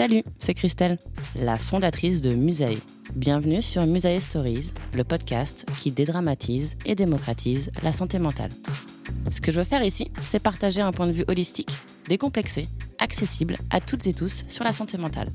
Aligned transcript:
Salut, 0.00 0.22
c'est 0.38 0.54
Christelle, 0.54 0.96
la 1.38 1.58
fondatrice 1.58 2.22
de 2.22 2.32
Musae. 2.32 2.78
Bienvenue 3.14 3.60
sur 3.60 3.84
Musae 3.84 4.18
Stories, 4.18 4.72
le 4.94 5.04
podcast 5.04 5.66
qui 5.78 5.92
dédramatise 5.92 6.78
et 6.86 6.94
démocratise 6.94 7.70
la 7.82 7.92
santé 7.92 8.18
mentale. 8.18 8.48
Ce 9.30 9.42
que 9.42 9.52
je 9.52 9.58
veux 9.58 9.64
faire 9.64 9.84
ici, 9.84 10.10
c'est 10.24 10.42
partager 10.42 10.80
un 10.80 10.92
point 10.92 11.06
de 11.06 11.12
vue 11.12 11.26
holistique, 11.28 11.76
décomplexé, 12.08 12.66
accessible 12.98 13.58
à 13.68 13.80
toutes 13.80 14.06
et 14.06 14.14
tous 14.14 14.46
sur 14.48 14.64
la 14.64 14.72
santé 14.72 14.96
mentale. 14.96 15.28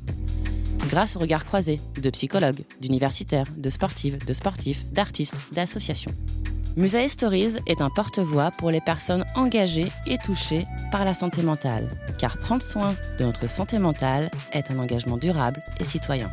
Grâce 0.88 1.16
au 1.16 1.20
regard 1.20 1.46
croisé 1.46 1.80
de 2.02 2.10
psychologues, 2.10 2.64
d'universitaires, 2.80 3.48
de 3.56 3.70
sportives, 3.70 4.24
de 4.26 4.34
sportifs, 4.34 4.86
d'artistes, 4.92 5.36
d'associations. 5.52 6.14
Musae 6.78 7.08
Stories 7.08 7.56
est 7.68 7.82
un 7.82 7.90
porte-voix 7.90 8.52
pour 8.52 8.70
les 8.70 8.82
personnes 8.82 9.24
engagées 9.36 9.92
et 10.08 10.18
touchées 10.18 10.66
par 10.92 11.06
la 11.06 11.14
santé 11.14 11.42
mentale, 11.42 11.90
car 12.18 12.38
prendre 12.38 12.62
soin 12.62 12.96
de 13.18 13.24
notre 13.24 13.50
santé 13.50 13.78
mentale 13.78 14.30
est 14.52 14.70
un 14.72 14.80
engagement 14.80 15.18
durable 15.18 15.64
et 15.80 15.86
citoyen. 15.86 16.30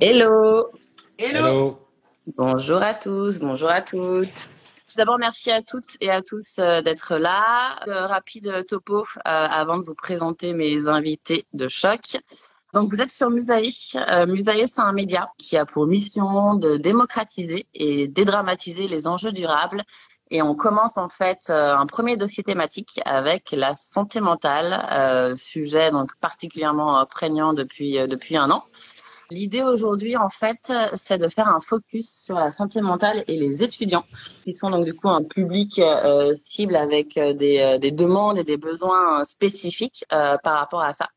Hello. 0.00 0.70
Hello. 1.18 1.85
Bonjour 2.34 2.82
à 2.82 2.92
tous, 2.92 3.38
bonjour 3.38 3.70
à 3.70 3.82
toutes. 3.82 4.50
Tout 4.88 4.96
d'abord, 4.96 5.16
merci 5.16 5.52
à 5.52 5.62
toutes 5.62 5.96
et 6.00 6.10
à 6.10 6.22
tous 6.22 6.58
euh, 6.58 6.82
d'être 6.82 7.18
là. 7.18 7.78
Euh, 7.86 8.08
rapide 8.08 8.66
topo 8.66 9.02
euh, 9.02 9.02
avant 9.24 9.78
de 9.78 9.84
vous 9.84 9.94
présenter 9.94 10.52
mes 10.52 10.88
invités 10.88 11.46
de 11.52 11.68
choc. 11.68 12.16
Donc, 12.74 12.92
vous 12.92 13.00
êtes 13.00 13.12
sur 13.12 13.30
Musaï. 13.30 13.72
Musaï, 14.26 14.66
c'est 14.66 14.80
un 14.80 14.92
média 14.92 15.28
qui 15.38 15.56
a 15.56 15.64
pour 15.64 15.86
mission 15.86 16.56
de 16.56 16.76
démocratiser 16.76 17.68
et 17.74 18.08
dédramatiser 18.08 18.88
les 18.88 19.06
enjeux 19.06 19.30
durables. 19.30 19.84
Et 20.32 20.42
on 20.42 20.56
commence 20.56 20.98
en 20.98 21.08
fait 21.08 21.48
un 21.50 21.86
premier 21.86 22.16
dossier 22.16 22.42
thématique 22.42 23.00
avec 23.04 23.52
la 23.52 23.76
santé 23.76 24.20
mentale, 24.20 25.36
sujet 25.36 25.92
donc 25.92 26.10
particulièrement 26.20 27.06
prégnant 27.06 27.54
depuis 27.54 27.92
depuis 28.08 28.36
un 28.36 28.50
an. 28.50 28.64
L'idée 29.30 29.62
aujourd'hui, 29.62 30.16
en 30.16 30.28
fait, 30.28 30.72
c'est 30.94 31.18
de 31.18 31.26
faire 31.26 31.48
un 31.48 31.58
focus 31.58 32.24
sur 32.24 32.36
la 32.36 32.50
santé 32.50 32.80
mentale 32.80 33.24
et 33.26 33.36
les 33.36 33.64
étudiants, 33.64 34.04
qui 34.44 34.54
sont 34.54 34.70
donc 34.70 34.84
du 34.84 34.94
coup 34.94 35.08
un 35.08 35.24
public 35.24 35.80
euh, 35.80 36.32
cible 36.34 36.76
avec 36.76 37.16
euh, 37.16 37.32
des, 37.32 37.58
euh, 37.58 37.78
des, 37.78 37.90
demandes 37.90 38.38
et 38.38 38.44
des 38.44 38.56
besoins 38.56 39.24
spécifiques 39.24 40.04
par 40.08 40.58
rapport 40.58 40.82
à 40.82 40.92
ça. 40.92 41.08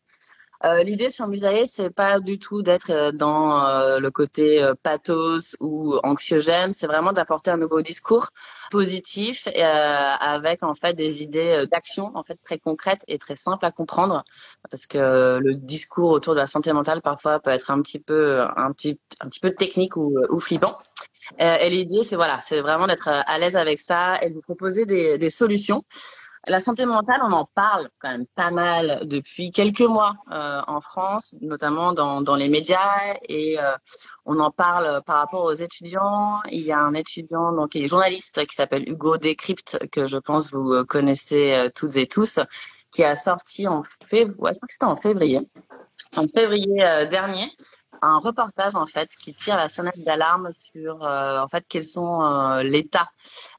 Euh, 0.65 0.83
L'idée 0.83 1.09
sur 1.09 1.27
Musae, 1.27 1.65
c'est 1.65 1.89
pas 1.89 2.19
du 2.19 2.37
tout 2.37 2.61
d'être 2.61 3.11
dans 3.11 3.65
euh, 3.65 3.99
le 3.99 4.11
côté 4.11 4.69
pathos 4.83 5.55
ou 5.61 5.95
anxiogène, 6.03 6.73
c'est 6.73 6.87
vraiment 6.87 7.13
d'apporter 7.13 7.49
un 7.49 7.57
nouveau 7.57 7.81
discours 7.81 8.29
positif 8.69 9.47
et, 9.47 9.63
avec 9.63 10.63
en 10.63 10.73
fait 10.73 10.93
des 10.93 11.23
idées 11.23 11.65
d'action 11.71 12.11
en 12.15 12.23
fait 12.23 12.37
très 12.43 12.59
concrètes 12.59 13.03
et 13.07 13.17
très 13.17 13.37
simples 13.37 13.65
à 13.65 13.71
comprendre, 13.71 14.23
parce 14.69 14.85
que 14.85 15.39
le 15.41 15.53
discours 15.53 16.11
autour 16.11 16.33
de 16.33 16.39
la 16.39 16.47
santé 16.47 16.73
mentale 16.73 17.01
parfois 17.01 17.39
peut 17.39 17.51
être 17.51 17.71
un 17.71 17.81
petit 17.81 17.99
peu 17.99 18.41
un 18.41 18.71
petit 18.73 18.99
un 19.21 19.29
petit 19.29 19.39
peu 19.39 19.51
technique 19.51 19.95
ou, 19.95 20.17
ou 20.29 20.39
flippant. 20.39 20.77
et 21.39 21.69
l'idée, 21.69 22.03
c'est 22.03 22.15
voilà, 22.17 22.41
c'est 22.41 22.59
vraiment 22.61 22.87
d'être 22.87 23.07
à 23.07 23.37
l'aise 23.37 23.55
avec 23.55 23.79
ça 23.79 24.21
et 24.21 24.29
de 24.29 24.35
vous 24.35 24.41
proposer 24.41 24.85
des, 24.85 25.17
des 25.17 25.29
solutions. 25.29 25.83
La 26.47 26.59
santé 26.59 26.85
mentale, 26.85 27.19
on 27.23 27.31
en 27.33 27.45
parle 27.45 27.89
quand 27.99 28.09
même 28.09 28.25
pas 28.35 28.49
mal 28.49 29.01
depuis 29.03 29.51
quelques 29.51 29.81
mois 29.81 30.15
euh, 30.31 30.61
en 30.67 30.79
France, 30.79 31.35
notamment 31.41 31.91
dans, 31.91 32.21
dans 32.21 32.35
les 32.35 32.47
médias, 32.47 33.15
et 33.27 33.59
euh, 33.59 33.75
on 34.25 34.39
en 34.39 34.49
parle 34.49 35.03
par 35.05 35.17
rapport 35.17 35.43
aux 35.43 35.53
étudiants. 35.53 36.39
Il 36.49 36.61
y 36.61 36.71
a 36.71 36.79
un 36.79 36.93
étudiant, 36.93 37.51
donc 37.51 37.71
qui 37.71 37.83
est 37.83 37.87
journaliste, 37.87 38.45
qui 38.47 38.55
s'appelle 38.55 38.87
Hugo 38.87 39.17
Décrypte, 39.17 39.79
que 39.91 40.07
je 40.07 40.17
pense 40.17 40.51
vous 40.51 40.85
connaissez 40.85 41.53
euh, 41.53 41.69
toutes 41.73 41.97
et 41.97 42.07
tous, 42.07 42.39
qui 42.91 43.03
a 43.03 43.15
sorti 43.15 43.67
en 43.67 43.83
février, 44.05 44.35
ouais, 44.39 44.51
c'était 44.53 44.85
en 44.85 44.95
février, 44.95 45.41
en 46.15 46.25
février 46.27 46.83
euh, 46.83 47.05
dernier, 47.07 47.51
un 48.01 48.19
reportage 48.19 48.75
en 48.75 48.85
fait 48.85 49.09
qui 49.17 49.33
tire 49.33 49.57
la 49.57 49.69
sonnette 49.69 50.03
d'alarme 50.03 50.51
sur 50.53 51.03
euh, 51.03 51.39
en 51.39 51.47
fait 51.47 51.65
quels 51.67 51.85
sont 51.85 52.23
euh, 52.23 52.63
l'état 52.63 53.09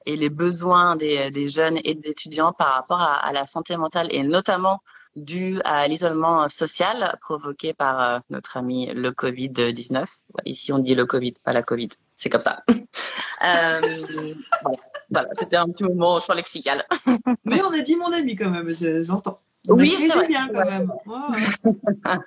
et 0.06 0.16
les 0.16 0.30
besoins 0.30 0.96
des, 0.96 1.30
des, 1.30 1.48
jeunes 1.48 1.78
et 1.84 1.94
des 1.94 2.08
étudiants 2.08 2.52
par 2.52 2.74
rapport 2.74 3.00
à, 3.00 3.14
à 3.14 3.32
la 3.32 3.44
santé 3.44 3.76
mentale 3.76 4.08
et 4.10 4.22
notamment 4.22 4.80
dû 5.16 5.60
à 5.64 5.88
l'isolement 5.88 6.48
social 6.48 7.18
provoqué 7.20 7.74
par 7.74 8.00
euh, 8.00 8.18
notre 8.30 8.56
ami 8.56 8.92
le 8.94 9.10
Covid-19. 9.10 10.04
Ici 10.44 10.72
on 10.72 10.78
dit 10.78 10.94
le 10.94 11.06
Covid, 11.06 11.34
pas 11.44 11.52
la 11.52 11.62
Covid. 11.62 11.88
C'est 12.14 12.30
comme 12.30 12.40
ça. 12.40 12.62
voilà, 13.40 13.80
voilà. 15.10 15.28
c'était 15.32 15.56
un 15.56 15.66
petit 15.66 15.84
moment 15.84 16.20
champ 16.20 16.34
lexical. 16.34 16.86
Mais 17.44 17.60
on 17.62 17.72
a 17.72 17.80
dit 17.80 17.96
mon 17.96 18.12
ami 18.12 18.36
quand 18.36 18.50
même, 18.50 18.72
j'entends. 19.04 19.40
Oui, 19.68 19.94
c'est 19.98 20.08
vrai. 20.08 20.26
Bien 20.26 20.48
quand 20.48 20.64
même. 20.64 20.92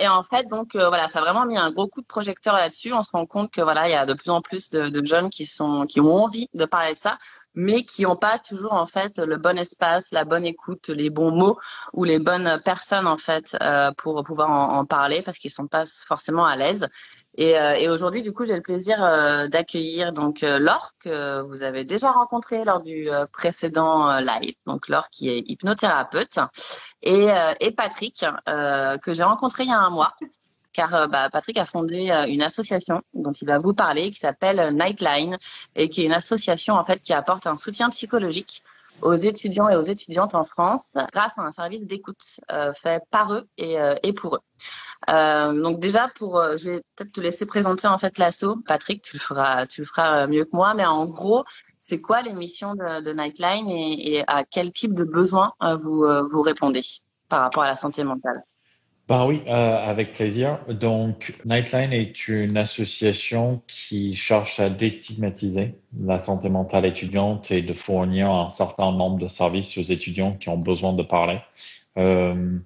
Et 0.00 0.06
en 0.06 0.22
fait, 0.22 0.46
donc 0.46 0.76
euh, 0.76 0.88
voilà, 0.88 1.08
ça 1.08 1.18
a 1.18 1.22
vraiment 1.22 1.44
mis 1.44 1.56
un 1.56 1.72
gros 1.72 1.88
coup 1.88 2.00
de 2.00 2.06
projecteur 2.06 2.54
là-dessus. 2.54 2.92
On 2.92 3.02
se 3.02 3.10
rend 3.10 3.26
compte 3.26 3.50
que 3.50 3.60
voilà, 3.60 3.88
il 3.88 3.92
y 3.92 3.94
a 3.94 4.06
de 4.06 4.14
plus 4.14 4.30
en 4.30 4.40
plus 4.40 4.70
de, 4.70 5.04
jeunes 5.04 5.28
qui 5.30 5.44
sont 5.44 5.86
qui 5.86 6.00
ont 6.00 6.14
envie 6.14 6.48
de 6.54 6.64
parler 6.66 6.92
de 6.92 6.96
ça, 6.96 7.18
mais 7.54 7.84
qui 7.84 8.02
n'ont 8.02 8.16
pas 8.16 8.38
toujours 8.38 8.74
en 8.74 8.86
fait 8.86 9.18
le 9.18 9.36
bon 9.36 9.58
espace, 9.58 10.12
la 10.12 10.24
bonne 10.24 10.44
écoute, 10.44 10.88
les 10.88 11.10
bons 11.10 11.32
mots 11.32 11.58
ou 11.92 12.04
les 12.04 12.20
bonnes 12.20 12.60
personnes 12.64 13.08
en 13.08 13.16
fait 13.16 13.56
euh, 13.60 13.90
pour 13.96 14.22
pouvoir 14.22 14.50
en, 14.50 14.78
en 14.78 14.86
parler 14.86 15.22
parce 15.22 15.38
qu'ils 15.38 15.50
sont 15.50 15.66
pas 15.66 15.84
forcément 16.06 16.46
à 16.46 16.54
l'aise. 16.54 16.86
Et, 17.38 17.56
euh, 17.56 17.74
et 17.74 17.88
aujourd'hui, 17.88 18.22
du 18.22 18.32
coup, 18.32 18.44
j'ai 18.44 18.56
le 18.56 18.62
plaisir 18.62 19.02
euh, 19.02 19.46
d'accueillir 19.46 20.12
donc 20.12 20.42
euh, 20.42 20.58
Laure 20.58 20.90
que 20.98 21.40
vous 21.42 21.62
avez 21.62 21.84
déjà 21.84 22.10
rencontré 22.10 22.64
lors 22.64 22.80
du 22.80 23.08
précédent 23.32 24.18
live. 24.18 24.54
Donc 24.66 24.88
Laure 24.88 25.08
qui 25.08 25.30
est 25.30 25.44
hypnothérapeute 25.46 26.40
et, 27.02 27.28
et 27.60 27.70
Patrick 27.72 28.24
que 28.46 29.12
j'ai 29.12 29.22
rencontré 29.22 29.62
il 29.64 29.70
y 29.70 29.72
a 29.72 29.78
un 29.78 29.90
mois 29.90 30.14
car 30.72 31.08
bah, 31.08 31.30
Patrick 31.30 31.58
a 31.58 31.64
fondé 31.64 32.10
une 32.28 32.42
association 32.42 33.02
dont 33.14 33.32
il 33.32 33.46
va 33.46 33.58
vous 33.58 33.72
parler 33.72 34.10
qui 34.10 34.18
s'appelle 34.18 34.74
Nightline 34.74 35.38
et 35.76 35.88
qui 35.88 36.02
est 36.02 36.06
une 36.06 36.12
association 36.12 36.74
en 36.74 36.82
fait 36.82 37.00
qui 37.00 37.12
apporte 37.12 37.46
un 37.46 37.56
soutien 37.56 37.90
psychologique 37.90 38.64
aux 39.02 39.14
étudiants 39.14 39.68
et 39.68 39.76
aux 39.76 39.82
étudiantes 39.82 40.34
en 40.34 40.44
France 40.44 40.96
grâce 41.12 41.38
à 41.38 41.42
un 41.42 41.52
service 41.52 41.86
d'écoute 41.86 42.40
euh, 42.50 42.72
fait 42.72 43.02
par 43.10 43.32
eux 43.34 43.48
et, 43.56 43.80
euh, 43.80 43.94
et 44.02 44.12
pour 44.12 44.36
eux. 44.36 44.40
Euh, 45.10 45.62
donc 45.62 45.80
déjà 45.80 46.10
pour, 46.16 46.42
je 46.56 46.70
vais 46.70 46.82
peut-être 46.96 47.12
te 47.12 47.20
laisser 47.20 47.46
présenter 47.46 47.86
en 47.86 47.98
fait 47.98 48.18
l'assaut. 48.18 48.56
Patrick, 48.66 49.02
tu 49.02 49.16
le 49.16 49.20
feras, 49.20 49.66
tu 49.66 49.82
le 49.82 49.86
feras 49.86 50.26
mieux 50.26 50.44
que 50.44 50.54
moi, 50.54 50.74
mais 50.74 50.84
en 50.84 51.06
gros, 51.06 51.44
c'est 51.78 52.00
quoi 52.00 52.22
les 52.22 52.32
missions 52.32 52.74
de, 52.74 53.02
de 53.02 53.12
Nightline 53.12 53.68
et, 53.68 54.16
et, 54.16 54.24
à 54.26 54.44
quel 54.44 54.72
type 54.72 54.94
de 54.94 55.04
besoins 55.04 55.52
vous 55.60 56.06
vous 56.30 56.42
répondez 56.42 56.82
par 57.28 57.42
rapport 57.42 57.62
à 57.62 57.68
la 57.68 57.76
santé 57.76 58.02
mentale? 58.04 58.42
Bah 59.08 59.24
oui, 59.26 59.42
euh, 59.46 59.50
avec 59.50 60.12
plaisir. 60.12 60.58
Donc, 60.68 61.34
Nightline 61.46 61.94
est 61.94 62.28
une 62.28 62.58
association 62.58 63.62
qui 63.66 64.14
cherche 64.14 64.60
à 64.60 64.68
déstigmatiser 64.68 65.76
la 65.98 66.18
santé 66.18 66.50
mentale 66.50 66.84
étudiante 66.84 67.50
et 67.50 67.62
de 67.62 67.72
fournir 67.72 68.30
un 68.30 68.50
certain 68.50 68.92
nombre 68.92 69.18
de 69.18 69.26
services 69.26 69.78
aux 69.78 69.82
étudiants 69.82 70.36
qui 70.36 70.50
ont 70.50 70.58
besoin 70.58 70.92
de 70.92 71.02
parler. 71.02 71.38
Euh, 71.96 72.58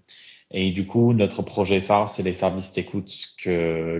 et 0.54 0.70
du 0.70 0.86
coup, 0.86 1.14
notre 1.14 1.42
projet 1.42 1.80
phare, 1.80 2.10
c'est 2.10 2.22
les 2.22 2.34
services 2.34 2.72
d'écoute 2.72 3.10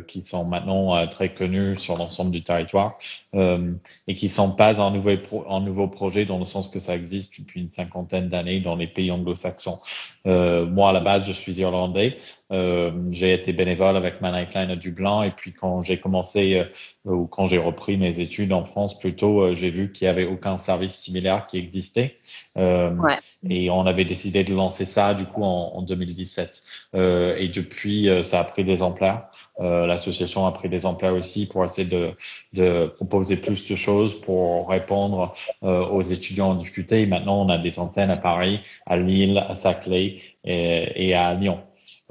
qui 0.07 0.23
sont 0.23 0.45
maintenant 0.45 0.95
euh, 0.95 1.07
très 1.07 1.33
connus 1.33 1.79
sur 1.79 1.97
l'ensemble 1.97 2.31
du 2.31 2.43
territoire 2.43 2.99
euh, 3.35 3.73
et 4.07 4.15
qui 4.15 4.29
sont 4.29 4.51
pas 4.51 4.79
un 4.81 4.91
nouveau, 4.91 5.11
un 5.49 5.61
nouveau 5.61 5.89
projet 5.89 6.27
dans 6.27 6.39
le 6.39 6.45
sens 6.45 6.69
que 6.69 6.79
ça 6.79 6.95
existe 6.95 7.41
depuis 7.41 7.61
une 7.61 7.69
cinquantaine 7.69 8.29
d'années 8.29 8.61
dans 8.61 8.77
les 8.77 8.87
pays 8.87 9.11
anglo-saxons. 9.11 9.81
Euh, 10.27 10.67
moi, 10.67 10.91
à 10.91 10.93
la 10.93 11.01
base, 11.01 11.27
je 11.27 11.33
suis 11.33 11.57
irlandais. 11.57 12.19
Euh, 12.53 12.91
j'ai 13.11 13.33
été 13.33 13.53
bénévole 13.53 13.97
avec 13.97 14.21
ma 14.21 14.31
Nightline 14.31 14.71
à 14.71 14.77
Dublin 14.77 15.23
et 15.23 15.31
puis 15.31 15.53
quand 15.55 15.83
j'ai 15.83 15.99
commencé 15.99 16.57
euh, 16.57 16.65
ou 17.11 17.27
quand 17.27 17.47
j'ai 17.47 17.57
repris 17.57 17.97
mes 17.97 18.21
études 18.21 18.53
en 18.53 18.65
France, 18.65 18.99
plutôt, 18.99 19.41
euh, 19.41 19.55
j'ai 19.55 19.71
vu 19.71 19.91
qu'il 19.91 20.05
y 20.05 20.09
avait 20.09 20.27
aucun 20.27 20.59
service 20.59 20.95
similaire 20.95 21.47
qui 21.47 21.57
existait. 21.57 22.17
Ouais. 22.55 23.19
Et 23.49 23.71
on 23.71 23.83
avait 23.83 24.05
décidé 24.05 24.45
de 24.45 24.55
lancer 24.55 24.85
ça 24.85 25.15
du 25.15 25.25
coup 25.25 25.43
en, 25.43 25.73
en 25.75 25.83
2017. 25.83 26.63
et 26.95 27.49
depuis, 27.49 28.09
ça 28.23 28.41
a 28.41 28.45
pris 28.45 28.65
des 28.65 28.83
ampleurs. 28.83 29.31
L'association 29.59 30.47
a 30.47 30.53
pris 30.53 30.69
des 30.69 30.85
ampleurs 30.85 31.15
aussi 31.15 31.47
pour 31.47 31.65
essayer 31.65 31.89
de, 31.89 32.11
de 32.53 32.87
proposer 32.87 33.37
plus 33.37 33.69
de 33.69 33.75
choses 33.75 34.21
pour 34.21 34.69
répondre 34.69 35.35
aux 35.63 36.03
étudiants 36.03 36.51
en 36.51 36.55
difficulté. 36.55 37.01
Et 37.01 37.07
maintenant, 37.07 37.41
on 37.41 37.49
a 37.49 37.59
des 37.59 37.79
antennes 37.79 38.11
à 38.11 38.17
Paris, 38.19 38.61
à 38.87 38.97
Lille, 38.97 39.39
à 39.39 39.55
Saclay 39.55 40.19
et, 40.45 41.09
et 41.09 41.15
à 41.15 41.35
Lyon. 41.35 41.59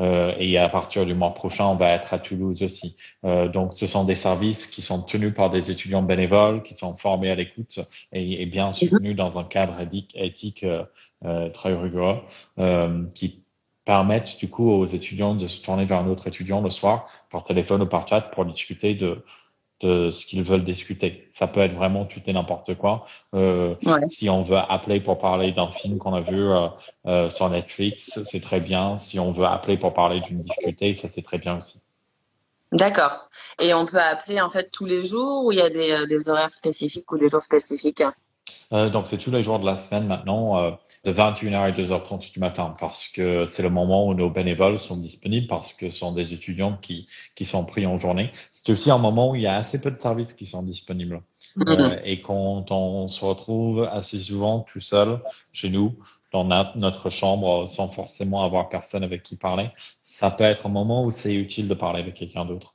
Euh, 0.01 0.33
et 0.39 0.57
à 0.57 0.67
partir 0.67 1.05
du 1.05 1.13
mois 1.13 1.33
prochain, 1.33 1.65
on 1.65 1.75
va 1.75 1.91
être 1.91 2.13
à 2.13 2.19
Toulouse 2.19 2.61
aussi. 2.63 2.97
Euh, 3.23 3.47
donc, 3.47 3.73
ce 3.73 3.85
sont 3.87 4.03
des 4.03 4.15
services 4.15 4.65
qui 4.65 4.81
sont 4.81 5.01
tenus 5.01 5.33
par 5.33 5.49
des 5.49 5.69
étudiants 5.69 6.01
bénévoles, 6.01 6.63
qui 6.63 6.73
sont 6.73 6.95
formés 6.95 7.29
à 7.29 7.35
l'écoute 7.35 7.79
et, 8.11 8.41
et, 8.41 8.45
bien 8.45 8.67
mhm. 8.67 8.73
soutenus 8.73 9.15
dans 9.15 9.37
un 9.37 9.43
cadre 9.43 9.79
éthique, 9.79 10.11
éthique 10.15 10.63
euh, 10.63 10.83
euh 11.25 11.49
très 11.49 11.75
rigoureux, 11.75 12.17
euh, 12.57 13.05
qui 13.13 13.43
permettent 13.85 14.37
du 14.39 14.49
coup 14.49 14.69
aux 14.69 14.85
étudiants 14.85 15.35
de 15.35 15.47
se 15.47 15.61
tourner 15.61 15.85
vers 15.85 15.99
un 15.99 16.07
autre 16.07 16.27
étudiant 16.27 16.61
le 16.61 16.69
soir 16.69 17.07
par 17.29 17.43
téléphone 17.43 17.83
ou 17.83 17.87
par 17.87 18.07
chat 18.07 18.21
pour 18.21 18.45
discuter 18.45 18.95
de 18.95 19.23
de 19.81 20.09
ce 20.11 20.25
qu'ils 20.25 20.43
veulent 20.43 20.63
discuter. 20.63 21.27
Ça 21.31 21.47
peut 21.47 21.61
être 21.61 21.73
vraiment 21.73 22.05
tout 22.05 22.21
et 22.25 22.33
n'importe 22.33 22.75
quoi. 22.75 23.05
Euh, 23.33 23.75
Si 24.07 24.29
on 24.29 24.43
veut 24.43 24.57
appeler 24.57 24.99
pour 24.99 25.19
parler 25.19 25.51
d'un 25.51 25.69
film 25.69 25.97
qu'on 25.97 26.13
a 26.13 26.21
vu 26.21 26.39
euh, 26.39 26.67
euh, 27.07 27.29
sur 27.29 27.49
Netflix, 27.49 28.19
c'est 28.29 28.41
très 28.41 28.59
bien. 28.59 28.97
Si 28.97 29.19
on 29.19 29.31
veut 29.31 29.45
appeler 29.45 29.77
pour 29.77 29.93
parler 29.93 30.21
d'une 30.21 30.41
difficulté, 30.41 30.93
ça 30.93 31.07
c'est 31.07 31.23
très 31.23 31.37
bien 31.37 31.57
aussi. 31.57 31.79
D'accord. 32.71 33.29
Et 33.59 33.73
on 33.73 33.85
peut 33.85 33.99
appeler 33.99 34.39
en 34.39 34.49
fait 34.49 34.71
tous 34.71 34.85
les 34.85 35.03
jours 35.03 35.45
ou 35.45 35.51
il 35.51 35.57
y 35.57 35.61
a 35.61 35.69
des, 35.69 35.91
euh, 35.91 36.05
des 36.05 36.29
horaires 36.29 36.53
spécifiques 36.53 37.11
ou 37.11 37.17
des 37.17 37.29
jours 37.29 37.43
spécifiques? 37.43 38.03
Euh, 38.73 38.89
donc, 38.89 39.07
c'est 39.07 39.17
tous 39.17 39.31
les 39.31 39.43
jours 39.43 39.59
de 39.59 39.65
la 39.65 39.77
semaine 39.77 40.07
maintenant, 40.07 40.57
euh, 40.57 40.71
de 41.03 41.11
21h 41.11 41.55
à 41.55 41.71
2h30 41.71 42.31
du 42.31 42.39
matin, 42.39 42.75
parce 42.79 43.07
que 43.09 43.45
c'est 43.45 43.63
le 43.63 43.69
moment 43.69 44.07
où 44.07 44.13
nos 44.13 44.29
bénévoles 44.29 44.79
sont 44.79 44.95
disponibles, 44.95 45.47
parce 45.47 45.73
que 45.73 45.89
ce 45.89 45.97
sont 45.97 46.13
des 46.13 46.33
étudiants 46.33 46.77
qui, 46.81 47.07
qui 47.35 47.45
sont 47.45 47.65
pris 47.65 47.85
en 47.85 47.97
journée. 47.97 48.31
C'est 48.51 48.71
aussi 48.71 48.89
un 48.89 48.97
moment 48.97 49.31
où 49.31 49.35
il 49.35 49.41
y 49.41 49.47
a 49.47 49.55
assez 49.55 49.79
peu 49.79 49.91
de 49.91 49.99
services 49.99 50.33
qui 50.33 50.45
sont 50.45 50.63
disponibles. 50.63 51.21
Mm-hmm. 51.57 51.79
Euh, 51.79 52.01
et 52.05 52.21
quand 52.21 52.71
on 52.71 53.07
se 53.07 53.25
retrouve 53.25 53.83
assez 53.91 54.19
souvent 54.19 54.61
tout 54.61 54.79
seul 54.79 55.19
chez 55.51 55.69
nous, 55.69 55.95
dans 56.31 56.45
notre 56.75 57.09
chambre, 57.09 57.67
sans 57.67 57.89
forcément 57.89 58.43
avoir 58.43 58.69
personne 58.69 59.03
avec 59.03 59.21
qui 59.21 59.35
parler, 59.35 59.69
ça 60.01 60.31
peut 60.31 60.45
être 60.45 60.67
un 60.67 60.69
moment 60.69 61.03
où 61.03 61.11
c'est 61.11 61.33
utile 61.33 61.67
de 61.67 61.73
parler 61.73 61.99
avec 61.99 62.15
quelqu'un 62.15 62.45
d'autre. 62.45 62.73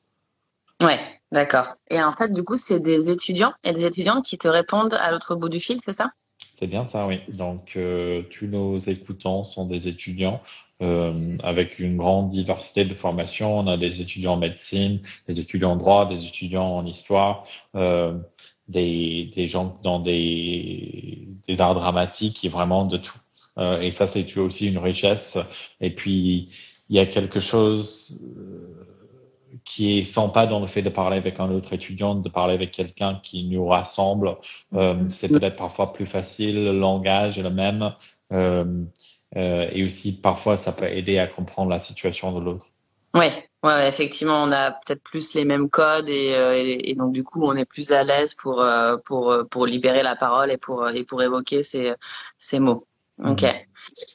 Ouais, 0.83 0.99
d'accord. 1.33 1.75
Et 1.91 2.03
en 2.03 2.13
fait, 2.13 2.33
du 2.33 2.43
coup, 2.43 2.57
c'est 2.57 2.81
des 2.81 3.11
étudiants 3.11 3.53
et 3.65 3.73
des 3.73 3.85
étudiantes 3.85 4.25
qui 4.25 4.39
te 4.39 4.49
répondent 4.49 4.95
à 4.95 5.11
l'autre 5.11 5.35
bout 5.35 5.49
du 5.49 5.61
fil, 5.61 5.81
c'est 5.85 5.93
ça? 5.93 6.11
C'est 6.59 6.67
bien 6.67 6.87
ça, 6.87 7.07
oui. 7.07 7.21
Donc, 7.29 7.73
euh, 7.77 8.23
tous 8.31 8.47
nos 8.47 8.79
écoutants 8.79 9.45
sont 9.45 9.67
des 9.67 9.89
étudiants 9.89 10.41
euh, 10.83 11.37
avec 11.43 11.79
une 11.79 11.97
grande 11.97 12.31
diversité 12.31 12.85
de 12.85 12.95
formations. 12.95 13.59
On 13.59 13.67
a 13.67 13.77
des 13.77 14.01
étudiants 14.01 14.35
en 14.35 14.39
médecine, 14.39 15.01
des 15.29 15.39
étudiants 15.39 15.73
en 15.73 15.77
droit, 15.77 16.09
des 16.09 16.25
étudiants 16.25 16.77
en 16.77 16.87
histoire, 16.87 17.47
euh, 17.75 18.19
des, 18.69 19.49
gens 19.49 19.79
dans 19.83 20.01
des, 20.01 21.29
arts 21.59 21.75
dramatiques, 21.75 22.45
et 22.45 22.49
vraiment 22.49 22.87
de 22.87 22.97
tout. 22.99 23.19
Et 23.59 23.91
ça, 23.91 24.07
c'est 24.07 24.37
aussi 24.37 24.69
une 24.69 24.77
richesse. 24.77 25.39
Et 25.81 25.91
puis, 25.91 26.51
il 26.91 26.97
y 26.97 26.99
a 26.99 27.07
quelque 27.07 27.41
chose 27.41 28.35
qui 29.65 29.99
est 29.99 30.05
sympa 30.05 30.47
dans 30.47 30.61
le 30.61 30.67
fait 30.67 30.83
de 30.83 30.89
parler 30.89 31.17
avec 31.17 31.41
un 31.41 31.51
autre 31.51 31.73
étudiant, 31.73 32.15
de 32.15 32.29
parler 32.29 32.55
avec 32.55 32.73
quelqu'un 32.73 33.21
qui 33.23 33.45
nous 33.45 33.67
rassemble. 33.67 34.37
Euh, 34.75 34.95
mm-hmm. 34.95 35.11
c'est 35.11 35.29
peut-être 35.29 35.57
parfois 35.57 35.93
plus 35.93 36.07
facile, 36.07 36.65
le 36.65 36.79
langage 36.79 37.39
est 37.39 37.43
le 37.43 37.51
même. 37.51 37.95
Euh, 38.33 38.65
euh, 39.37 39.69
et 39.73 39.85
aussi, 39.85 40.13
parfois, 40.13 40.57
ça 40.57 40.73
peut 40.73 40.87
aider 40.87 41.19
à 41.19 41.27
comprendre 41.27 41.71
la 41.71 41.81
situation 41.81 42.33
de 42.39 42.45
l'autre. 42.45 42.67
Oui, 43.15 43.27
ouais, 43.63 43.89
effectivement, 43.89 44.43
on 44.43 44.53
a 44.53 44.73
peut-être 44.73 45.03
plus 45.03 45.35
les 45.35 45.45
mêmes 45.45 45.71
codes 45.71 46.09
et, 46.09 46.33
et, 46.33 46.91
et, 46.91 46.95
donc 46.95 47.13
du 47.13 47.25
coup, 47.25 47.45
on 47.45 47.57
est 47.57 47.65
plus 47.65 47.93
à 47.93 48.05
l'aise 48.05 48.35
pour 48.35 48.63
pour 49.07 49.35
pour 49.51 49.67
libérer 49.67 50.03
la 50.03 50.17
parole 50.17 50.51
et 50.51 50.59
pour 50.59 50.89
et 50.91 51.03
pour 51.03 51.23
évoquer 51.23 51.63
ces 51.63 51.95
ces 52.37 52.61
mots. 52.61 52.87
Ok. 53.25 53.43
Mm-hmm. 53.43 53.65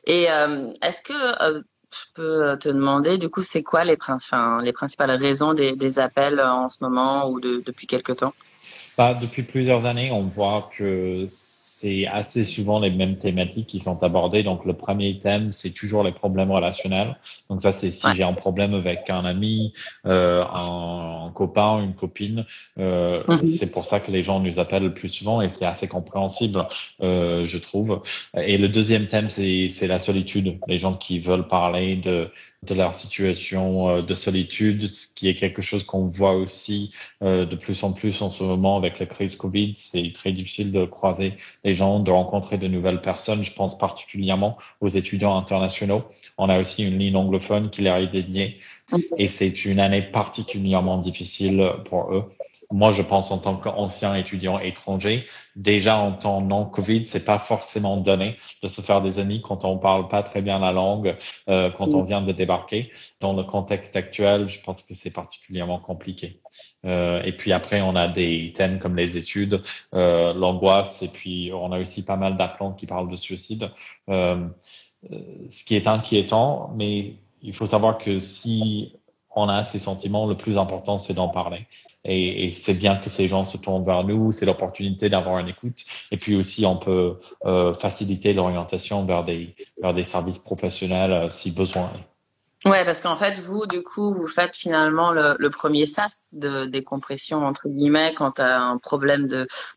Et 0.06 0.24
est-ce 0.86 1.02
que 1.02 1.64
je 1.94 2.14
peux 2.14 2.58
te 2.58 2.70
demander, 2.70 3.18
du 3.18 3.30
coup, 3.30 3.44
c'est 3.44 3.64
quoi 3.64 3.84
les, 3.84 3.98
enfin, 4.08 4.62
les 4.62 4.74
principales 4.74 5.12
raisons 5.12 5.54
des, 5.54 6.00
appels 6.00 6.40
en 6.40 6.70
ce 6.70 6.78
moment 6.82 7.30
ou 7.30 7.40
de, 7.40 7.62
depuis 7.66 7.88
quelque 7.88 8.14
temps? 8.14 8.34
Bah, 8.98 9.14
Depuis 9.14 9.44
plusieurs 9.44 9.86
années, 9.86 10.12
on 10.12 10.24
voit 10.24 10.70
que 10.78 11.26
c'est 11.82 12.06
assez 12.06 12.46
souvent 12.46 12.80
les 12.80 12.92
mêmes 12.92 13.18
thématiques 13.18 13.66
qui 13.66 13.80
sont 13.80 14.04
abordées. 14.04 14.44
Donc, 14.44 14.66
le 14.66 14.74
premier 14.74 15.18
thème, 15.18 15.50
c'est 15.50 15.72
toujours 15.72 16.04
les 16.04 16.12
problèmes 16.12 16.52
relationnels. 16.52 17.18
Donc, 17.50 17.64
ça, 17.64 17.74
c'est 17.74 17.90
si 17.90 18.06
j'ai 18.16 18.24
un 18.24 18.34
problème 18.34 18.76
avec 18.76 19.10
un 19.10 19.26
ami, 19.26 19.74
euh, 20.06 20.44
un, 20.44 21.26
un, 21.28 21.32
copain, 21.32 21.82
une 21.84 21.96
copine. 21.96 22.46
Euh, 22.78 23.24
mhm. 23.28 23.56
C'est 23.58 23.72
pour 23.72 23.86
ça 23.86 24.00
que 24.00 24.12
les 24.12 24.22
gens 24.22 24.40
nous 24.40 24.60
appellent 24.60 24.84
le 24.84 24.94
plus 24.94 25.10
souvent 25.10 25.42
et 25.42 25.50
c'est 25.50 25.66
assez 25.66 25.88
compréhensible, 25.88 26.68
euh, 27.02 27.48
je 27.48 27.58
trouve. 27.58 28.02
Et 28.36 28.58
le 28.60 28.70
deuxième 28.70 29.08
thème, 29.08 29.30
c'est 29.30 29.88
la 29.88 30.00
solitude. 30.00 30.60
Les 30.68 30.78
gens 30.78 30.94
qui 30.94 31.20
veulent 31.20 31.48
parler 31.48 31.96
de 31.96 32.30
de 32.64 32.76
leur 32.76 32.94
situation 32.94 33.90
euh, 33.90 34.02
de 34.04 34.14
solitude, 34.14 34.88
ce 34.88 35.08
qui 35.08 35.28
est 35.28 35.36
quelque 35.36 35.64
chose 35.64 35.84
qu'on 35.84 36.06
voit 36.06 36.34
aussi 36.36 36.92
euh, 37.24 37.46
de 37.46 37.56
plus 37.56 37.84
en 37.84 37.92
plus 37.92 38.22
en 38.22 38.30
ce 38.30 38.44
moment 38.44 38.78
avec 38.78 39.00
la 39.00 39.08
crise 39.08 39.36
Covid. 39.36 39.74
C'est 39.76 40.14
très 40.14 40.32
difficile 40.32 40.72
de 40.72 40.86
croiser 40.86 41.34
les 41.64 41.74
gens, 41.74 42.00
de 42.00 42.12
rencontrer 42.12 42.60
de 42.60 42.68
nouvelles 42.68 43.02
personnes. 43.02 43.44
Je 43.44 43.52
pense 43.52 43.78
particulièrement 43.78 44.58
aux 44.80 44.90
étudiants 44.90 45.36
internationaux. 45.38 46.04
On 46.38 46.50
a 46.50 46.60
aussi 46.60 46.84
une 46.84 47.00
ligne 47.00 47.16
anglophone 47.16 47.72
qui 47.72 47.82
leur 47.82 47.98
est 47.98 48.08
dédiée 48.08 48.60
et 49.18 49.28
c'est 49.28 49.66
une 49.66 49.80
année 49.80 50.04
particulièrement 50.04 51.00
difficile 51.00 51.68
pour 51.86 52.14
eux 52.14 52.32
moi, 52.72 52.92
je 52.92 53.02
pense 53.02 53.32
en 53.32 53.38
tant 53.38 53.58
qu'ancien 53.58 54.16
étudiant 54.16 54.60
étranger, 54.60 55.26
déjà 55.56 55.98
en 55.98 56.14
temps 56.14 56.42
non 56.42 56.66
Covid, 56.66 57.06
c'est 57.06 57.26
pas 57.26 57.40
forcément 57.40 57.98
donné 57.98 58.38
de 58.64 58.68
se 58.68 58.82
faire 58.82 59.02
des 59.02 59.20
amis 59.20 59.42
quand 59.42 59.66
on 59.66 59.78
parle 59.78 60.08
pas 60.08 60.24
très 60.24 60.42
bien 60.42 60.60
la 60.60 60.72
langue, 60.72 61.16
euh, 61.50 61.70
quand 61.72 61.94
on 61.94 62.04
vient 62.04 62.22
de 62.22 62.32
débarquer. 62.32 62.92
Dans 63.20 63.34
le 63.34 63.44
contexte 63.44 63.96
actuel, 63.96 64.48
je 64.48 64.60
pense 64.62 64.82
que 64.84 64.94
c'est 64.94 65.12
particulièrement 65.12 65.80
compliqué. 65.80 66.40
Euh, 66.86 67.22
et 67.24 67.34
puis 67.34 67.52
après, 67.52 67.82
on 67.82 67.96
a 67.96 68.08
des 68.08 68.54
thèmes 68.56 68.80
comme 68.80 68.96
les 68.96 69.18
études, 69.18 69.62
euh, 69.94 70.34
l'angoisse, 70.34 71.02
et 71.04 71.10
puis 71.10 71.52
on 71.54 71.72
a 71.72 71.80
aussi 71.80 72.04
pas 72.04 72.16
mal 72.16 72.38
d'appelants 72.38 72.74
qui 72.74 72.86
parlent 72.86 73.10
de 73.10 73.18
suicide, 73.18 73.70
ce 74.08 75.64
qui 75.66 75.76
est 75.76 75.88
inquiétant, 75.88 76.72
mais 76.76 77.16
il 77.42 77.54
faut 77.54 77.66
savoir 77.66 77.98
que 77.98 78.20
si 78.20 78.94
on 79.36 79.50
a 79.50 79.66
ces 79.66 79.80
sentiments, 79.80 80.28
le 80.28 80.36
plus 80.36 80.58
important, 80.58 80.98
c'est 80.98 81.14
d'en 81.14 81.30
parler. 81.30 81.66
Et, 82.04 82.52
c'est 82.54 82.74
bien 82.74 82.98
que 82.98 83.10
ces 83.10 83.28
gens 83.28 83.46
se 83.46 83.58
tournent 83.58 83.86
vers 83.86 84.04
nous, 84.04 84.32
c'est 84.32 84.46
l'opportunité 84.46 85.10
d'avoir 85.10 85.40
une 85.40 85.50
écoute. 85.50 85.86
Et 86.12 86.18
puis 86.18 86.36
aussi, 86.36 86.66
on 86.66 86.78
peut 86.78 87.20
euh, 87.46 87.74
faciliter 87.74 88.34
l'orientation 88.34 89.06
vers 89.06 89.24
des, 89.24 89.56
vers 89.82 89.94
des 89.94 90.04
services 90.04 90.40
professionnels 90.40 91.12
euh, 91.12 91.30
si 91.30 91.52
besoin. 91.52 91.92
Ouais, 92.66 92.86
parce 92.86 93.02
qu'en 93.02 93.16
fait, 93.16 93.40
vous, 93.40 93.66
du 93.66 93.82
coup, 93.82 94.14
vous 94.14 94.28
faites 94.28 94.56
finalement 94.56 95.12
le, 95.12 95.50
premier 95.50 95.88
sas 95.88 96.36
de 96.36 96.66
décompression 96.66 97.44
entre 97.44 97.68
guillemets 97.70 98.14
quand 98.16 98.34
tu 98.34 98.42
as 98.44 98.62
un 98.62 98.78
problème 98.78 99.28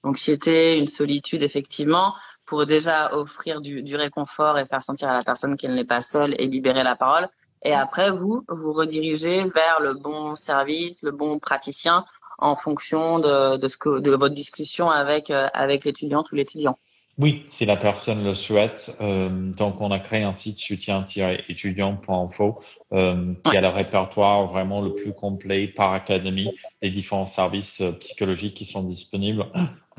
d'anxiété, 0.02 0.76
une 0.76 0.86
solitude, 0.86 1.42
effectivement 1.42 2.14
pour 2.46 2.66
déjà 2.66 3.16
offrir 3.16 3.62
du 3.62 3.96
réconfort 3.96 4.58
et 4.58 4.66
faire 4.66 4.82
sentir 4.82 5.08
à 5.08 5.14
la 5.14 5.22
personne 5.22 5.56
qu'elle 5.56 5.74
n'est 5.74 5.86
pas 5.86 6.02
seule 6.02 6.34
et 6.38 6.46
libérer 6.46 6.82
la 6.82 6.94
parole. 6.94 7.26
Et 7.64 7.72
après, 7.72 8.10
vous, 8.10 8.44
vous 8.48 8.72
redirigez 8.72 9.44
vers 9.44 9.80
le 9.80 9.94
bon 9.94 10.36
service, 10.36 11.02
le 11.02 11.12
bon 11.12 11.38
praticien 11.38 12.04
en 12.38 12.56
fonction 12.56 13.18
de, 13.18 13.56
de 13.56 13.68
ce 13.68 13.78
que, 13.78 14.00
de 14.00 14.10
votre 14.10 14.34
discussion 14.34 14.90
avec, 14.90 15.30
euh, 15.30 15.48
avec 15.54 15.84
l'étudiante 15.84 16.30
ou 16.30 16.34
l'étudiant. 16.34 16.78
Oui, 17.16 17.44
si 17.48 17.64
la 17.64 17.76
personne 17.76 18.24
le 18.24 18.34
souhaite. 18.34 18.94
Euh, 19.00 19.52
donc, 19.52 19.80
on 19.80 19.92
a 19.92 20.00
créé 20.00 20.24
un 20.24 20.32
site 20.32 20.58
soutien-étudiant.info 20.58 22.60
euh, 22.92 23.34
qui 23.44 23.56
a 23.56 23.60
le 23.60 23.68
répertoire 23.68 24.48
vraiment 24.48 24.80
le 24.80 24.94
plus 24.94 25.12
complet 25.12 25.68
par 25.68 25.92
académie 25.92 26.50
des 26.82 26.90
différents 26.90 27.26
services 27.26 27.80
psychologiques 28.00 28.54
qui 28.54 28.64
sont 28.64 28.82
disponibles. 28.82 29.46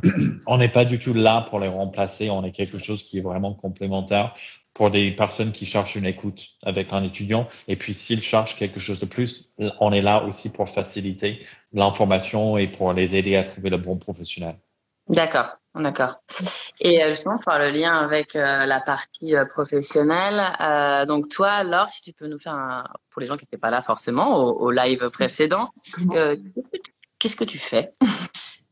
on 0.46 0.58
n'est 0.58 0.72
pas 0.72 0.84
du 0.84 1.00
tout 1.00 1.14
là 1.14 1.46
pour 1.50 1.62
les 1.62 1.70
remplacer. 1.70 2.30
On 2.30 2.44
est 2.44 2.52
quelque 2.52 2.78
chose 2.78 3.02
qui 3.02 3.20
est 3.20 3.22
vraiment 3.22 3.54
complémentaire 3.54 4.36
pour 4.76 4.92
des 4.92 5.12
personnes 5.12 5.54
qui 5.54 5.66
cherchent 5.66 5.96
une 5.96 6.06
écoute 6.06 6.50
avec 6.62 6.92
un 6.92 7.02
étudiant. 7.02 7.48
Et 7.68 7.78
puis, 7.78 7.96
s'ils 7.96 8.22
cherchent 8.22 8.58
quelque 8.58 8.80
chose 8.80 9.00
de 9.00 9.06
plus, 9.06 9.56
on 9.80 9.92
est 9.92 10.02
là 10.02 10.24
aussi 10.26 10.52
pour 10.52 10.70
faciliter 10.70 11.44
l'information 11.74 12.58
et 12.58 12.68
pour 12.68 12.94
les 12.94 13.16
aider 13.16 13.38
à 13.38 13.44
trouver 13.44 13.72
le 13.72 13.78
bon 13.78 13.98
professionnel. 13.98 14.58
D'accord, 15.08 15.56
d'accord. 15.76 16.16
Et 16.82 17.02
euh, 17.02 17.10
justement, 17.10 17.36
pour 17.36 17.54
faire 17.54 17.60
le 17.60 17.70
lien 17.70 17.94
avec 17.94 18.36
euh, 18.36 18.66
la 18.66 18.82
partie 18.82 19.36
euh, 19.36 19.46
professionnelle, 19.46 20.42
donc 21.08 21.30
toi, 21.30 21.64
Laure, 21.64 21.90
si 21.90 22.02
tu 22.02 22.12
peux 22.12 22.28
nous 22.28 22.40
faire 22.40 22.54
un, 22.54 22.84
pour 23.12 23.22
les 23.22 23.28
gens 23.28 23.38
qui 23.38 23.46
n'étaient 23.46 23.58
pas 23.58 23.70
là 23.70 23.82
forcément 23.82 24.38
au, 24.38 24.60
au 24.60 24.72
live 24.72 25.10
précédent, 25.10 25.70
qu'est-ce 27.20 27.36
que 27.36 27.46
tu 27.46 27.60
fais? 27.60 27.92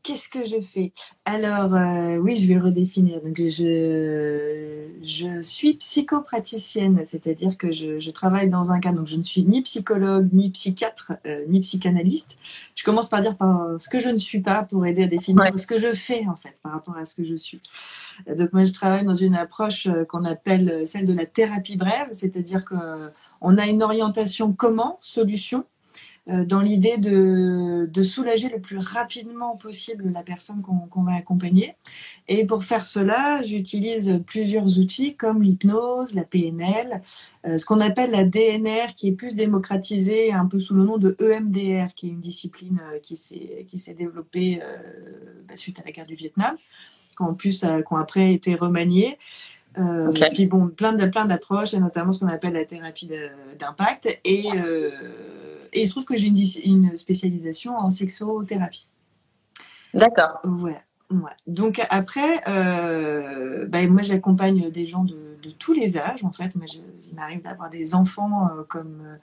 Qu'est-ce 0.04 0.28
que 0.28 0.44
je 0.44 0.60
fais? 0.60 0.92
Alors, 1.24 1.74
euh, 1.74 2.18
oui, 2.18 2.36
je 2.36 2.46
vais 2.46 2.58
redéfinir. 2.58 3.22
Donc, 3.22 3.38
je, 3.38 4.88
je 5.02 5.40
suis 5.40 5.74
psychopraticienne, 5.76 7.00
c'est-à-dire 7.06 7.56
que 7.56 7.72
je, 7.72 8.00
je, 8.00 8.10
travaille 8.10 8.50
dans 8.50 8.70
un 8.70 8.80
cas. 8.80 8.92
Donc, 8.92 9.06
je 9.06 9.16
ne 9.16 9.22
suis 9.22 9.44
ni 9.44 9.62
psychologue, 9.62 10.28
ni 10.30 10.50
psychiatre, 10.50 11.14
euh, 11.26 11.46
ni 11.48 11.60
psychanalyste. 11.60 12.36
Je 12.74 12.84
commence 12.84 13.08
par 13.08 13.22
dire 13.22 13.34
par 13.34 13.80
ce 13.80 13.88
que 13.88 13.98
je 13.98 14.10
ne 14.10 14.18
suis 14.18 14.40
pas 14.40 14.64
pour 14.64 14.84
aider 14.84 15.04
à 15.04 15.06
définir 15.06 15.58
ce 15.58 15.66
que 15.66 15.78
je 15.78 15.94
fais, 15.94 16.26
en 16.28 16.36
fait, 16.36 16.60
par 16.62 16.72
rapport 16.72 16.98
à 16.98 17.06
ce 17.06 17.14
que 17.14 17.24
je 17.24 17.34
suis. 17.34 17.62
Donc, 18.28 18.52
moi, 18.52 18.64
je 18.64 18.74
travaille 18.74 19.06
dans 19.06 19.14
une 19.14 19.34
approche 19.34 19.86
euh, 19.86 20.04
qu'on 20.04 20.26
appelle 20.26 20.86
celle 20.86 21.06
de 21.06 21.14
la 21.14 21.24
thérapie 21.24 21.78
brève, 21.78 22.08
c'est-à-dire 22.10 22.66
qu'on 22.66 23.56
a 23.56 23.66
une 23.66 23.82
orientation 23.82 24.52
comment, 24.52 24.98
solution, 25.00 25.60
euh, 25.60 25.73
dans 26.26 26.60
l'idée 26.60 26.96
de, 26.96 27.88
de, 27.92 28.02
soulager 28.02 28.48
le 28.48 28.58
plus 28.58 28.78
rapidement 28.78 29.56
possible 29.56 30.10
la 30.10 30.22
personne 30.22 30.62
qu'on 30.62 31.02
va 31.02 31.12
accompagner. 31.12 31.74
Et 32.28 32.46
pour 32.46 32.64
faire 32.64 32.84
cela, 32.84 33.42
j'utilise 33.42 34.22
plusieurs 34.26 34.78
outils 34.78 35.16
comme 35.16 35.42
l'hypnose, 35.42 36.14
la 36.14 36.24
PNL, 36.24 37.02
euh, 37.46 37.58
ce 37.58 37.66
qu'on 37.66 37.80
appelle 37.80 38.10
la 38.10 38.24
DNR, 38.24 38.94
qui 38.96 39.08
est 39.08 39.12
plus 39.12 39.36
démocratisée 39.36 40.32
un 40.32 40.46
peu 40.46 40.58
sous 40.58 40.74
le 40.74 40.84
nom 40.84 40.96
de 40.96 41.16
EMDR, 41.20 41.94
qui 41.94 42.06
est 42.06 42.10
une 42.10 42.20
discipline 42.20 42.80
euh, 42.94 42.98
qui 43.00 43.16
s'est 43.16 43.94
développée 43.94 44.60
bah, 45.46 45.56
suite 45.56 45.78
à 45.80 45.82
la 45.84 45.92
guerre 45.92 46.06
du 46.06 46.14
Vietnam, 46.14 46.56
qui 47.16 47.22
en 47.22 47.34
plus 47.34 47.60
qui 47.60 47.66
ont 47.66 47.96
après 47.96 48.32
été 48.32 48.54
remaniée. 48.54 49.18
Euh, 49.78 50.12
Puis 50.32 50.46
bon, 50.46 50.68
plein 50.68 50.92
de 50.92 51.04
plein 51.06 51.24
d'approches, 51.24 51.74
et 51.74 51.80
notamment 51.80 52.12
ce 52.12 52.20
qu'on 52.20 52.28
appelle 52.28 52.52
la 52.54 52.64
thérapie 52.64 53.08
d'impact. 53.58 54.20
Et 54.24 54.44
euh, 54.56 54.90
et 55.74 55.82
il 55.82 55.86
se 55.86 55.90
trouve 55.90 56.04
que 56.04 56.16
j'ai 56.16 56.28
une, 56.64 56.96
spécialisation 56.96 57.74
en 57.74 57.90
sexothérapie. 57.90 58.86
D'accord. 59.92 60.40
Ouais. 60.44 60.76
Donc 61.46 61.80
après, 61.90 62.40
euh, 62.48 63.66
bah, 63.66 63.86
moi 63.86 64.02
j'accompagne 64.02 64.70
des 64.70 64.86
gens 64.86 65.04
de, 65.04 65.36
tous 65.58 65.74
les 65.74 65.98
âges 65.98 66.24
en 66.24 66.30
fait. 66.30 66.56
Moi, 66.56 66.64
il 66.68 67.14
m'arrive 67.14 67.42
d'avoir 67.42 67.68
des 67.70 67.94
enfants 67.94 68.48
euh, 68.48 68.62
comme 68.66 69.18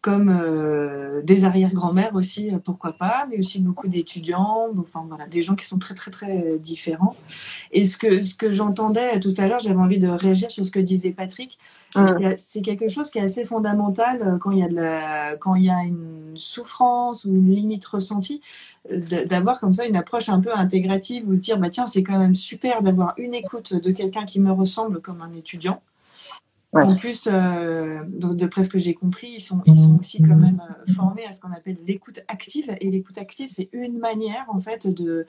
comme 0.00 0.28
euh, 0.30 1.22
des 1.22 1.44
arrière-grand-mères 1.44 2.14
aussi, 2.14 2.54
euh, 2.54 2.58
pourquoi 2.58 2.92
pas, 2.92 3.26
mais 3.28 3.38
aussi 3.38 3.58
beaucoup 3.58 3.88
d'étudiants, 3.88 4.68
enfin 4.78 5.04
voilà, 5.08 5.26
des 5.26 5.42
gens 5.42 5.56
qui 5.56 5.64
sont 5.64 5.78
très 5.78 5.94
très 5.94 6.10
très 6.10 6.58
différents. 6.60 7.16
Et 7.72 7.84
ce 7.84 7.96
que 7.98 8.22
ce 8.22 8.34
que 8.34 8.52
j'entendais 8.52 9.18
tout 9.18 9.34
à 9.38 9.48
l'heure, 9.48 9.58
j'avais 9.58 9.80
envie 9.80 9.98
de 9.98 10.08
réagir 10.08 10.50
sur 10.50 10.64
ce 10.64 10.70
que 10.70 10.78
disait 10.78 11.10
Patrick. 11.10 11.58
C'est 12.38 12.62
quelque 12.62 12.88
chose 12.88 13.10
qui 13.10 13.18
est 13.18 13.22
assez 13.22 13.44
fondamental 13.44 14.22
euh, 14.22 14.38
quand 14.38 14.52
il 14.52 14.58
y 14.58 14.62
a 14.62 14.68
de 14.68 14.74
la, 14.74 15.36
quand 15.36 15.56
il 15.56 15.64
y 15.64 15.70
a 15.70 15.82
une 15.82 16.34
souffrance 16.36 17.24
ou 17.24 17.30
une 17.30 17.52
limite 17.54 17.84
ressentie, 17.84 18.40
d'avoir 19.26 19.58
comme 19.58 19.72
ça 19.72 19.84
une 19.84 19.96
approche 19.96 20.28
un 20.28 20.40
peu 20.40 20.50
intégrative 20.54 21.28
ou 21.28 21.32
de 21.32 21.40
dire 21.40 21.58
bah 21.58 21.70
tiens 21.70 21.86
c'est 21.86 22.02
quand 22.02 22.18
même 22.18 22.34
super 22.36 22.82
d'avoir 22.82 23.14
une 23.18 23.34
écoute 23.34 23.74
de 23.74 23.90
quelqu'un 23.90 24.24
qui 24.24 24.38
me 24.38 24.52
ressemble 24.52 25.00
comme 25.00 25.22
un 25.22 25.34
étudiant 25.34 25.82
en 26.72 26.96
plus, 26.96 27.26
euh, 27.26 28.04
d'après 28.06 28.62
ce 28.62 28.68
que 28.68 28.78
j'ai 28.78 28.94
compris, 28.94 29.28
ils 29.36 29.40
sont, 29.40 29.62
ils 29.66 29.76
sont 29.76 29.98
aussi 29.98 30.20
quand 30.20 30.36
même 30.36 30.62
euh, 30.68 30.92
formés 30.92 31.24
à 31.24 31.32
ce 31.32 31.40
qu'on 31.40 31.52
appelle 31.52 31.78
l'écoute 31.86 32.20
active. 32.28 32.76
Et 32.80 32.90
l'écoute 32.90 33.16
active, 33.18 33.48
c'est 33.50 33.70
une 33.72 33.98
manière, 33.98 34.44
en 34.48 34.60
fait, 34.60 34.86
de 34.86 35.26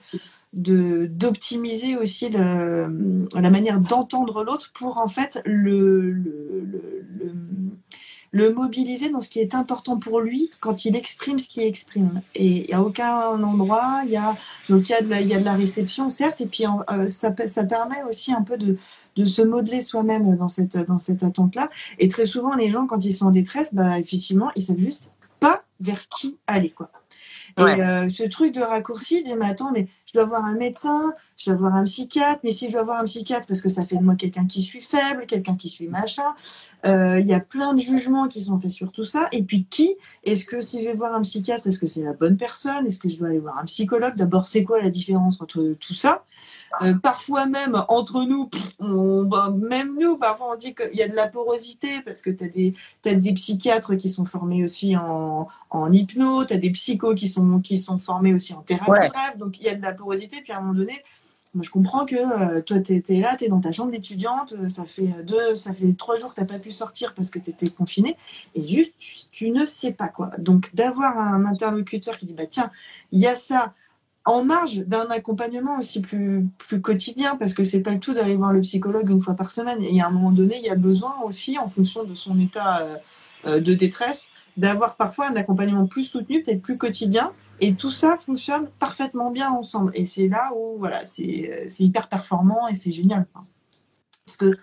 d'optimiser 0.52 1.96
aussi 1.96 2.28
le, 2.28 3.28
la 3.34 3.50
manière 3.50 3.80
d'entendre 3.80 4.42
l'autre 4.42 4.70
pour, 4.74 4.98
en 4.98 5.08
fait, 5.08 5.40
le, 5.46 6.10
le, 6.10 6.66
le, 6.66 7.34
le, 8.32 8.52
mobiliser 8.52 9.10
dans 9.10 9.20
ce 9.20 9.28
qui 9.28 9.38
est 9.38 9.54
important 9.54 9.96
pour 9.96 10.20
lui 10.20 10.50
quand 10.58 10.84
il 10.84 10.96
exprime 10.96 11.38
ce 11.38 11.48
qu'il 11.48 11.62
exprime. 11.62 12.20
Et 12.34 12.72
à 12.74 12.82
aucun 12.82 13.42
endroit, 13.42 14.02
il 14.04 14.10
y 14.10 14.16
a, 14.16 14.36
donc 14.68 14.88
il 14.88 14.92
y 14.92 14.94
a, 14.94 15.02
de 15.02 15.08
la, 15.08 15.20
il 15.20 15.28
y 15.28 15.34
a 15.34 15.38
de 15.38 15.44
la 15.44 15.54
réception, 15.54 16.10
certes, 16.10 16.40
et 16.40 16.46
puis 16.46 16.64
euh, 16.66 17.06
ça, 17.06 17.32
ça 17.46 17.64
permet 17.64 18.02
aussi 18.02 18.32
un 18.32 18.42
peu 18.42 18.58
de 18.58 18.76
de 19.16 19.24
se 19.24 19.42
modeler 19.42 19.80
soi-même 19.80 20.36
dans 20.36 20.48
cette, 20.48 20.76
dans 20.76 20.98
cette 20.98 21.22
attente-là. 21.22 21.70
Et 21.98 22.08
très 22.08 22.26
souvent, 22.26 22.54
les 22.54 22.70
gens, 22.70 22.86
quand 22.86 23.04
ils 23.04 23.12
sont 23.12 23.26
en 23.26 23.30
détresse, 23.30 23.74
bah, 23.74 23.98
effectivement, 23.98 24.50
ils 24.56 24.62
savent 24.62 24.78
juste 24.78 25.10
pas 25.40 25.64
vers 25.80 26.08
qui 26.08 26.38
aller. 26.46 26.70
Quoi. 26.70 26.90
Et 27.58 27.62
euh, 27.62 28.08
ce 28.08 28.22
truc 28.24 28.54
de 28.54 28.60
raccourci, 28.60 29.24
dit, 29.24 29.34
mais 29.34 29.46
attends, 29.46 29.72
mais 29.72 29.88
je 30.06 30.12
dois 30.12 30.24
voir 30.24 30.44
un 30.44 30.54
médecin, 30.54 31.12
je 31.36 31.50
dois 31.50 31.58
voir 31.58 31.74
un 31.74 31.84
psychiatre, 31.84 32.40
mais 32.44 32.52
si 32.52 32.68
je 32.68 32.72
dois 32.72 32.82
voir 32.84 33.00
un 33.00 33.04
psychiatre, 33.04 33.46
parce 33.46 33.60
que 33.60 33.68
ça 33.68 33.84
fait 33.84 33.96
de 33.96 34.02
moi 34.02 34.14
quelqu'un 34.14 34.46
qui 34.46 34.62
suis 34.62 34.80
faible, 34.80 35.26
quelqu'un 35.26 35.56
qui 35.56 35.68
suis 35.68 35.88
machin, 35.88 36.34
euh, 36.86 37.18
il 37.20 37.26
y 37.26 37.34
a 37.34 37.40
plein 37.40 37.74
de 37.74 37.80
jugements 37.80 38.28
qui 38.28 38.40
sont 38.40 38.58
faits 38.60 38.70
sur 38.70 38.92
tout 38.92 39.04
ça. 39.04 39.28
Et 39.32 39.42
puis 39.42 39.64
qui 39.64 39.96
Est-ce 40.24 40.44
que 40.44 40.60
si 40.60 40.82
je 40.82 40.88
vais 40.88 40.94
voir 40.94 41.14
un 41.14 41.22
psychiatre, 41.22 41.66
est-ce 41.66 41.78
que 41.78 41.86
c'est 41.86 42.02
la 42.02 42.12
bonne 42.12 42.36
personne? 42.36 42.86
Est-ce 42.86 42.98
que 42.98 43.08
je 43.08 43.18
dois 43.18 43.28
aller 43.28 43.38
voir 43.38 43.58
un 43.58 43.64
psychologue? 43.64 44.14
D'abord, 44.16 44.46
c'est 44.46 44.64
quoi 44.64 44.80
la 44.80 44.90
différence 44.90 45.40
entre 45.40 45.74
tout 45.80 45.94
ça? 45.94 46.24
Euh, 46.82 46.94
Parfois 46.94 47.46
même, 47.46 47.84
entre 47.88 48.24
nous, 48.24 48.50
on, 48.78 49.24
bah, 49.24 49.52
même 49.56 49.96
nous, 49.98 50.16
parfois 50.16 50.52
on 50.52 50.56
dit 50.56 50.74
qu'il 50.74 50.94
y 50.94 51.02
a 51.02 51.08
de 51.08 51.16
la 51.16 51.26
porosité, 51.26 52.00
parce 52.04 52.20
que 52.20 52.30
tu 52.30 52.44
as 52.44 52.48
des, 52.48 52.74
as 53.06 53.14
des 53.14 53.32
psychiatres 53.32 53.94
qui 53.94 54.08
sont 54.08 54.24
formés 54.24 54.64
aussi 54.64 54.96
en, 54.96 55.48
en 55.70 55.92
hypno, 55.92 56.44
tu 56.44 56.54
as 56.54 56.58
des 56.58 56.70
psychos 56.70 57.14
qui 57.14 57.28
sont, 57.28 57.60
qui 57.60 57.78
sont 57.78 57.98
formés 57.98 58.34
aussi 58.34 58.54
en 58.54 58.62
thérapie 58.62 58.90
bref, 58.90 59.36
donc 59.36 59.58
il 59.58 59.64
y 59.64 59.68
a 59.68 59.74
de 59.74 59.82
la 59.82 59.92
porosité, 59.92 60.40
puis 60.42 60.52
à 60.52 60.58
un 60.58 60.60
moment 60.60 60.74
donné, 60.74 61.02
moi, 61.52 61.64
je 61.64 61.70
comprends 61.70 62.06
que 62.06 62.14
euh, 62.14 62.62
toi, 62.62 62.78
tu 62.78 63.02
es, 63.08 63.20
là, 63.20 63.34
tu 63.36 63.44
es 63.44 63.48
dans 63.48 63.60
ta 63.60 63.72
chambre 63.72 63.90
d'étudiante, 63.90 64.52
euh, 64.52 64.68
ça 64.68 64.84
fait 64.86 65.24
deux, 65.24 65.56
ça 65.56 65.74
fait 65.74 65.94
trois 65.94 66.16
jours 66.16 66.30
que 66.30 66.36
tu 66.36 66.40
n'as 66.42 66.46
pas 66.46 66.60
pu 66.60 66.70
sortir 66.70 67.12
parce 67.12 67.28
que 67.28 67.40
tu 67.40 67.50
étais 67.50 67.70
confiné, 67.70 68.16
et 68.54 68.62
juste, 68.62 68.94
tu, 69.32 69.50
ne 69.50 69.66
sais 69.66 69.92
pas 69.92 70.06
quoi. 70.06 70.30
Donc, 70.38 70.72
d'avoir 70.74 71.18
un 71.18 71.44
interlocuteur 71.46 72.18
qui 72.18 72.26
dit, 72.26 72.34
bah 72.34 72.46
tiens, 72.48 72.70
il 73.10 73.18
y 73.18 73.26
a 73.26 73.34
ça 73.34 73.74
en 74.26 74.44
marge 74.44 74.78
d'un 74.86 75.06
accompagnement 75.10 75.78
aussi 75.78 76.00
plus, 76.00 76.46
plus 76.58 76.80
quotidien, 76.80 77.36
parce 77.36 77.54
que 77.54 77.64
c'est 77.64 77.80
pas 77.80 77.90
le 77.90 78.00
tout 78.00 78.12
d'aller 78.12 78.36
voir 78.36 78.52
le 78.52 78.60
psychologue 78.60 79.08
une 79.10 79.20
fois 79.20 79.34
par 79.34 79.50
semaine. 79.50 79.82
Et 79.82 80.00
à 80.00 80.08
un 80.08 80.10
moment 80.10 80.30
donné, 80.30 80.58
il 80.58 80.64
y 80.64 80.70
a 80.70 80.76
besoin 80.76 81.14
aussi, 81.24 81.58
en 81.58 81.68
fonction 81.68 82.04
de 82.04 82.14
son 82.14 82.38
état 82.38 82.86
euh, 83.46 83.60
de 83.60 83.74
détresse, 83.74 84.30
d'avoir 84.56 84.96
parfois 84.96 85.28
un 85.30 85.36
accompagnement 85.36 85.86
plus 85.86 86.04
soutenu, 86.04 86.42
peut-être 86.42 86.60
plus 86.60 86.76
quotidien, 86.76 87.32
et 87.60 87.74
tout 87.74 87.90
ça 87.90 88.16
fonctionne 88.18 88.68
parfaitement 88.78 89.30
bien 89.30 89.50
ensemble. 89.50 89.92
Et 89.94 90.04
c'est 90.04 90.28
là 90.28 90.50
où 90.54 90.76
voilà, 90.78 91.04
c'est 91.06 91.66
hyper 91.78 92.08
performant 92.08 92.68
et 92.68 92.74
c'est 92.74 92.90
génial. 92.90 93.26
Parce 94.26 94.36
que 94.36 94.56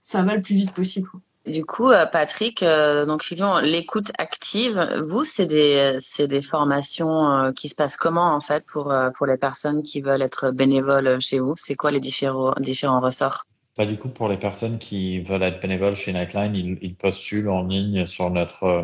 ça 0.00 0.22
va 0.22 0.34
le 0.34 0.42
plus 0.42 0.54
vite 0.54 0.72
possible. 0.72 1.08
Du 1.44 1.64
coup, 1.64 1.90
euh, 1.90 2.06
Patrick, 2.06 2.62
euh, 2.62 3.04
donc 3.04 3.28
l'écoute 3.30 4.12
active, 4.16 5.02
vous, 5.04 5.24
c'est 5.24 5.46
des, 5.46 5.96
c'est 5.98 6.28
des 6.28 6.40
formations 6.40 7.30
euh, 7.30 7.52
qui 7.52 7.68
se 7.68 7.74
passent 7.74 7.96
comment 7.96 8.34
en 8.34 8.40
fait 8.40 8.64
pour, 8.64 8.94
pour 9.16 9.26
les 9.26 9.36
personnes 9.36 9.82
qui 9.82 10.00
veulent 10.00 10.22
être 10.22 10.52
bénévoles 10.52 11.20
chez 11.20 11.40
vous? 11.40 11.54
C'est 11.56 11.74
quoi 11.74 11.90
les 11.90 11.98
différents, 11.98 12.54
différents 12.60 13.00
ressorts? 13.00 13.42
Bah, 13.76 13.86
Du 13.86 13.98
coup, 13.98 14.08
pour 14.08 14.28
les 14.28 14.36
personnes 14.36 14.78
qui 14.78 15.20
veulent 15.20 15.42
être 15.42 15.60
bénévoles 15.60 15.96
chez 15.96 16.12
Nightline, 16.12 16.54
ils, 16.54 16.78
ils 16.80 16.94
postulent 16.94 17.48
en 17.48 17.64
ligne 17.64 18.06
sur 18.06 18.30
notre 18.30 18.62
euh, 18.62 18.82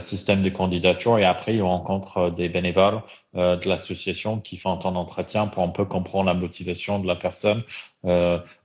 système 0.00 0.42
de 0.42 0.48
candidature 0.48 1.18
et 1.18 1.24
après 1.24 1.54
ils 1.54 1.62
rencontrent 1.62 2.16
euh, 2.18 2.30
des 2.30 2.48
bénévoles 2.48 3.02
euh, 3.36 3.56
de 3.56 3.68
l'association 3.68 4.40
qui 4.40 4.56
font 4.56 4.80
un 4.84 4.94
entretien 4.96 5.46
pour 5.46 5.62
un 5.62 5.68
peu 5.68 5.84
comprendre 5.84 6.26
la 6.26 6.34
motivation 6.34 6.98
de 6.98 7.06
la 7.06 7.16
personne 7.16 7.62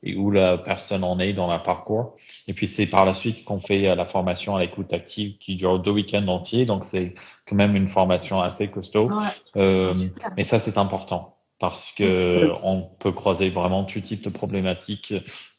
et 0.04 0.16
où 0.16 0.30
la 0.30 0.60
personne 0.60 1.04
en 1.04 1.18
est 1.18 1.34
dans 1.34 1.48
la 1.48 1.58
parcours. 1.58 2.16
Et 2.48 2.54
puis 2.54 2.68
c'est 2.68 2.86
par 2.86 3.06
la 3.06 3.16
suite 3.16 3.44
qu'on 3.44 3.60
fait 3.60 3.96
la 3.96 4.06
formation 4.06 4.56
à 4.56 4.60
l'écoute 4.60 4.94
active 4.94 5.40
qui 5.40 5.56
dure 5.56 5.80
deux 5.80 5.90
week-ends 5.90 6.28
entiers. 6.28 6.66
Donc 6.68 6.86
c'est 6.86 7.16
quand 7.48 7.56
même 7.56 7.76
une 7.76 7.88
formation 7.88 8.40
assez 8.40 8.70
costaud. 8.70 9.10
mais 9.56 10.44
ça 10.44 10.60
c'est 10.60 10.78
important 10.78 11.38
parce 11.62 11.92
que 11.92 12.50
on 12.64 12.82
peut 12.82 13.12
croiser 13.12 13.52
vraiment 13.52 13.84
tout 13.84 14.02
type 14.02 14.24
de 14.24 14.30
problématiques 14.30 15.14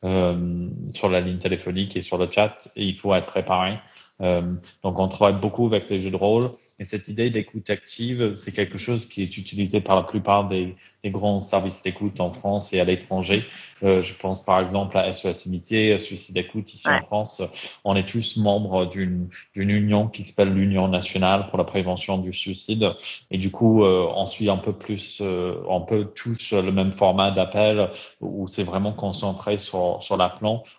euh, 0.05 0.69
sur 0.93 1.09
la 1.09 1.21
ligne 1.21 1.39
téléphonique 1.39 1.97
et 1.97 2.03
sur 2.03 2.19
le 2.19 2.29
chat 2.29 2.69
et 2.75 2.85
il 2.85 2.97
faut 2.97 3.15
être 3.15 3.27
préparé. 3.27 3.79
Euh, 4.21 4.55
donc 4.83 4.99
on 4.99 5.09
travaille 5.09 5.41
beaucoup 5.41 5.67
avec 5.67 5.89
les 5.89 6.01
jeux 6.01 6.11
de 6.11 6.17
rôle. 6.17 6.53
Et 6.79 6.85
cette 6.85 7.09
idée 7.09 7.31
d'écoute 7.31 7.71
active, 7.71 8.35
c'est 8.35 8.53
quelque 8.53 8.79
chose 8.79 9.07
qui 9.07 9.23
est 9.23 9.37
utilisé 9.37 9.81
par 9.81 9.97
la 9.97 10.03
plupart 10.03 10.49
des, 10.49 10.75
des 11.05 11.11
grands 11.11 11.41
services 11.41 11.83
d'écoute 11.83 12.21
en 12.21 12.33
France 12.33 12.73
et 12.73 12.81
à 12.81 12.85
l'étranger. 12.85 13.45
Euh, 13.83 14.03
je 14.03 14.15
pense 14.15 14.45
par 14.45 14.61
exemple 14.61 14.97
à 14.97 15.13
SOS 15.13 15.47
Amitié, 15.47 15.99
Suicide 15.99 16.37
Écoute 16.37 16.73
ici 16.73 16.89
en 16.89 17.03
France. 17.03 17.43
On 17.85 17.97
est 17.97 18.07
tous 18.07 18.37
membres 18.37 18.87
d'une 18.87 19.29
union 19.55 20.09
qui 20.09 20.25
s'appelle 20.25 20.53
l'Union 20.53 20.89
nationale 20.89 21.49
pour 21.49 21.59
la 21.59 21.65
prévention 21.65 22.19
du 22.19 22.33
suicide. 22.33 22.93
Et 23.31 23.39
du 23.39 23.51
coup, 23.51 23.85
euh, 23.85 24.07
on 24.15 24.27
suit 24.27 24.49
un 24.49 24.57
peu 24.57 24.73
plus, 24.73 25.19
euh, 25.21 25.57
on 25.69 25.81
peut 25.81 26.05
tous 26.15 26.53
le 26.53 26.71
même 26.71 26.93
format 26.93 27.31
d'appel 27.31 27.91
où 28.21 28.47
c'est 28.47 28.63
vraiment 28.63 28.93
concentré 28.93 29.59
sur 29.59 29.99
sur 30.01 30.17
l'appel. 30.17 30.33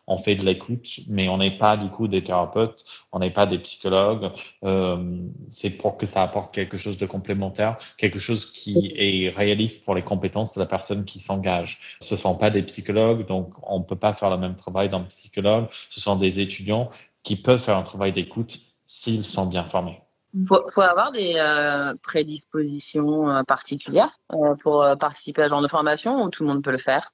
On 0.08 0.18
fait 0.18 0.36
de 0.36 0.44
l'écoute, 0.44 1.00
mais 1.08 1.30
on 1.30 1.38
n'est 1.38 1.58
pas 1.58 1.78
du 1.78 1.88
coup 1.90 2.08
des 2.08 2.24
thérapeutes, 2.24 2.84
on 3.12 3.20
n'est 3.20 3.32
pas 3.32 3.46
des 3.46 3.60
psychologues. 3.60 4.32
Euh, 4.64 4.98
c'est 5.48 5.70
pour 5.70 5.98
que 5.98 6.06
ça 6.06 6.24
apporte 6.24 6.54
quelque 6.54 6.78
chose 6.78 6.98
de 6.98 7.06
complémentaire, 7.06 7.78
quelque 7.98 8.20
chose 8.20 8.52
qui 8.52 8.94
est 8.98 9.30
réaliste 9.30 9.86
pour 9.86 9.96
les 9.96 10.02
compétences 10.14 10.54
de 10.54 10.60
la 10.60 10.68
personne 10.68 11.06
qui 11.06 11.20
s'engage. 11.20 11.80
Ce 12.02 12.16
sont 12.16 12.36
pas 12.36 12.52
des 12.52 12.62
psychologues, 12.62 13.26
donc 13.26 13.54
on 13.64 13.82
peut 13.82 13.96
pas 13.96 14.14
faire 14.14 14.30
le 14.30 14.38
même 14.38 14.56
travail 14.56 14.90
d'un 14.90 15.02
psychologue. 15.02 15.66
Ce 15.90 16.00
sont 16.00 16.16
des 16.16 16.40
étudiants 16.40 16.92
qui 17.24 17.36
peuvent 17.36 17.60
faire 17.60 17.78
un 17.78 17.84
travail 17.84 18.14
d'écoute 18.14 18.60
s'ils 18.86 19.26
sont 19.26 19.48
bien 19.48 19.64
formés. 19.64 20.00
Il 20.36 20.46
faut, 20.48 20.64
faut, 20.72 20.82
avoir 20.82 21.12
des 21.12 21.36
euh, 21.38 21.94
prédispositions 22.02 23.30
euh, 23.30 23.44
particulières 23.44 24.18
euh, 24.34 24.56
pour 24.62 24.86
participer 25.00 25.42
à 25.42 25.46
ce 25.46 25.50
genre 25.50 25.62
de 25.62 25.68
formation 25.68 26.24
ou 26.24 26.30
tout 26.30 26.44
le 26.44 26.50
monde 26.50 26.64
peut 26.64 26.72
le 26.72 26.78
faire? 26.78 27.10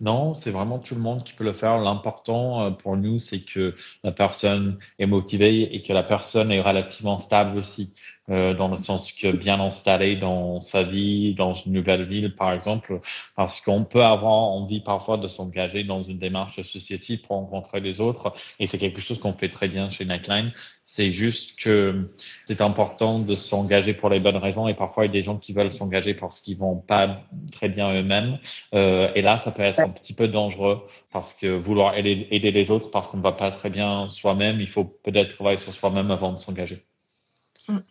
Non, 0.00 0.34
c'est 0.34 0.50
vraiment 0.50 0.78
tout 0.78 0.94
le 0.94 1.00
monde 1.00 1.24
qui 1.24 1.32
peut 1.32 1.44
le 1.44 1.52
faire. 1.52 1.78
L'important 1.78 2.72
pour 2.72 2.96
nous, 2.96 3.18
c'est 3.20 3.40
que 3.40 3.74
la 4.02 4.12
personne 4.12 4.78
est 4.98 5.06
motivée 5.06 5.74
et 5.74 5.82
que 5.82 5.92
la 5.92 6.02
personne 6.02 6.50
est 6.50 6.60
relativement 6.60 7.18
stable 7.18 7.58
aussi. 7.58 7.92
Euh, 8.30 8.54
dans 8.54 8.68
le 8.68 8.78
sens 8.78 9.12
que 9.12 9.30
bien 9.36 9.60
installé 9.60 10.16
dans 10.16 10.58
sa 10.62 10.82
vie, 10.82 11.34
dans 11.34 11.52
une 11.52 11.72
nouvelle 11.72 12.04
ville, 12.04 12.34
par 12.34 12.54
exemple, 12.54 13.00
parce 13.36 13.60
qu'on 13.60 13.84
peut 13.84 14.02
avoir 14.02 14.32
envie 14.32 14.80
parfois 14.80 15.18
de 15.18 15.28
s'engager 15.28 15.84
dans 15.84 16.02
une 16.02 16.18
démarche 16.18 16.58
associative 16.58 17.20
pour 17.20 17.36
rencontrer 17.36 17.80
les 17.80 18.00
autres, 18.00 18.32
et 18.58 18.66
c'est 18.66 18.78
quelque 18.78 19.02
chose 19.02 19.18
qu'on 19.20 19.34
fait 19.34 19.50
très 19.50 19.68
bien 19.68 19.90
chez 19.90 20.06
Nightline. 20.06 20.52
C'est 20.86 21.10
juste 21.10 21.58
que 21.58 22.14
c'est 22.46 22.62
important 22.62 23.18
de 23.18 23.34
s'engager 23.34 23.92
pour 23.92 24.08
les 24.08 24.20
bonnes 24.20 24.38
raisons, 24.38 24.68
et 24.68 24.74
parfois 24.74 25.04
il 25.04 25.08
y 25.08 25.10
a 25.10 25.12
des 25.12 25.22
gens 25.22 25.36
qui 25.36 25.52
veulent 25.52 25.70
s'engager 25.70 26.14
parce 26.14 26.40
qu'ils 26.40 26.56
vont 26.56 26.76
pas 26.76 27.20
très 27.52 27.68
bien 27.68 27.92
eux-mêmes, 27.92 28.38
euh, 28.74 29.12
et 29.14 29.20
là 29.20 29.36
ça 29.36 29.50
peut 29.50 29.62
être 29.62 29.80
un 29.80 29.90
petit 29.90 30.14
peu 30.14 30.28
dangereux 30.28 30.82
parce 31.12 31.34
que 31.34 31.46
vouloir 31.48 31.94
aider, 31.98 32.26
aider 32.30 32.52
les 32.52 32.70
autres 32.70 32.90
parce 32.90 33.06
qu'on 33.08 33.18
va 33.20 33.32
pas 33.32 33.50
très 33.50 33.68
bien 33.68 34.08
soi-même, 34.08 34.60
il 34.62 34.68
faut 34.68 34.84
peut-être 34.84 35.34
travailler 35.34 35.58
sur 35.58 35.74
soi-même 35.74 36.10
avant 36.10 36.32
de 36.32 36.38
s'engager. 36.38 36.84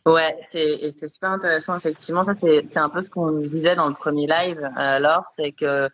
Ouais, 0.05 0.37
c'est 0.41 0.91
c'est 0.95 1.07
super 1.07 1.31
intéressant 1.31 1.75
effectivement. 1.75 2.21
Ça 2.21 2.35
c'est 2.35 2.61
c'est 2.63 2.77
un 2.77 2.89
peu 2.89 3.01
ce 3.01 3.09
qu'on 3.09 3.31
disait 3.31 3.75
dans 3.75 3.87
le 3.87 3.95
premier 3.95 4.27
live. 4.27 4.59
Euh, 4.61 4.69
alors 4.75 5.25
c'est 5.35 5.51
que 5.51 5.89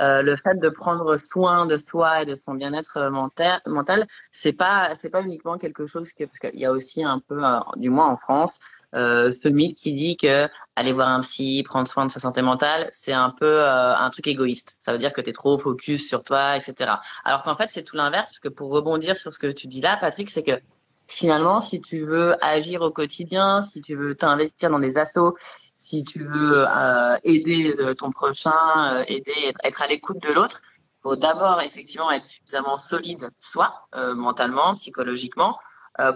euh, 0.00 0.22
le 0.22 0.36
fait 0.36 0.58
de 0.58 0.68
prendre 0.68 1.16
soin 1.16 1.66
de 1.66 1.76
soi 1.76 2.22
et 2.22 2.26
de 2.26 2.34
son 2.34 2.54
bien-être 2.54 3.08
mental, 3.10 3.60
mental, 3.66 4.06
c'est 4.32 4.52
pas 4.52 4.94
c'est 4.96 5.10
pas 5.10 5.22
uniquement 5.22 5.58
quelque 5.58 5.86
chose 5.86 6.12
que 6.12 6.24
parce 6.24 6.40
qu'il 6.40 6.58
y 6.58 6.64
a 6.66 6.72
aussi 6.72 7.04
un 7.04 7.20
peu, 7.20 7.44
euh, 7.44 7.60
du 7.76 7.88
moins 7.88 8.08
en 8.08 8.16
France, 8.16 8.58
euh, 8.96 9.30
ce 9.30 9.48
mythe 9.48 9.76
qui 9.78 9.94
dit 9.94 10.16
que 10.16 10.48
aller 10.74 10.92
voir 10.92 11.08
un 11.08 11.20
psy, 11.20 11.62
prendre 11.62 11.86
soin 11.86 12.06
de 12.06 12.10
sa 12.10 12.18
santé 12.18 12.42
mentale, 12.42 12.88
c'est 12.90 13.12
un 13.12 13.30
peu 13.30 13.62
un 13.64 14.10
truc 14.10 14.26
égoïste. 14.26 14.76
Ça 14.80 14.92
veut 14.92 14.98
dire 14.98 15.12
que 15.12 15.20
tu 15.20 15.30
es 15.30 15.32
trop 15.32 15.56
focus 15.56 16.08
sur 16.08 16.24
toi, 16.24 16.56
etc. 16.56 16.94
Alors 17.24 17.44
qu'en 17.44 17.54
fait, 17.54 17.70
c'est 17.70 17.84
tout 17.84 17.96
l'inverse, 17.96 18.30
parce 18.30 18.40
que 18.40 18.48
pour 18.48 18.70
rebondir 18.70 19.16
sur 19.16 19.32
ce 19.32 19.38
que 19.38 19.46
tu 19.46 19.68
dis 19.68 19.80
là, 19.80 19.96
Patrick, 20.00 20.30
c'est 20.30 20.42
que 20.42 20.60
finalement, 21.10 21.60
si 21.60 21.80
tu 21.80 21.98
veux 22.04 22.36
agir 22.42 22.82
au 22.82 22.90
quotidien, 22.90 23.62
si 23.72 23.80
tu 23.82 23.96
veux 23.96 24.14
t'investir 24.14 24.70
dans 24.70 24.78
des 24.78 24.96
assos, 24.96 25.36
si 25.78 26.04
tu 26.04 26.22
veux 26.24 26.66
euh, 26.68 27.16
aider 27.24 27.74
euh, 27.80 27.94
ton 27.94 28.12
prochain, 28.12 28.94
euh, 28.94 29.04
aider, 29.08 29.52
être 29.64 29.82
à 29.82 29.88
l'écoute 29.88 30.22
de 30.22 30.32
l'autre, 30.32 30.60
faut 31.02 31.16
d'abord 31.16 31.60
effectivement 31.62 32.12
être 32.12 32.26
suffisamment 32.26 32.78
solide, 32.78 33.30
soit 33.40 33.88
mentalement, 34.14 34.74
psychologiquement, 34.74 35.58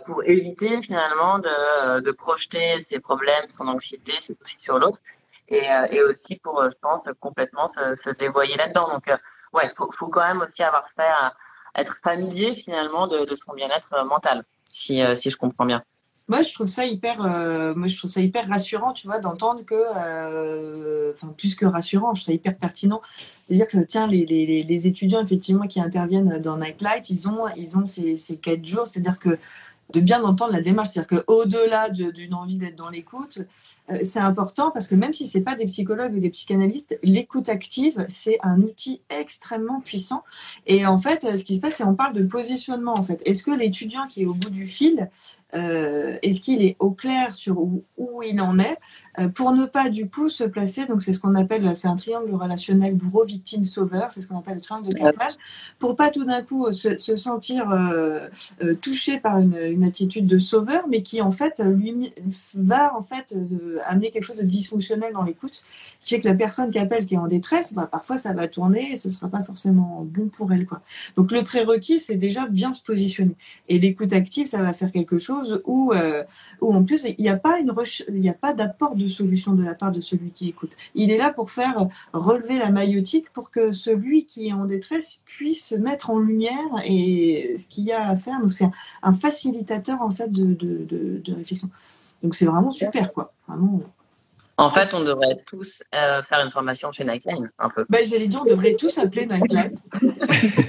pour 0.04 0.22
éviter 0.24 0.82
finalement 0.82 1.38
de, 1.38 2.00
de 2.00 2.12
projeter 2.12 2.78
ses 2.80 3.00
problèmes, 3.00 3.48
son 3.48 3.66
anxiété, 3.66 4.12
ses 4.20 4.34
soucis 4.34 4.58
sur 4.58 4.78
l'autre, 4.78 4.98
et, 5.48 5.64
et 5.90 6.02
aussi 6.02 6.36
pour, 6.36 6.62
je 6.70 6.76
pense, 6.82 7.08
complètement 7.18 7.66
se, 7.66 7.94
se 7.94 8.10
dévoyer 8.10 8.56
là-dedans. 8.56 8.88
Donc, 8.90 9.06
ouais, 9.54 9.70
faut, 9.74 9.90
faut 9.90 10.08
quand 10.08 10.26
même 10.28 10.42
aussi 10.42 10.62
avoir 10.62 10.86
fait, 10.90 11.14
être 11.74 11.96
familier 12.02 12.54
finalement 12.54 13.06
de, 13.06 13.24
de 13.24 13.36
son 13.36 13.54
bien-être 13.54 14.04
mental 14.04 14.44
si, 14.70 15.02
euh, 15.02 15.14
si 15.14 15.30
je 15.30 15.36
comprends 15.36 15.66
bien. 15.66 15.82
Moi, 16.26 16.40
je 16.40 16.54
trouve 16.54 16.66
ça 16.66 16.86
hyper, 16.86 17.22
euh, 17.22 17.74
moi, 17.74 17.86
je 17.86 17.98
trouve 17.98 18.10
ça 18.10 18.22
hyper 18.22 18.48
rassurant, 18.48 18.94
tu 18.94 19.06
vois, 19.06 19.18
d'entendre 19.18 19.62
que, 19.62 19.74
euh, 19.74 21.12
enfin, 21.14 21.34
plus 21.36 21.54
que 21.54 21.66
rassurant, 21.66 22.14
je 22.14 22.22
trouve 22.22 22.32
ça 22.32 22.34
hyper 22.34 22.56
pertinent 22.56 23.02
de 23.50 23.54
dire 23.54 23.66
que, 23.66 23.76
tiens, 23.84 24.06
les, 24.06 24.24
les, 24.24 24.62
les, 24.62 24.86
étudiants, 24.86 25.22
effectivement, 25.22 25.66
qui 25.66 25.80
interviennent 25.80 26.38
dans 26.38 26.56
Nightlight, 26.56 27.10
ils 27.10 27.28
ont, 27.28 27.46
ils 27.56 27.76
ont 27.76 27.84
ces, 27.84 28.16
ces 28.16 28.38
quatre 28.38 28.64
jours, 28.64 28.86
c'est-à-dire 28.86 29.18
que 29.18 29.38
de 29.92 30.00
bien 30.00 30.22
entendre 30.24 30.52
la 30.52 30.60
démarche. 30.60 30.90
C'est-à-dire 30.90 31.24
qu'au-delà 31.24 31.90
d'une 31.90 32.34
envie 32.34 32.56
d'être 32.56 32.76
dans 32.76 32.88
l'écoute, 32.88 33.40
euh, 33.90 33.98
c'est 34.02 34.20
important 34.20 34.70
parce 34.70 34.86
que 34.88 34.94
même 34.94 35.12
si 35.12 35.26
c'est 35.26 35.42
pas 35.42 35.54
des 35.54 35.66
psychologues 35.66 36.14
ou 36.14 36.20
des 36.20 36.30
psychanalystes, 36.30 36.98
l'écoute 37.02 37.48
active, 37.48 38.04
c'est 38.08 38.38
un 38.42 38.62
outil 38.62 39.02
extrêmement 39.10 39.80
puissant. 39.80 40.24
Et 40.66 40.86
en 40.86 40.98
fait, 40.98 41.36
ce 41.36 41.44
qui 41.44 41.56
se 41.56 41.60
passe, 41.60 41.76
c'est 41.76 41.84
on 41.84 41.94
parle 41.94 42.14
de 42.14 42.24
positionnement. 42.24 42.94
En 42.94 43.02
fait, 43.02 43.20
est-ce 43.24 43.42
que 43.42 43.50
l'étudiant 43.50 44.06
qui 44.06 44.22
est 44.22 44.26
au 44.26 44.34
bout 44.34 44.50
du 44.50 44.66
fil, 44.66 45.10
euh, 45.54 46.18
est-ce 46.22 46.40
qu'il 46.40 46.62
est 46.62 46.76
au 46.78 46.90
clair 46.90 47.34
sur 47.34 47.58
où, 47.58 47.82
il 48.22 48.40
en 48.40 48.58
est? 48.58 48.64
euh, 48.68 49.03
pour 49.34 49.52
ne 49.52 49.66
pas 49.66 49.88
du 49.88 50.08
coup 50.08 50.28
se 50.28 50.44
placer 50.44 50.86
donc 50.86 51.02
c'est 51.02 51.12
ce 51.12 51.20
qu'on 51.20 51.34
appelle 51.34 51.76
c'est 51.76 51.88
un 51.88 51.94
triangle 51.94 52.34
relationnel 52.34 52.94
bourreau 52.94 53.24
victime 53.24 53.64
sauveur 53.64 54.10
c'est 54.10 54.22
ce 54.22 54.28
qu'on 54.28 54.38
appelle 54.38 54.56
le 54.56 54.60
triangle 54.60 54.88
de 54.88 54.94
Kaplan 54.94 55.26
pour 55.78 55.96
pas 55.96 56.10
tout 56.10 56.24
d'un 56.24 56.42
coup 56.42 56.70
se, 56.72 56.96
se 56.96 57.16
sentir 57.16 57.70
euh, 57.70 58.28
euh, 58.62 58.74
touché 58.74 59.18
par 59.18 59.38
une, 59.38 59.56
une, 59.56 59.84
attitude 59.84 60.26
de 60.26 60.38
sauveur 60.38 60.84
mais 60.88 61.02
qui 61.02 61.20
en 61.20 61.30
fait 61.30 61.62
lui 61.64 62.12
va 62.54 62.96
en 62.96 63.02
fait 63.02 63.34
euh, 63.36 63.78
amener 63.84 64.10
quelque 64.10 64.24
chose 64.24 64.36
de 64.36 64.42
dysfonctionnel 64.42 65.12
dans 65.12 65.22
l'écoute 65.22 65.64
qui 66.02 66.14
fait 66.14 66.20
que 66.20 66.28
la 66.28 66.34
personne 66.34 66.70
qui 66.70 66.78
appelle 66.78 67.06
qui 67.06 67.14
est 67.14 67.18
en 67.18 67.26
détresse 67.26 67.74
bah, 67.74 67.88
parfois 67.90 68.18
ça 68.18 68.32
va 68.32 68.48
tourner 68.48 68.92
et 68.92 68.96
ce 68.96 69.10
sera 69.10 69.28
pas 69.28 69.42
forcément 69.42 70.04
bon 70.04 70.28
pour 70.28 70.52
elle 70.52 70.66
quoi. 70.66 70.80
Donc 71.16 71.32
le 71.32 71.42
prérequis 71.42 72.00
c'est 72.00 72.16
déjà 72.16 72.46
bien 72.46 72.72
se 72.72 72.82
positionner. 72.82 73.36
Et 73.68 73.78
l'écoute 73.78 74.12
active 74.12 74.46
ça 74.46 74.62
va 74.62 74.72
faire 74.72 74.92
quelque 74.92 75.18
chose 75.18 75.62
où, 75.64 75.92
euh, 75.92 76.22
où 76.60 76.72
en 76.74 76.84
plus 76.84 77.06
il 77.18 77.22
n'y 77.22 77.28
a 77.28 77.36
pas 77.36 77.58
une 77.58 77.72
il 78.08 78.20
n'y 78.20 78.28
a 78.28 78.34
pas 78.34 78.52
d'apport 78.52 78.94
de 78.94 79.03
solution 79.08 79.54
de 79.54 79.64
la 79.64 79.74
part 79.74 79.92
de 79.92 80.00
celui 80.00 80.30
qui 80.30 80.48
écoute. 80.48 80.76
Il 80.94 81.10
est 81.10 81.18
là 81.18 81.32
pour 81.32 81.50
faire 81.50 81.88
relever 82.12 82.58
la 82.58 82.70
maillotique 82.70 83.30
pour 83.32 83.50
que 83.50 83.72
celui 83.72 84.26
qui 84.26 84.48
est 84.48 84.52
en 84.52 84.64
détresse 84.64 85.20
puisse 85.24 85.72
mettre 85.72 86.10
en 86.10 86.18
lumière 86.18 86.82
et 86.84 87.54
ce 87.56 87.66
qu'il 87.66 87.84
y 87.84 87.92
a 87.92 88.08
à 88.08 88.16
faire. 88.16 88.40
Donc 88.40 88.52
c'est 88.52 88.68
un 89.02 89.12
facilitateur 89.12 90.02
en 90.02 90.10
fait 90.10 90.30
de, 90.30 90.54
de, 90.54 90.84
de, 90.84 91.20
de 91.24 91.32
réflexion. 91.34 91.70
Donc 92.22 92.34
c'est 92.34 92.46
vraiment 92.46 92.70
super 92.70 93.12
quoi. 93.12 93.32
En 94.56 94.70
fait, 94.70 94.94
on 94.94 95.02
devrait 95.02 95.42
tous 95.46 95.82
euh, 95.94 96.22
faire 96.22 96.40
une 96.40 96.50
formation 96.50 96.92
chez 96.92 97.04
Nightline, 97.04 97.50
un 97.58 97.68
peu. 97.70 97.84
Ben, 97.88 98.06
J'allais 98.06 98.28
dire, 98.28 98.40
on 98.44 98.48
devrait 98.48 98.74
tous 98.74 98.96
appeler 98.98 99.26
Nightline. 99.26 99.74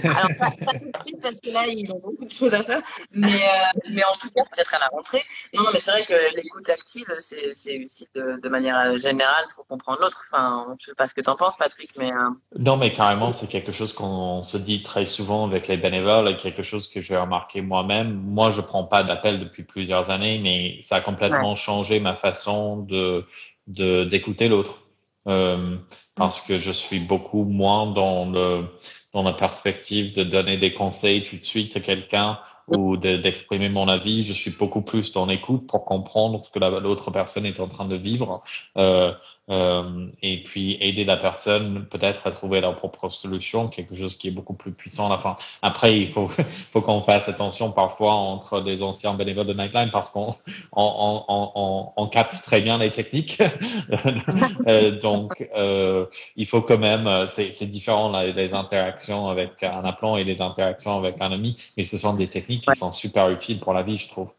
Alors, 0.04 0.30
pas, 0.40 0.52
pas, 0.66 0.80
tout 0.80 0.92
de 0.92 1.02
suite, 1.02 1.22
parce 1.22 1.40
que 1.40 1.52
là, 1.52 1.68
ils 1.68 1.92
ont 1.92 2.00
beaucoup 2.00 2.26
de 2.26 2.32
choses 2.32 2.54
à 2.54 2.64
faire. 2.64 2.82
Mais, 3.12 3.28
euh, 3.28 3.80
mais 3.92 4.04
en 4.04 4.18
tout 4.20 4.30
cas, 4.30 4.42
peut-être 4.56 4.74
à 4.74 4.80
la 4.80 4.88
rentrée. 4.88 5.22
Non, 5.54 5.64
non, 5.64 5.70
mais 5.72 5.80
c'est 5.80 5.92
vrai 5.92 6.06
que 6.06 6.36
l'écoute 6.36 6.68
active, 6.70 7.06
c'est 7.20 7.84
aussi 7.84 8.08
de, 8.16 8.40
de, 8.42 8.50
manière 8.50 8.98
générale 8.98 9.46
pour 9.56 9.68
comprendre 9.68 10.00
l'autre. 10.02 10.24
Enfin, 10.32 10.76
je 10.80 10.86
sais 10.86 10.96
pas 10.96 11.08
ce 11.08 11.14
que 11.14 11.22
tu 11.22 11.30
en 11.30 11.36
penses, 11.36 11.56
Patrick, 11.56 11.92
mais... 11.98 12.12
Euh... 12.12 12.30
Non, 12.58 12.78
mais 12.78 12.92
carrément, 12.92 13.34
c'est 13.34 13.48
quelque 13.48 13.72
chose 13.72 13.94
qu'on 13.94 14.42
se 14.42 14.58
dit 14.58 14.82
très 14.82 15.06
souvent 15.06 15.46
avec 15.46 15.68
les 15.68 15.78
bénévoles 15.78 16.30
et 16.30 16.38
quelque 16.38 16.64
chose 16.64 16.88
que 16.88 17.02
j'ai 17.02 17.18
remarqué 17.18 17.62
moi-même. 17.62 18.14
Moi, 18.14 18.50
je 18.50 18.62
prends 18.62 18.86
pas 18.86 19.04
d'appel 19.04 19.40
depuis 19.40 19.64
plusieurs 19.64 20.10
années, 20.10 20.40
mais 20.40 20.80
ça 20.82 20.98
a 20.98 21.02
complètement 21.02 21.52
ouais. 21.52 21.56
changé 21.56 22.00
ma 22.00 22.16
façon 22.16 22.78
de 22.78 23.26
de 23.68 24.04
d'écouter 24.04 24.48
l'autre 24.48 24.82
euh, 25.28 25.78
parce 26.16 26.40
que 26.42 26.58
je 26.58 26.72
suis 26.72 27.00
beaucoup 27.00 27.44
moins 27.44 27.92
dans 27.92 28.30
le 28.30 28.66
dans 29.14 29.24
la 29.24 29.34
perspective 29.34 30.14
de 30.14 30.24
donner 30.24 30.58
des 30.58 30.74
conseils 30.74 31.24
tout 31.24 31.38
de 31.38 31.44
suite 31.44 31.76
à 31.78 31.80
quelqu'un 31.80 32.40
ou 32.68 32.98
d'exprimer 32.98 33.70
mon 33.70 33.88
avis. 33.88 34.24
Je 34.24 34.34
suis 34.34 34.52
beaucoup 34.52 34.82
plus 34.82 35.12
dans 35.12 35.26
l'écoute 35.26 35.68
pour 35.68 35.86
comprendre 35.86 36.44
ce 36.44 36.50
que 36.50 36.60
l'autre 36.60 37.12
personne 37.12 37.46
est 37.46 37.60
en 37.60 37.68
train 37.68 37.86
de 37.86 37.96
vivre. 37.96 38.44
Euh, 38.78 39.14
euh, 39.52 40.08
et 40.24 40.42
puis 40.42 40.78
aider 40.82 41.04
la 41.04 41.18
personne 41.18 41.86
peut-être 41.86 42.26
à 42.26 42.32
trouver 42.32 42.62
leur 42.62 42.76
propre 42.78 43.10
solution, 43.10 43.68
quelque 43.68 43.94
chose 43.94 44.18
qui 44.18 44.30
est 44.30 44.32
beaucoup 44.32 44.56
plus 44.56 44.72
puissant 44.72 45.06
à 45.08 45.10
la 45.10 45.18
fin. 45.20 45.38
Après, 45.62 45.98
il 46.00 46.08
faut, 46.10 46.28
faut 46.74 46.82
qu'on 46.82 47.02
fasse 47.02 47.30
attention 47.30 47.72
parfois 47.72 48.14
entre 48.14 48.62
des 48.62 48.82
anciens 48.82 49.14
bénévoles 49.14 49.48
de 49.48 49.54
Nightline 49.54 49.92
parce 49.92 50.10
qu'on 50.10 50.36
on, 50.72 51.24
on, 51.28 51.52
on, 51.56 51.92
on 51.96 52.08
capte 52.08 52.44
très 52.44 52.62
bien 52.62 52.78
les 52.78 52.92
techniques. 52.92 53.40
euh, 54.68 55.00
donc, 55.00 55.48
euh, 55.56 56.08
il 56.36 56.48
faut 56.48 56.62
quand 56.62 56.80
même, 56.80 57.28
c'est 57.28 57.70
différent 57.70 58.20
les, 58.20 58.34
les, 58.34 58.54
interactions 58.56 59.28
avec 59.28 59.64
un 59.64 59.84
appelant 59.86 60.18
et 60.18 60.24
les 60.24 60.42
interactions 60.42 60.98
avec 60.98 61.18
un 61.20 61.32
ami, 61.32 61.56
mais 61.78 61.84
ce 61.84 61.98
sont 61.98 62.14
des 62.14 62.28
techniques 62.28 62.64
qui 62.64 62.76
sont 62.76 62.92
super 62.92 63.30
utiles 63.30 63.60
pour 63.60 63.74
la 63.74 63.84
vie, 63.84 63.98
je 63.98 64.08
trouve. 64.08 64.32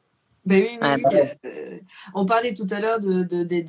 Ben 0.46 0.62
oui, 0.62 0.78
oui, 0.80 1.02
oui. 1.12 1.20
Euh, 1.44 1.78
on 2.14 2.24
parlait 2.24 2.54
tout 2.54 2.68
à 2.70 2.78
l'heure 2.78 3.00
de, 3.00 3.24
de, 3.24 3.42
de, 3.42 3.60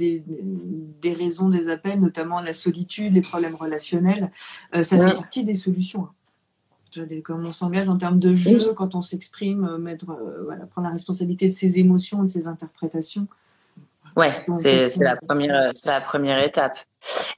des 1.02 1.14
raisons 1.14 1.50
des 1.50 1.70
appels, 1.70 2.00
notamment 2.00 2.40
la 2.40 2.54
solitude, 2.54 3.14
les 3.14 3.22
problèmes 3.22 3.56
relationnels. 3.56 4.32
Euh, 4.76 4.84
ça 4.84 4.98
fait 4.98 5.16
partie 5.16 5.44
des 5.44 5.56
solutions. 5.56 6.04
Hein. 6.04 7.06
Comme 7.24 7.46
on 7.46 7.54
s'engage 7.54 7.90
en 7.90 7.98
termes 7.98 8.20
de 8.20 8.36
jeu, 8.36 8.74
quand 8.76 8.96
on 8.96 9.02
s'exprime, 9.02 9.66
euh, 9.66 9.78
mettre, 9.78 10.06
voilà, 10.46 10.68
prendre 10.68 10.88
la 10.88 10.94
responsabilité 10.94 11.48
de 11.48 11.54
ses 11.54 11.80
émotions, 11.80 12.24
de 12.24 12.30
ses 12.30 12.48
interprétations. 12.48 13.28
Ouais, 14.16 14.46
c'est 14.56 14.98
la 15.00 15.16
première, 15.16 15.70
c'est 15.74 15.90
la 15.90 16.02
première 16.02 16.44
étape. 16.44 16.80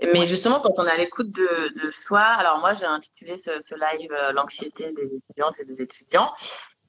Mais 0.02 0.28
justement, 0.28 0.62
quand 0.62 0.80
on 0.80 0.86
est 0.86 0.92
à 0.92 0.98
l'écoute 0.98 1.32
de, 1.32 1.84
de, 1.84 1.92
soi, 1.92 2.22
alors 2.22 2.60
moi 2.60 2.74
j'ai 2.74 2.86
intitulé 2.86 3.38
ce, 3.38 3.52
ce 3.60 3.76
live 3.76 4.12
l'anxiété 4.34 4.94
des 4.94 5.14
étudiants 5.14 5.50
et 5.60 5.66
des 5.66 5.82
étudiants. 5.82 6.32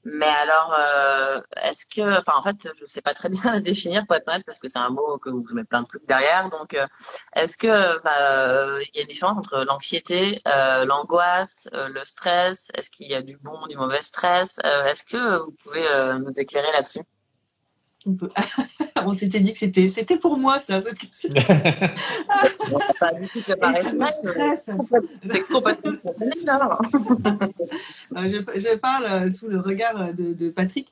Mais 0.03 0.27
alors, 0.27 0.73
euh, 0.79 1.41
est-ce 1.61 1.85
que, 1.85 2.19
enfin, 2.19 2.33
en 2.35 2.41
fait, 2.41 2.69
je 2.79 2.85
sais 2.85 3.01
pas 3.01 3.13
très 3.13 3.29
bien 3.29 3.41
le 3.55 3.61
définir 3.61 4.05
pour 4.07 4.15
être 4.15 4.25
parce 4.45 4.59
que 4.59 4.67
c'est 4.67 4.79
un 4.79 4.89
mot 4.89 5.17
que 5.19 5.29
vous 5.29 5.43
mettez 5.53 5.67
plein 5.67 5.81
de 5.81 5.87
trucs 5.87 6.07
derrière. 6.07 6.49
Donc, 6.49 6.73
euh, 6.73 6.87
est-ce 7.35 7.57
que 7.57 8.01
bah, 8.01 8.79
il 8.81 8.95
y 8.95 8.99
a 8.99 9.01
une 9.01 9.07
différence 9.07 9.37
entre 9.37 9.63
l'anxiété, 9.63 10.39
euh, 10.47 10.85
l'angoisse, 10.85 11.69
euh, 11.73 11.87
le 11.89 12.03
stress? 12.05 12.71
Est-ce 12.75 12.89
qu'il 12.89 13.07
y 13.07 13.15
a 13.15 13.21
du 13.21 13.37
bon, 13.37 13.67
du 13.67 13.77
mauvais 13.77 14.01
stress? 14.01 14.59
Est-ce 14.63 15.03
que 15.03 15.37
vous 15.37 15.51
pouvez 15.63 15.85
nous 16.19 16.39
éclairer 16.39 16.71
là-dessus? 16.71 17.01
On, 18.05 18.13
peut... 18.13 18.29
on 19.05 19.13
s'était 19.13 19.39
dit 19.39 19.53
que 19.53 19.59
c'était, 19.59 19.89
c'était 19.89 20.17
pour 20.17 20.37
moi, 20.37 20.59
ça, 20.59 20.81
cette 20.81 20.99
question. 20.99 21.33
pas 22.99 23.13
du 23.13 23.27
tout 23.27 23.41
stress. 24.11 24.69
C'est 25.21 25.47
complètement 25.47 25.91
je, 28.15 28.59
je, 28.59 28.77
parle 28.77 29.05
euh, 29.05 29.31
sous 29.31 29.47
le 29.47 29.59
regard 29.59 30.13
de, 30.13 30.33
de 30.33 30.49
Patrick. 30.49 30.89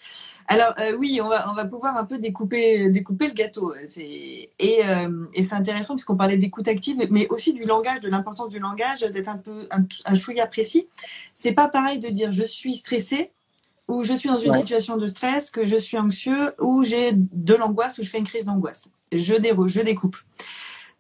Alors 0.48 0.74
euh, 0.80 0.96
oui, 0.98 1.20
on 1.24 1.30
va, 1.30 1.50
on 1.52 1.54
va 1.54 1.66
pouvoir 1.66 1.98
un 1.98 2.06
peu 2.06 2.18
découper, 2.18 2.90
découper 2.90 3.28
le 3.28 3.34
gâteau. 3.34 3.74
Et, 3.98 4.50
euh, 4.60 5.26
et 5.34 5.44
c'est 5.44 5.56
intéressant 5.56 5.96
puisqu'on 5.96 6.16
parlait 6.16 6.38
d'écoute 6.38 6.68
active, 6.68 6.98
mais 7.12 7.28
aussi 7.30 7.54
du 7.54 7.66
langage, 7.66 8.00
de 8.00 8.10
l'importance 8.10 8.50
du 8.50 8.60
langage, 8.60 9.02
d'être 9.02 9.30
un 9.30 9.38
peu 9.38 9.68
un, 9.72 9.84
un 10.06 10.16
chouïa 10.16 10.48
précis. 10.48 10.88
C'est 11.32 11.54
pas 11.54 11.68
pareil 11.68 12.00
de 12.00 12.10
dire 12.10 12.32
je 12.32 12.44
suis 12.44 12.76
stressé 12.76 13.32
où 13.90 14.04
je 14.04 14.14
suis 14.14 14.30
dans 14.30 14.38
une 14.38 14.54
situation 14.54 14.98
de 14.98 15.08
stress, 15.08 15.50
que 15.50 15.66
je 15.66 15.76
suis 15.76 15.98
anxieux, 15.98 16.54
ou 16.62 16.84
j'ai 16.84 17.12
de 17.14 17.56
l'angoisse, 17.56 17.98
ou 17.98 18.04
je 18.04 18.10
fais 18.10 18.20
une 18.20 18.28
crise 18.28 18.46
d'angoisse. 18.46 18.90
Je, 19.12 19.34
je 19.68 19.82
découpe. 19.82 20.16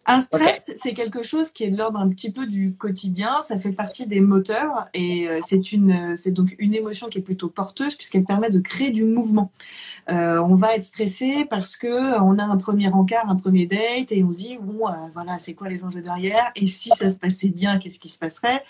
Un 0.10 0.22
stress, 0.22 0.72
c'est 0.76 0.95
quelque 0.95 1.22
chose 1.22 1.52
qui 1.52 1.65
est 1.65 1.69
de 1.69 1.78
l'ordre 1.78 2.00
un 2.00 2.10
petit 2.10 2.32
peu 2.32 2.48
du 2.48 2.74
quotidien. 2.74 3.43
Ça 3.43 3.60
fait 3.60 3.74
partie 3.74 4.08
des 4.08 4.22
moteurs 4.22 4.86
et 4.95 5.30
euh, 5.30 5.39
c'est 5.45 5.72
une, 5.72 6.15
c'est 6.15 6.32
donc 6.32 6.56
une 6.58 6.74
émotion 6.74 7.10
qui 7.10 7.19
est 7.19 7.22
plutôt 7.22 7.48
porteuse 7.48 7.93
puisqu'elle 7.93 8.24
permet 8.24 8.50
de 8.50 8.58
créer 8.58 8.89
du 8.89 9.04
mouvement. 9.04 9.52
Euh, 10.10 10.41
on 10.41 10.56
va 10.56 10.74
être 10.76 10.86
stressé 10.86 11.45
parce 11.48 11.78
que 11.78 12.19
on 12.22 12.39
a 12.39 12.43
un 12.43 12.58
premier 12.58 12.89
encart, 12.89 13.30
un 13.30 13.36
premier 13.36 13.67
date 13.67 14.12
et 14.12 14.24
on 14.24 14.32
se 14.32 14.38
dit 14.38 14.58
bon, 14.60 14.88
euh, 14.88 14.93
voilà, 15.13 15.38
c'est 15.38 15.54
quoi 15.54 15.69
les 15.69 15.84
enjeux 15.84 16.02
derrière 16.02 16.50
Et 16.56 16.65
si 16.65 16.89
ça 16.89 17.12
se 17.12 17.19
passait 17.19 17.50
bien, 17.50 17.78
qu'est-ce 17.78 18.00
qui 18.00 18.10
se 18.10 18.17
passerait? 18.17 18.63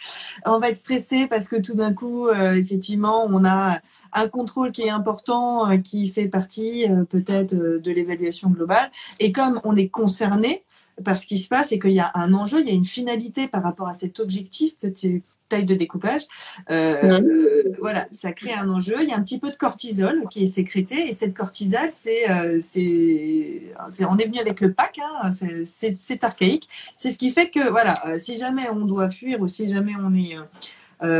On 0.45 0.59
va 0.59 0.67
être 0.67 0.77
stressé 0.77 1.25
parce 1.27 1.47
que 1.47 1.55
tout 1.55 1.73
d'un 1.73 1.93
coup, 1.93 2.29
effectivement, 2.29 3.25
on 3.29 3.45
a 3.45 3.79
un 4.11 4.27
contrôle 4.27 4.73
qui 4.73 4.81
est 4.81 4.89
important, 4.89 5.77
qui 5.79 6.09
fait 6.09 6.27
partie 6.27 6.85
peut-être 7.09 7.55
de 7.55 7.91
l'évaluation 7.91 8.49
globale. 8.49 8.91
Et 9.19 9.31
comme 9.31 9.61
on 9.63 9.77
est 9.77 9.87
concerné, 9.87 10.65
parce 11.03 11.25
qu'il 11.25 11.39
se 11.39 11.47
passe, 11.47 11.69
c'est 11.69 11.79
qu'il 11.79 11.91
y 11.91 11.99
a 11.99 12.11
un 12.15 12.33
enjeu, 12.33 12.61
il 12.61 12.67
y 12.67 12.71
a 12.71 12.75
une 12.75 12.85
finalité 12.85 13.47
par 13.47 13.63
rapport 13.63 13.87
à 13.87 13.93
cet 13.93 14.19
objectif, 14.19 14.77
petite 14.79 15.39
taille 15.49 15.65
de 15.65 15.75
découpage. 15.75 16.23
Euh, 16.71 17.21
euh, 17.21 17.63
voilà, 17.79 18.07
ça 18.11 18.31
crée 18.31 18.53
un 18.53 18.69
enjeu. 18.69 18.95
Il 19.01 19.09
y 19.09 19.13
a 19.13 19.17
un 19.17 19.21
petit 19.21 19.39
peu 19.39 19.49
de 19.49 19.55
cortisol 19.55 20.25
qui 20.29 20.43
est 20.43 20.47
sécrété, 20.47 21.09
et 21.09 21.13
cette 21.13 21.33
cortisol, 21.33 21.89
c'est, 21.91 22.29
euh, 22.29 22.59
c'est, 22.61 23.61
on 24.07 24.17
est 24.17 24.25
venu 24.25 24.39
avec 24.39 24.61
le 24.61 24.73
pack, 24.73 24.99
hein, 24.99 25.31
c'est, 25.65 26.23
archaïque. 26.23 26.67
C'est 26.95 27.11
ce 27.11 27.17
qui 27.17 27.31
fait 27.31 27.49
que, 27.49 27.69
voilà, 27.69 28.19
si 28.19 28.37
jamais 28.37 28.69
on 28.69 28.85
doit 28.85 29.09
fuir 29.09 29.41
ou 29.41 29.47
si 29.47 29.69
jamais 29.69 29.93
on 29.99 30.13
est 30.13 30.35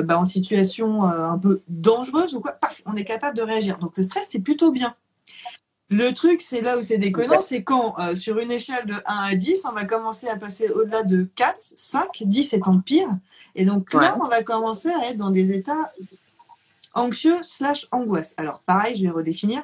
bah, 0.03 0.19
en 0.19 0.25
situation 0.25 1.03
un 1.03 1.37
peu 1.37 1.61
dangereuse 1.67 2.35
ou 2.35 2.41
quoi, 2.41 2.53
paf, 2.53 2.81
on 2.85 2.95
est 2.95 3.05
capable 3.05 3.37
de 3.37 3.43
réagir. 3.43 3.77
Donc 3.77 3.97
le 3.97 4.03
stress, 4.03 4.27
c'est 4.29 4.41
plutôt 4.41 4.71
bien. 4.71 4.91
Le 5.91 6.11
truc, 6.11 6.41
c'est 6.41 6.61
là 6.61 6.77
où 6.77 6.83
c'est 6.83 6.99
déconnant, 6.99 7.41
c'est 7.41 7.63
quand 7.63 7.95
euh, 7.99 8.15
sur 8.15 8.37
une 8.37 8.51
échelle 8.51 8.85
de 8.85 8.93
1 8.93 8.99
à 9.07 9.35
10, 9.35 9.65
on 9.65 9.71
va 9.71 9.85
commencer 9.85 10.27
à 10.27 10.37
passer 10.37 10.69
au-delà 10.69 11.01
de 11.01 11.27
4, 11.35 11.57
5, 11.59 12.07
10 12.21 12.53
étant 12.53 12.79
pire. 12.79 13.09
Et 13.55 13.65
donc 13.65 13.91
là, 13.93 14.15
on 14.21 14.27
va 14.27 14.43
commencer 14.43 14.89
à 14.89 15.09
être 15.09 15.17
dans 15.17 15.31
des 15.31 15.51
états 15.51 15.91
anxieux 16.93 17.37
slash 17.41 17.87
angoisse. 17.91 18.35
Alors 18.37 18.59
pareil, 18.59 18.97
je 18.97 19.03
vais 19.03 19.09
redéfinir. 19.09 19.63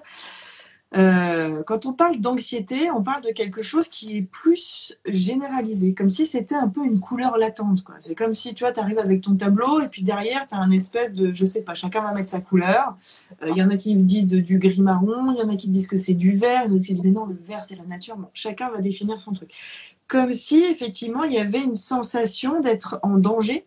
Euh, 0.97 1.61
quand 1.67 1.85
on 1.85 1.93
parle 1.93 2.19
d'anxiété, 2.19 2.89
on 2.89 3.03
parle 3.03 3.21
de 3.21 3.31
quelque 3.33 3.61
chose 3.61 3.89
qui 3.89 4.17
est 4.17 4.21
plus 4.21 4.95
généralisé, 5.05 5.93
comme 5.93 6.09
si 6.09 6.25
c'était 6.25 6.55
un 6.55 6.69
peu 6.69 6.85
une 6.85 6.99
couleur 6.99 7.37
latente. 7.37 7.83
C'est 7.99 8.15
comme 8.15 8.33
si 8.33 8.53
tu 8.53 8.63
vois, 8.63 8.77
arrives 8.79 8.99
avec 8.99 9.21
ton 9.21 9.35
tableau 9.35 9.81
et 9.81 9.89
puis 9.89 10.03
derrière, 10.03 10.47
tu 10.47 10.55
as 10.55 10.59
un 10.59 10.71
espèce 10.71 11.11
de, 11.11 11.33
je 11.33 11.43
sais 11.43 11.63
pas, 11.63 11.75
chacun 11.75 12.01
va 12.01 12.13
mettre 12.13 12.29
sa 12.29 12.39
couleur. 12.39 12.95
Il 13.41 13.49
euh, 13.49 13.55
y 13.55 13.63
en 13.63 13.69
a 13.69 13.77
qui 13.77 13.93
disent 13.95 14.27
du 14.27 14.57
gris 14.57 14.81
marron, 14.81 15.33
il 15.33 15.39
y 15.39 15.41
en 15.41 15.49
a 15.49 15.55
qui 15.57 15.67
disent 15.67 15.87
que 15.87 15.97
c'est 15.97 16.13
du 16.13 16.31
vert, 16.31 16.63
a 16.63 16.67
qui 16.67 16.79
disent 16.79 17.03
mais 17.03 17.11
non, 17.11 17.25
le 17.25 17.37
vert 17.45 17.65
c'est 17.65 17.75
la 17.75 17.85
nature. 17.85 18.15
Bon, 18.15 18.29
chacun 18.33 18.69
va 18.69 18.79
définir 18.79 19.19
son 19.19 19.33
truc. 19.33 19.51
Comme 20.07 20.31
si 20.31 20.63
effectivement 20.63 21.23
il 21.23 21.33
y 21.33 21.39
avait 21.39 21.63
une 21.63 21.75
sensation 21.75 22.61
d'être 22.61 22.99
en 23.03 23.17
danger 23.17 23.65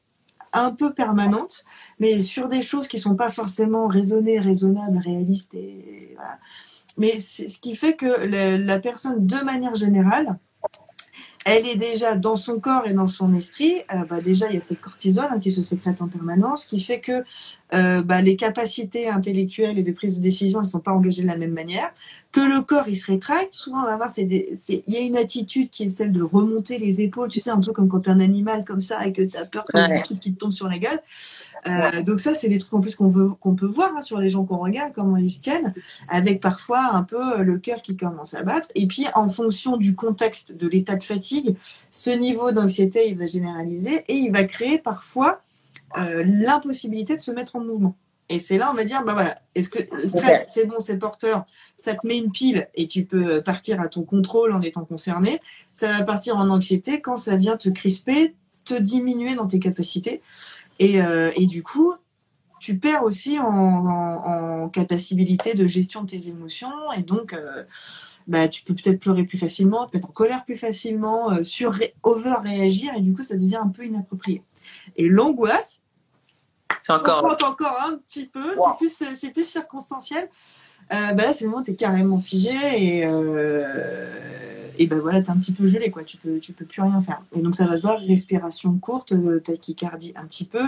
un 0.54 0.70
peu 0.70 0.94
permanente, 0.94 1.66
mais 1.98 2.18
sur 2.18 2.48
des 2.48 2.62
choses 2.62 2.88
qui 2.88 2.96
sont 2.96 3.16
pas 3.16 3.30
forcément 3.30 3.86
raisonnées, 3.86 4.38
raisonnables, 4.40 4.96
réalistes 4.98 5.52
et 5.52 6.16
mais 6.98 7.20
ce 7.20 7.58
qui 7.58 7.74
fait 7.76 7.94
que 7.94 8.06
la 8.06 8.78
personne, 8.80 9.26
de 9.26 9.44
manière 9.44 9.74
générale, 9.76 10.38
elle 11.48 11.66
est 11.66 11.76
déjà 11.76 12.14
dans 12.14 12.36
son 12.36 12.60
corps 12.60 12.86
et 12.86 12.92
dans 12.92 13.08
son 13.08 13.34
esprit. 13.34 13.76
Euh, 13.94 14.04
bah 14.04 14.20
déjà, 14.20 14.48
il 14.48 14.54
y 14.54 14.58
a 14.58 14.60
cette 14.60 14.80
cortisol 14.80 15.28
hein, 15.30 15.38
qui 15.40 15.50
se 15.50 15.62
sécrète 15.62 16.02
en 16.02 16.08
permanence, 16.08 16.66
qui 16.66 16.78
fait 16.80 17.00
que 17.00 17.22
euh, 17.74 18.02
bah, 18.02 18.22
les 18.22 18.36
capacités 18.36 19.08
intellectuelles 19.08 19.78
et 19.78 19.82
de 19.82 19.92
prise 19.92 20.14
de 20.14 20.20
décision 20.20 20.60
ne 20.60 20.66
sont 20.66 20.80
pas 20.80 20.92
engagées 20.92 21.22
de 21.22 21.26
la 21.26 21.38
même 21.38 21.52
manière, 21.52 21.90
que 22.32 22.40
le 22.40 22.62
corps 22.62 22.88
il 22.88 22.96
se 22.96 23.10
rétracte. 23.10 23.54
Souvent, 23.54 23.82
on 23.82 23.86
va 23.86 23.96
voir, 23.96 24.10
il 24.16 24.82
y 24.86 24.96
a 24.96 25.00
une 25.00 25.16
attitude 25.16 25.70
qui 25.70 25.84
est 25.84 25.88
celle 25.88 26.12
de 26.12 26.22
remonter 26.22 26.78
les 26.78 27.00
épaules, 27.00 27.28
tu 27.28 27.40
sais, 27.40 27.50
un 27.50 27.60
peu 27.60 27.72
comme 27.72 27.88
quand 27.88 28.00
tu 28.00 28.10
es 28.10 28.12
un 28.12 28.20
animal 28.20 28.64
comme 28.64 28.80
ça 28.80 29.06
et 29.06 29.12
que 29.12 29.22
tu 29.22 29.36
as 29.36 29.44
peur 29.44 29.64
qu'il 29.64 29.80
y 29.80 29.82
ait 29.82 29.98
un 29.98 30.02
truc 30.02 30.20
qui 30.20 30.32
te 30.32 30.38
tombe 30.38 30.52
sur 30.52 30.68
la 30.68 30.78
gueule. 30.78 31.00
Euh, 31.66 32.02
donc 32.02 32.20
ça, 32.20 32.34
c'est 32.34 32.48
des 32.48 32.58
trucs 32.58 32.72
en 32.72 32.80
plus 32.80 32.94
qu'on 32.94 33.10
peut 33.10 33.66
voir 33.66 33.92
hein, 33.96 34.00
sur 34.00 34.18
les 34.18 34.30
gens 34.30 34.44
qu'on 34.44 34.58
regarde, 34.58 34.92
comment 34.94 35.16
ils 35.16 35.30
se 35.30 35.40
tiennent, 35.40 35.74
avec 36.08 36.40
parfois 36.40 36.90
un 36.92 37.02
peu 37.02 37.42
le 37.42 37.58
cœur 37.58 37.82
qui 37.82 37.96
commence 37.96 38.34
à 38.34 38.42
battre. 38.42 38.68
Et 38.74 38.86
puis, 38.86 39.06
en 39.14 39.28
fonction 39.28 39.76
du 39.76 39.94
contexte, 39.94 40.56
de 40.56 40.68
l'état 40.68 40.96
de 40.96 41.04
fatigue, 41.04 41.37
ce 41.90 42.10
niveau 42.10 42.52
d'anxiété, 42.52 43.08
il 43.08 43.16
va 43.16 43.26
généraliser 43.26 44.04
et 44.08 44.14
il 44.14 44.32
va 44.32 44.44
créer 44.44 44.78
parfois 44.78 45.40
euh, 45.96 46.22
l'impossibilité 46.24 47.16
de 47.16 47.22
se 47.22 47.30
mettre 47.30 47.56
en 47.56 47.60
mouvement. 47.60 47.96
Et 48.30 48.38
c'est 48.38 48.58
là, 48.58 48.70
on 48.70 48.74
va 48.74 48.84
dire, 48.84 49.02
bah 49.04 49.14
voilà, 49.14 49.36
est-ce 49.54 49.70
que 49.70 49.78
le 49.94 50.06
stress, 50.06 50.50
c'est 50.52 50.66
bon, 50.66 50.78
c'est 50.80 50.98
porteur, 50.98 51.46
ça 51.76 51.94
te 51.94 52.06
met 52.06 52.18
une 52.18 52.30
pile 52.30 52.68
et 52.74 52.86
tu 52.86 53.06
peux 53.06 53.40
partir 53.40 53.80
à 53.80 53.88
ton 53.88 54.02
contrôle 54.02 54.52
en 54.52 54.60
étant 54.60 54.84
concerné. 54.84 55.40
Ça 55.72 55.92
va 55.92 56.04
partir 56.04 56.36
en 56.36 56.50
anxiété 56.50 57.00
quand 57.00 57.16
ça 57.16 57.36
vient 57.36 57.56
te 57.56 57.70
crisper, 57.70 58.34
te 58.66 58.74
diminuer 58.74 59.34
dans 59.34 59.46
tes 59.46 59.58
capacités. 59.58 60.20
Et, 60.78 61.00
euh, 61.00 61.30
et 61.36 61.46
du 61.46 61.62
coup, 61.62 61.94
tu 62.60 62.78
perds 62.78 63.04
aussi 63.04 63.38
en, 63.38 63.46
en, 63.46 64.62
en, 64.62 64.68
capacité 64.68 65.54
de 65.54 65.66
gestion 65.66 66.02
de 66.02 66.08
tes 66.08 66.28
émotions 66.28 66.92
et 66.96 67.02
donc 67.02 67.32
euh, 67.32 67.64
bah, 68.28 68.46
tu 68.46 68.62
peux 68.62 68.74
peut-être 68.74 69.00
pleurer 69.00 69.24
plus 69.24 69.38
facilement, 69.38 69.86
tu 69.86 69.92
peux 69.92 69.98
être 69.98 70.08
en 70.08 70.12
colère 70.12 70.44
plus 70.44 70.56
facilement, 70.56 71.32
euh, 71.32 71.42
sur 71.42 71.74
over 72.02 72.34
réagir 72.40 72.92
et 72.94 73.00
du 73.00 73.14
coup 73.14 73.22
ça 73.22 73.34
devient 73.34 73.56
un 73.56 73.68
peu 73.68 73.84
inapproprié. 73.84 74.42
Et 74.96 75.08
l'angoisse, 75.08 75.80
c'est 76.82 76.92
encore... 76.92 77.24
encore 77.24 77.76
un 77.86 77.96
petit 77.96 78.26
peu, 78.26 78.54
c'est 78.86 79.30
plus, 79.30 79.32
plus 79.32 79.48
circonstanciel. 79.48 80.28
Euh, 80.92 81.12
bah 81.12 81.24
là, 81.24 81.32
c'est 81.32 81.44
le 81.44 81.50
moment 81.50 81.60
où 81.60 81.64
tu 81.64 81.72
es 81.72 81.74
carrément 81.74 82.18
figé 82.18 82.50
et, 82.76 83.04
euh, 83.04 84.06
et 84.78 84.86
ben 84.86 85.00
voilà, 85.00 85.20
tu 85.20 85.26
es 85.26 85.30
un 85.30 85.36
petit 85.36 85.52
peu 85.52 85.66
gelé, 85.66 85.90
quoi. 85.90 86.02
Tu 86.02 86.16
peux, 86.16 86.38
tu 86.38 86.52
peux 86.52 86.64
plus 86.64 86.80
rien 86.80 87.00
faire. 87.02 87.20
Et 87.36 87.42
donc, 87.42 87.54
ça 87.54 87.66
va 87.66 87.76
se 87.76 87.82
voir 87.82 87.98
respiration 87.98 88.72
courte, 88.78 89.12
euh, 89.12 89.40
tachycardie 89.40 90.14
un 90.16 90.24
petit 90.24 90.44
peu, 90.44 90.62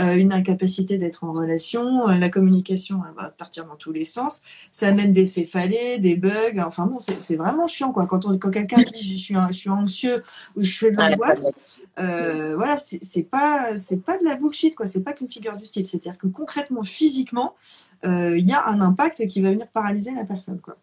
euh, 0.00 0.14
une 0.14 0.32
incapacité 0.32 0.96
d'être 0.96 1.24
en 1.24 1.32
relation, 1.32 2.06
la 2.06 2.28
communication 2.30 3.02
va 3.18 3.28
partir 3.28 3.66
dans 3.66 3.74
tous 3.76 3.92
les 3.92 4.04
sens. 4.04 4.40
Ça 4.70 4.88
amène 4.88 5.12
des 5.12 5.26
céphalées, 5.26 5.98
des 5.98 6.16
bugs. 6.16 6.62
Enfin 6.64 6.86
bon, 6.86 6.98
c'est 6.98 7.36
vraiment 7.36 7.66
chiant, 7.66 7.92
quoi. 7.92 8.06
Quand, 8.06 8.24
on, 8.24 8.38
quand 8.38 8.50
quelqu'un 8.50 8.82
dit 8.82 9.04
je 9.04 9.16
suis, 9.16 9.34
je 9.48 9.52
suis 9.52 9.70
anxieux 9.70 10.22
ou 10.56 10.62
je 10.62 10.72
fais 10.78 10.90
de 10.90 10.96
l'angoisse, 10.96 11.52
voilà, 11.96 12.78
c'est 12.78 13.24
pas, 13.24 13.76
c'est 13.76 14.02
pas 14.02 14.16
de 14.16 14.24
la 14.24 14.36
bullshit, 14.36 14.74
quoi. 14.74 14.86
C'est 14.86 15.02
pas 15.02 15.12
qu'une 15.12 15.30
figure 15.30 15.56
du 15.56 15.66
style. 15.66 15.84
C'est-à-dire 15.86 16.16
que 16.16 16.28
concrètement, 16.28 16.82
physiquement, 16.82 17.54
il 18.04 18.46
y 18.46 18.52
a 18.52 18.66
un 18.66 18.80
impact 18.80 19.26
qui 19.28 19.40
va 19.42 19.50
venir 19.50 19.66
paralyser 19.68 20.12
la 20.14 20.24
personne, 20.24 20.60
quoi. 20.60 20.76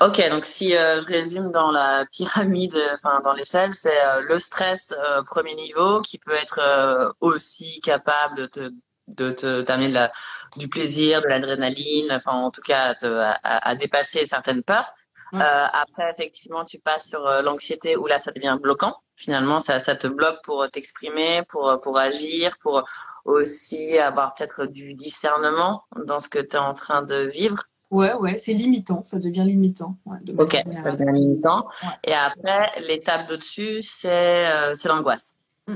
Ok, 0.00 0.22
donc 0.30 0.46
si 0.46 0.74
euh, 0.76 1.00
je 1.00 1.06
résume 1.06 1.50
dans 1.50 1.70
la 1.70 2.06
pyramide, 2.10 2.80
enfin 2.94 3.20
dans 3.22 3.32
l'échelle, 3.32 3.74
c'est 3.74 4.00
euh, 4.02 4.22
le 4.22 4.38
stress 4.38 4.94
euh, 4.98 5.22
premier 5.22 5.54
niveau 5.54 6.00
qui 6.00 6.18
peut 6.18 6.34
être 6.34 7.14
aussi 7.20 7.80
capable 7.80 8.36
de 8.36 8.46
te 8.46 8.72
de 9.08 9.62
t'amener 9.62 10.08
du 10.56 10.68
plaisir, 10.68 11.22
de 11.22 11.28
l'adrénaline, 11.28 12.12
enfin 12.12 12.32
en 12.32 12.50
tout 12.50 12.60
cas 12.60 12.94
à, 13.42 13.74
dépasser 13.74 14.26
certaines 14.26 14.62
peurs. 14.62 14.94
Après, 15.32 16.10
effectivement, 16.10 16.64
tu 16.64 16.78
passes 16.78 17.08
sur 17.08 17.20
l'anxiété 17.42 17.96
où 17.96 18.06
là, 18.06 18.18
ça 18.18 18.32
devient 18.32 18.58
bloquant. 18.60 18.94
Finalement, 19.16 19.60
ça, 19.60 19.80
ça 19.80 19.96
te 19.96 20.06
bloque 20.06 20.42
pour 20.44 20.70
t'exprimer, 20.70 21.42
pour 21.48 21.80
pour 21.82 21.98
agir, 21.98 22.56
pour 22.60 22.84
aussi 23.24 23.98
avoir 23.98 24.34
peut-être 24.34 24.66
du 24.66 24.94
discernement 24.94 25.84
dans 26.06 26.20
ce 26.20 26.28
que 26.28 26.38
tu 26.38 26.56
es 26.56 26.60
en 26.60 26.74
train 26.74 27.02
de 27.02 27.26
vivre. 27.26 27.64
Ouais, 27.90 28.12
ouais, 28.14 28.36
c'est 28.36 28.52
limitant, 28.52 29.02
ça 29.04 29.18
devient 29.18 29.44
limitant. 29.46 29.96
ok, 30.36 30.58
ça 30.72 30.92
devient 30.92 31.10
limitant. 31.12 31.66
Et 32.04 32.12
après, 32.12 32.70
l'étape 32.86 33.28
d'au-dessus, 33.28 33.80
c'est 33.82 34.46
euh, 34.46 34.74
l'angoisse. 34.84 35.36
Mm. 35.66 35.74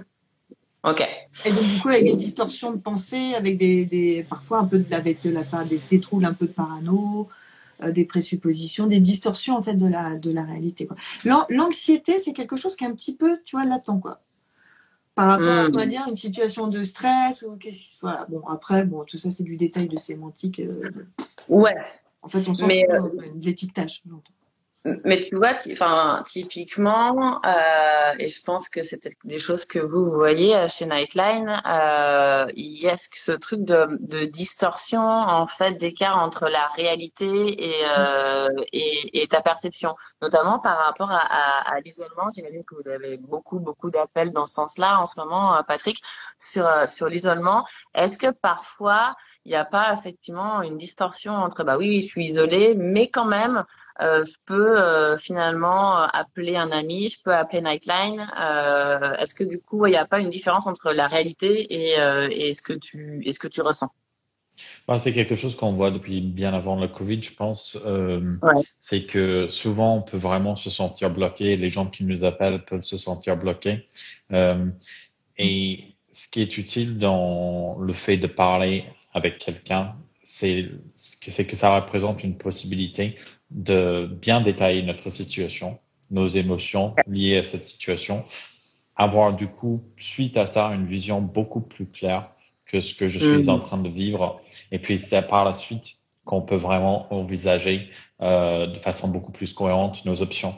Ok. 0.85 1.09
Et 1.47 1.53
donc, 1.53 1.65
du 1.65 1.81
coup, 1.81 1.89
avec 1.89 2.05
des 2.05 2.17
distorsions 2.17 2.73
de 2.73 2.79
pensée, 2.79 3.35
avec 3.35 3.57
des, 3.57 3.87
des 3.87 4.27
parfois 4.29 4.59
un 4.59 4.67
peu 4.67 4.79
de, 4.79 4.95
avec 4.95 5.23
de 5.23 5.31
la 5.31 5.45
part, 5.45 5.65
des, 5.65 5.79
des 5.79 6.01
troubles 6.01 6.27
un 6.27 6.35
peu 6.35 6.47
de 6.47 6.53
parano, 6.53 7.29
euh, 7.31 7.35
des 7.91 8.05
présuppositions, 8.05 8.87
des 8.87 9.01
distorsions 9.01 9.57
en 9.57 9.63
fait 9.63 9.75
de 9.75 9.87
la, 9.87 10.17
de 10.17 10.31
la 10.31 10.45
réalité. 10.45 10.89
L'anxiété, 11.49 12.19
c'est 12.19 12.33
quelque 12.33 12.57
chose 12.57 12.77
qui 12.77 12.85
est 12.85 12.87
un 12.87 12.95
petit 12.95 13.17
peu, 13.17 13.39
tu 13.45 13.57
vois, 13.57 13.65
latent, 13.65 14.01
quoi. 14.01 14.21
Par 15.15 15.29
rapport 15.29 15.49
à, 15.49 15.69
on 15.69 15.73
va 15.73 15.85
mm. 15.85 15.89
dire, 15.89 16.03
une 16.09 16.17
situation 16.17 16.69
de 16.69 16.83
stress 16.83 17.43
ou 17.43 17.59
voilà. 18.01 18.27
Bon, 18.31 18.41
après, 18.47 18.85
bon, 18.85 19.05
tout 19.05 19.19
ça, 19.19 19.31
c'est 19.31 19.43
du 19.43 19.57
détail 19.57 19.89
de 19.89 19.97
sémantique. 19.97 20.61
Euh, 20.61 20.81
ouais. 21.49 21.75
En 22.23 22.29
fait, 22.29 22.49
on 22.49 22.55
s'en 22.55 22.69
fout 22.69 22.85
euh, 22.89 23.01
de 23.35 23.45
l'étiquetage. 23.45 24.03
Mais 25.05 25.21
tu 25.21 25.37
vois, 25.37 25.53
enfin, 25.71 26.25
typiquement, 26.27 27.41
euh, 27.45 28.15
et 28.19 28.29
je 28.29 28.43
pense 28.43 28.69
que 28.69 28.83
c'est 28.83 28.97
peut-être 29.01 29.17
des 29.23 29.39
choses 29.39 29.65
que 29.65 29.79
vous, 29.79 30.11
voyez 30.11 30.57
euh, 30.57 30.67
chez 30.67 30.87
Nightline, 30.87 31.63
euh, 31.67 32.47
il 32.57 32.81
y 32.81 32.89
a 32.89 32.97
ce, 32.97 33.33
truc 33.33 33.63
de, 33.63 33.87
de, 34.01 34.25
distorsion, 34.25 35.01
en 35.01 35.47
fait, 35.47 35.75
d'écart 35.75 36.19
entre 36.19 36.49
la 36.49 36.67
réalité 36.69 37.27
et, 37.63 37.85
euh, 37.97 38.49
et, 38.73 39.23
et, 39.23 39.29
ta 39.29 39.41
perception, 39.41 39.95
notamment 40.21 40.59
par 40.59 40.79
rapport 40.79 41.13
à, 41.13 41.21
à, 41.21 41.77
à 41.77 41.81
l'isolement. 41.81 42.31
J'imagine 42.35 42.65
que 42.65 42.75
vous 42.75 42.89
avez 42.89 43.19
beaucoup, 43.19 43.61
beaucoup 43.61 43.91
d'appels 43.91 44.33
dans 44.33 44.47
ce 44.47 44.55
sens-là 44.55 44.99
en 45.01 45.07
ce 45.07 45.21
moment, 45.21 45.57
euh, 45.57 45.63
Patrick, 45.63 46.03
sur, 46.41 46.69
sur 46.89 47.09
l'isolement. 47.09 47.65
Est-ce 47.95 48.19
que 48.19 48.33
parfois, 48.33 49.15
il 49.45 49.51
n'y 49.51 49.57
a 49.57 49.65
pas 49.65 49.93
effectivement 49.93 50.63
une 50.63 50.77
distorsion 50.77 51.35
entre, 51.35 51.63
bah 51.63 51.77
oui, 51.79 52.01
je 52.01 52.07
suis 52.07 52.25
isolée, 52.25 52.75
mais 52.77 53.11
quand 53.11 53.27
même, 53.27 53.65
euh, 54.01 54.25
je 54.25 54.33
peux 54.47 54.81
euh, 54.81 55.19
finalement 55.19 56.03
euh, 56.03 56.07
appeler 56.13 56.57
un 56.57 56.71
ami, 56.71 57.09
je 57.09 57.23
peux 57.23 57.35
appeler 57.35 57.61
Nightline. 57.61 58.21
est-ce 59.19 59.35
que 59.35 59.45
du 59.45 59.61
coup, 59.61 59.87
il 59.87 59.91
n'y 59.91 59.97
a 59.97 60.07
pas 60.07 60.21
une 60.21 60.31
différence 60.31 60.67
entre 60.67 60.93
la 60.93 61.07
réalité 61.07 61.67
et, 61.73 61.97
et 62.31 62.55
ce 62.55 62.63
que 62.63 62.73
tu, 62.73 63.23
et 63.25 63.33
ce 63.33 63.39
que 63.39 63.49
tu 63.49 63.61
ressens? 63.61 63.91
Bah, 64.87 64.99
c'est 64.99 65.13
quelque 65.13 65.35
chose 65.35 65.57
qu'on 65.57 65.73
voit 65.73 65.91
depuis 65.91 66.21
bien 66.21 66.55
avant 66.55 66.79
le 66.81 66.89
Covid, 66.89 67.23
je 67.23 67.35
pense. 67.35 67.79
C'est 68.79 69.05
que 69.05 69.49
souvent, 69.49 69.97
on 69.97 70.03
peut 70.03 70.17
vraiment 70.17 70.57
se 70.57 70.71
sentir 70.71 71.11
bloqué. 71.11 71.57
Les 71.57 71.71
gens 71.71 71.87
qui 71.87 72.05
nous 72.05 72.25
appellent 72.25 72.65
peuvent 72.65 72.83
se 72.83 72.97
sentir 72.97 73.37
bloqués. 73.37 73.89
et 75.39 75.81
ce 76.13 76.29
qui 76.29 76.43
est 76.43 76.59
utile 76.59 76.99
dans 76.99 77.79
le 77.79 77.93
fait 77.93 78.17
de 78.17 78.27
parler 78.27 78.85
avec 79.13 79.39
quelqu'un, 79.39 79.97
c'est 80.23 80.71
que 81.47 81.57
ça 81.57 81.75
représente 81.81 82.23
une 82.23 82.37
possibilité 82.39 83.17
de 83.53 84.09
bien 84.21 84.41
détailler 84.41 84.83
notre 84.83 85.11
situation, 85.11 85.79
nos 86.11 86.27
émotions 86.27 86.95
liées 87.07 87.39
à 87.39 87.43
cette 87.43 87.67
situation, 87.67 88.25
avoir 88.97 89.35
du 89.35 89.49
coup, 89.49 89.83
suite 89.99 90.37
à 90.37 90.47
ça, 90.47 90.67
une 90.69 90.87
vision 90.87 91.21
beaucoup 91.21 91.61
plus 91.61 91.87
claire 91.87 92.31
que 92.67 92.81
ce 92.81 92.95
que 92.95 93.09
je 93.09 93.19
suis 93.19 93.49
en 93.49 93.59
mm. 93.59 93.63
train 93.63 93.79
de 93.79 93.89
vivre. 93.89 94.41
Et 94.71 94.79
puis 94.79 94.99
c'est 94.99 95.23
par 95.23 95.45
la 95.45 95.55
suite 95.55 95.97
qu'on 96.25 96.43
peut 96.43 96.57
vraiment 96.57 97.13
envisager 97.13 97.89
euh, 98.21 98.67
de 98.67 98.79
façon 98.79 99.09
beaucoup 99.09 99.33
plus 99.33 99.53
cohérente 99.53 100.05
nos 100.05 100.23
options. 100.23 100.55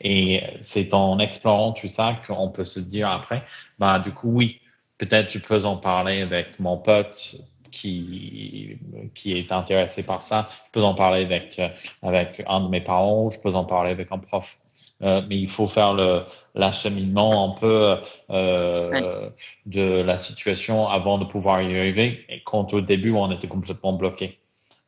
Et 0.00 0.42
c'est 0.62 0.94
en 0.94 1.18
explorant 1.18 1.72
tout 1.72 1.88
ça 1.88 2.20
qu'on 2.26 2.50
peut 2.50 2.64
se 2.64 2.78
dire 2.78 3.10
après, 3.10 3.42
bah 3.78 3.98
du 3.98 4.12
coup 4.12 4.28
oui, 4.30 4.60
peut-être 4.96 5.30
je 5.32 5.38
peux 5.38 5.64
en 5.64 5.76
parler 5.76 6.22
avec 6.22 6.60
mon 6.60 6.78
pote, 6.78 7.36
qui, 7.80 8.78
qui 9.14 9.38
est 9.38 9.52
intéressé 9.52 10.02
par 10.02 10.22
ça. 10.24 10.48
Je 10.66 10.72
peux 10.72 10.82
en 10.82 10.94
parler 10.94 11.24
avec, 11.24 11.60
avec 12.02 12.42
un 12.46 12.60
de 12.60 12.68
mes 12.68 12.80
parents, 12.80 13.30
je 13.30 13.40
peux 13.40 13.54
en 13.54 13.64
parler 13.64 13.90
avec 13.90 14.12
un 14.12 14.18
prof. 14.18 14.58
Euh, 15.00 15.22
mais 15.28 15.38
il 15.38 15.48
faut 15.48 15.68
faire 15.68 15.94
le 15.94 16.24
l'acheminement 16.58 17.44
un 17.44 17.58
peu 17.58 17.96
euh, 18.30 19.30
de 19.66 20.02
la 20.02 20.18
situation 20.18 20.88
avant 20.88 21.18
de 21.18 21.24
pouvoir 21.24 21.62
y 21.62 21.78
arriver. 21.78 22.24
Et 22.28 22.42
quand 22.44 22.74
au 22.74 22.80
début 22.80 23.12
on 23.12 23.30
était 23.30 23.48
complètement 23.48 23.92
bloqué. 23.92 24.38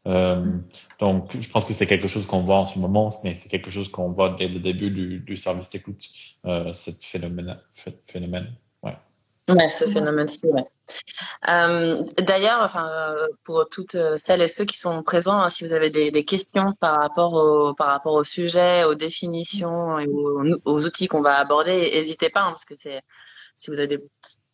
Euh, 0.07 0.45
donc 0.99 1.41
je 1.41 1.49
pense 1.49 1.65
que 1.65 1.73
c'est 1.73 1.87
quelque 1.87 2.09
chose 2.09 2.27
qu'on 2.27 2.41
voit 2.41 2.59
en 2.59 2.67
ce 2.67 2.79
moment, 2.79 3.11
mais 3.23 3.35
c'est 3.35 3.49
quelque 3.49 3.71
chose 3.71 3.89
qu'on 3.89 4.11
voit 4.11 4.31
dès 4.31 4.49
le 4.49 4.59
début 4.59 4.91
du, 4.91 5.21
du 5.21 5.37
service 5.37 5.71
d'écoute, 5.71 6.09
euh, 6.47 6.73
cette 6.75 7.05
phénomène. 7.05 7.59
phénomène. 8.07 8.53
Ouais, 9.49 9.69
ce 9.69 9.85
phénomène-ci, 9.85 10.47
ouais. 10.47 10.65
Euh, 11.49 12.05
D'ailleurs, 12.19 12.63
enfin, 12.63 12.89
euh, 12.89 13.27
pour 13.43 13.69
toutes 13.69 13.97
celles 14.17 14.43
et 14.43 14.49
ceux 14.49 14.65
qui 14.65 14.79
sont 14.79 15.03
présents, 15.03 15.41
hein, 15.41 15.49
si 15.49 15.67
vous 15.67 15.73
avez 15.73 15.91
des, 15.91 16.11
des, 16.11 16.25
questions 16.25 16.73
par 16.81 17.01
rapport 17.01 17.33
au 17.33 17.75
par 17.75 17.89
rapport 17.89 18.15
au 18.15 18.25
sujet, 18.25 18.85
aux 18.85 18.95
définitions 18.95 19.99
et 19.99 20.07
aux, 20.07 20.45
aux 20.65 20.87
outils 20.87 21.09
qu'on 21.09 21.23
va 21.23 21.37
aborder, 21.37 21.91
n'hésitez 21.93 22.31
pas, 22.31 22.43
hein, 22.43 22.51
parce 22.51 22.65
que 22.65 22.77
c'est 22.77 23.01
si 23.57 23.71
vous 23.71 23.77
avez 23.77 23.89
des 23.89 24.05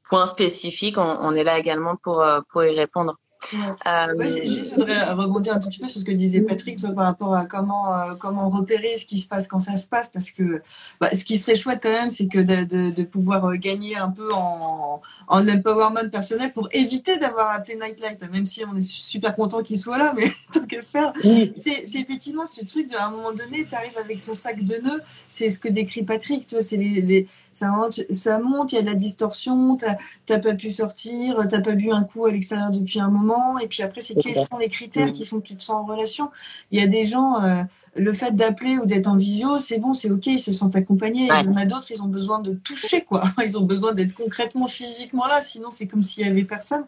points 0.09 0.27
spécifiques, 0.27 0.99
on, 0.99 1.03
on 1.03 1.33
est 1.35 1.44
là 1.44 1.59
également 1.59 1.96
pour 1.96 2.22
euh, 2.22 2.40
pour 2.51 2.64
y 2.64 2.75
répondre. 2.75 3.16
Euh, 3.55 4.14
je 4.22 4.75
voudrais 4.75 5.05
rebondir 5.12 5.55
un 5.55 5.59
tout 5.59 5.68
petit 5.68 5.79
peu 5.79 5.87
sur 5.87 6.01
ce 6.01 6.05
que 6.05 6.12
disait 6.12 6.40
Patrick 6.40 6.81
par 6.94 7.05
rapport 7.05 7.35
à 7.35 7.44
comment, 7.44 7.92
euh, 7.92 8.14
comment 8.18 8.49
repérer 8.49 8.96
ce 8.96 9.05
qui 9.07 9.18
se 9.18 9.29
passe 9.29 9.46
quand 9.46 9.59
ça 9.59 9.77
se 9.77 9.87
passe. 9.88 10.09
Parce 10.09 10.31
que 10.31 10.62
bah, 11.01 11.11
ce 11.12 11.25
qui 11.25 11.38
serait 11.38 11.55
chouette 11.55 11.81
quand 11.83 11.90
même, 11.90 12.11
c'est 12.11 12.27
que 12.27 12.38
de, 12.38 12.64
de, 12.64 12.90
de, 12.90 13.03
pouvoir 13.05 13.46
euh, 13.46 13.57
gagner 13.57 13.96
un 13.96 14.11
peu 14.11 14.33
en, 14.33 15.01
en 15.29 15.49
empowerment 15.49 16.11
personnel 16.11 16.53
pour 16.53 16.68
éviter 16.72 17.18
d'avoir 17.18 17.51
appelé 17.51 17.77
Nightlight, 17.77 18.22
même 18.33 18.46
si 18.46 18.64
on 18.64 18.77
est 18.77 18.81
super 18.81 19.35
content 19.37 19.62
qu'il 19.62 19.79
soit 19.79 19.99
là, 19.99 20.12
mais 20.16 20.31
tant 20.53 20.64
qu'à 20.66 20.83
faire. 20.83 21.12
C'est 21.22 21.85
effectivement 21.94 22.46
ce 22.46 22.64
truc 22.64 22.90
de, 22.90 22.96
à 22.96 23.07
un 23.07 23.11
moment 23.11 23.33
donné, 23.33 23.66
tu 23.68 23.75
arrives 23.75 23.99
avec 23.99 24.22
ton 24.22 24.35
sac 24.35 24.62
de 24.62 24.77
nœuds, 24.77 25.03
c'est 25.31 25.51
ce 25.51 25.59
que 25.59 25.68
décrit 25.68 26.03
Patrick, 26.03 26.46
tu 26.46 26.57
vois, 26.57 26.64
c'est 26.64 26.77
les, 26.77 27.01
les, 27.01 27.29
ça, 27.53 27.68
monte, 27.68 28.01
ça 28.11 28.38
monte, 28.38 28.72
il 28.72 28.77
y 28.77 28.79
a 28.79 28.83
de 28.83 28.87
la 28.87 28.94
distorsion, 28.94 29.77
t'as 29.77 30.38
pas 30.38 30.55
pu 30.55 30.70
sortir, 30.70 31.38
t'as 31.49 31.61
pas 31.61 31.72
bu 31.72 31.90
un 31.90 32.03
coup 32.03 32.27
à 32.27 32.31
l'extérieur 32.31 32.70
depuis 32.70 33.01
un 33.01 33.11
moment 33.11 33.26
et 33.61 33.69
puis 33.69 33.83
après, 33.83 34.01
c'est 34.01 34.15
quels 34.15 34.37
sont 34.37 34.59
les 34.59 34.69
critères 34.69 35.12
qui 35.12 35.25
font 35.25 35.41
que 35.41 35.47
tu 35.47 35.57
te 35.57 35.62
sens 35.62 35.77
en 35.77 35.85
relation. 35.85 36.31
Il 36.71 36.81
y 36.81 36.83
a 36.83 36.87
des 36.87 37.07
gens, 37.07 37.43
euh, 37.43 37.62
le 37.95 38.12
fait 38.12 38.35
d'appeler 38.35 38.79
ou 38.79 38.87
d'être 38.87 39.07
en 39.07 39.17
visio, 39.17 39.59
c'est 39.59 39.79
bon, 39.79 39.93
c'est 39.93 40.11
ok, 40.11 40.27
ils 40.27 40.39
se 40.39 40.53
sentent 40.53 40.77
accompagnés. 40.77 41.29
Il 41.41 41.47
y 41.47 41.49
en 41.49 41.57
a 41.57 41.65
d'autres, 41.65 41.91
ils 41.91 42.03
ont 42.03 42.09
besoin 42.09 42.41
de 42.41 42.55
toucher, 42.55 43.03
quoi. 43.03 43.23
Ils 43.45 43.57
ont 43.57 43.62
besoin 43.65 43.93
d'être 43.93 44.15
concrètement, 44.15 44.67
physiquement 44.67 45.27
là, 45.27 45.41
sinon 45.41 45.71
c'est 45.71 45.87
comme 45.87 46.03
s'il 46.03 46.27
y 46.27 46.29
avait 46.29 46.45
personne. 46.45 46.85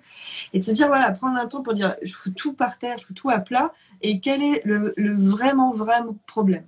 Et 0.52 0.58
de 0.58 0.64
se 0.64 0.70
dire, 0.70 0.88
voilà, 0.88 1.12
prendre 1.12 1.38
un 1.38 1.46
temps 1.46 1.62
pour 1.62 1.74
dire, 1.74 1.94
je 2.02 2.12
fous 2.12 2.30
tout 2.30 2.52
par 2.52 2.78
terre, 2.78 2.96
je 2.98 3.06
fous 3.06 3.14
tout 3.14 3.30
à 3.30 3.38
plat, 3.38 3.72
et 4.02 4.20
quel 4.20 4.42
est 4.42 4.62
le, 4.64 4.94
vraiment, 5.14 5.72
vraiment 5.72 6.16
problème? 6.26 6.64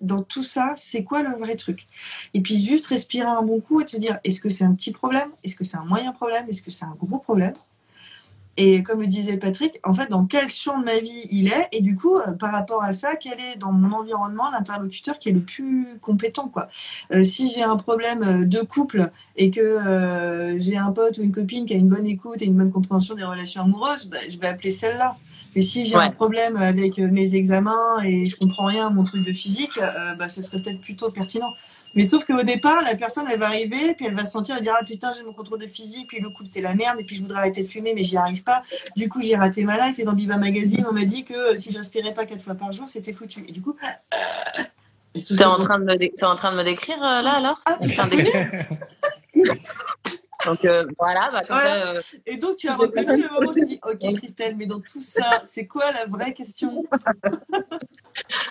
Dans 0.00 0.22
tout 0.22 0.42
ça, 0.42 0.72
c'est 0.76 1.04
quoi 1.04 1.22
le 1.22 1.32
vrai 1.36 1.54
truc? 1.56 1.86
Et 2.34 2.40
puis 2.40 2.64
juste 2.64 2.86
respirer 2.86 3.28
un 3.28 3.42
bon 3.42 3.60
coup 3.60 3.80
et 3.80 3.84
te 3.84 3.96
dire, 3.96 4.18
est-ce 4.24 4.40
que 4.40 4.48
c'est 4.48 4.64
un 4.64 4.74
petit 4.74 4.90
problème? 4.90 5.28
Est-ce 5.44 5.54
que 5.54 5.62
c'est 5.62 5.76
un 5.76 5.84
moyen 5.84 6.10
problème? 6.12 6.46
Est-ce 6.48 6.62
que 6.62 6.70
c'est 6.70 6.84
un 6.84 6.96
gros 6.98 7.18
problème? 7.18 7.52
Et 8.56 8.82
comme 8.82 9.00
le 9.00 9.06
disait 9.06 9.36
Patrick, 9.36 9.78
en 9.84 9.92
fait, 9.92 10.08
dans 10.08 10.24
quel 10.24 10.48
champ 10.48 10.78
de 10.80 10.84
ma 10.84 10.98
vie 10.98 11.26
il 11.30 11.48
est, 11.48 11.68
et 11.72 11.82
du 11.82 11.94
coup, 11.94 12.16
euh, 12.16 12.32
par 12.32 12.52
rapport 12.52 12.82
à 12.82 12.94
ça, 12.94 13.14
quel 13.16 13.38
est 13.38 13.58
dans 13.58 13.72
mon 13.72 13.94
environnement 13.94 14.50
l'interlocuteur 14.50 15.18
qui 15.18 15.28
est 15.28 15.32
le 15.32 15.40
plus 15.40 15.98
compétent, 16.00 16.48
quoi. 16.48 16.68
Euh, 17.12 17.22
si 17.22 17.50
j'ai 17.50 17.62
un 17.62 17.76
problème 17.76 18.22
euh, 18.22 18.44
de 18.44 18.60
couple 18.60 19.10
et 19.36 19.50
que 19.50 20.56
j'ai 20.58 20.76
un 20.76 20.90
pote 20.92 21.18
ou 21.18 21.22
une 21.22 21.32
copine 21.32 21.66
qui 21.66 21.74
a 21.74 21.76
une 21.76 21.88
bonne 21.88 22.06
écoute 22.06 22.40
et 22.40 22.46
une 22.46 22.56
bonne 22.56 22.72
compréhension 22.72 23.14
des 23.14 23.24
relations 23.24 23.62
amoureuses, 23.62 24.06
bah, 24.06 24.18
je 24.28 24.38
vais 24.38 24.46
appeler 24.46 24.70
celle-là. 24.70 25.16
Mais 25.54 25.62
si 25.62 25.84
j'ai 25.84 25.94
un 25.94 26.10
problème 26.10 26.56
avec 26.56 26.98
mes 26.98 27.34
examens 27.34 28.02
et 28.04 28.28
je 28.28 28.36
comprends 28.36 28.66
rien 28.66 28.88
à 28.88 28.90
mon 28.90 29.04
truc 29.04 29.24
de 29.24 29.32
physique, 29.32 29.78
bah, 30.18 30.28
ce 30.28 30.42
serait 30.42 30.60
peut-être 30.60 30.80
plutôt 30.80 31.08
pertinent. 31.08 31.54
Mais 31.94 32.04
sauf 32.04 32.24
qu'au 32.24 32.42
départ, 32.42 32.82
la 32.82 32.94
personne, 32.94 33.26
elle 33.30 33.38
va 33.38 33.46
arriver, 33.46 33.94
puis 33.94 34.06
elle 34.06 34.14
va 34.14 34.24
se 34.24 34.32
sentir, 34.32 34.56
elle 34.56 34.62
dire 34.62 34.74
Ah 34.78 34.84
putain, 34.84 35.12
j'ai 35.12 35.22
mon 35.22 35.32
contrôle 35.32 35.60
de 35.60 35.66
physique, 35.66 36.08
puis 36.08 36.20
le 36.20 36.30
couple, 36.30 36.48
c'est 36.48 36.60
la 36.60 36.74
merde, 36.74 37.00
et 37.00 37.04
puis 37.04 37.16
je 37.16 37.22
voudrais 37.22 37.38
arrêter 37.38 37.62
de 37.62 37.68
fumer, 37.68 37.94
mais 37.94 38.02
j'y 38.02 38.16
arrive 38.16 38.42
pas. 38.42 38.62
Du 38.96 39.08
coup, 39.08 39.22
j'ai 39.22 39.36
raté 39.36 39.64
ma 39.64 39.86
life, 39.86 39.98
et 39.98 40.04
dans 40.04 40.12
Biba 40.12 40.36
Magazine, 40.36 40.84
on 40.88 40.92
m'a 40.92 41.04
dit 41.04 41.24
que 41.24 41.34
euh, 41.34 41.56
si 41.56 41.70
je 41.70 41.78
respirais 41.78 42.12
pas 42.12 42.26
quatre 42.26 42.42
fois 42.42 42.54
par 42.54 42.72
jour, 42.72 42.88
c'était 42.88 43.12
foutu. 43.12 43.44
Et 43.48 43.52
du 43.52 43.62
coup. 43.62 43.76
T'es 45.14 45.44
en, 45.44 45.58
train 45.58 45.78
de 45.78 45.84
me 45.84 46.02
es 46.02 46.24
en 46.24 46.36
train 46.36 46.52
de 46.52 46.58
me 46.58 46.64
décrire 46.64 47.02
euh, 47.02 47.22
là 47.22 47.36
alors? 47.36 47.62
Ah, 47.64 47.78
Donc 50.44 50.64
euh, 50.64 50.86
voilà, 50.98 51.30
bah, 51.32 51.42
voilà. 51.48 51.92
Et 52.26 52.36
donc 52.36 52.56
tu 52.56 52.68
as 52.68 52.76
reconnu 52.76 53.22
le 53.22 53.28
moment 53.28 53.50
où 53.50 53.54
tu 53.54 53.64
dis 53.64 53.80
Ok 53.84 54.18
Christelle, 54.18 54.56
mais 54.56 54.66
dans 54.66 54.80
tout 54.80 55.00
ça, 55.00 55.40
c'est 55.44 55.66
quoi 55.66 55.90
la 55.92 56.06
vraie 56.06 56.34
question? 56.34 56.84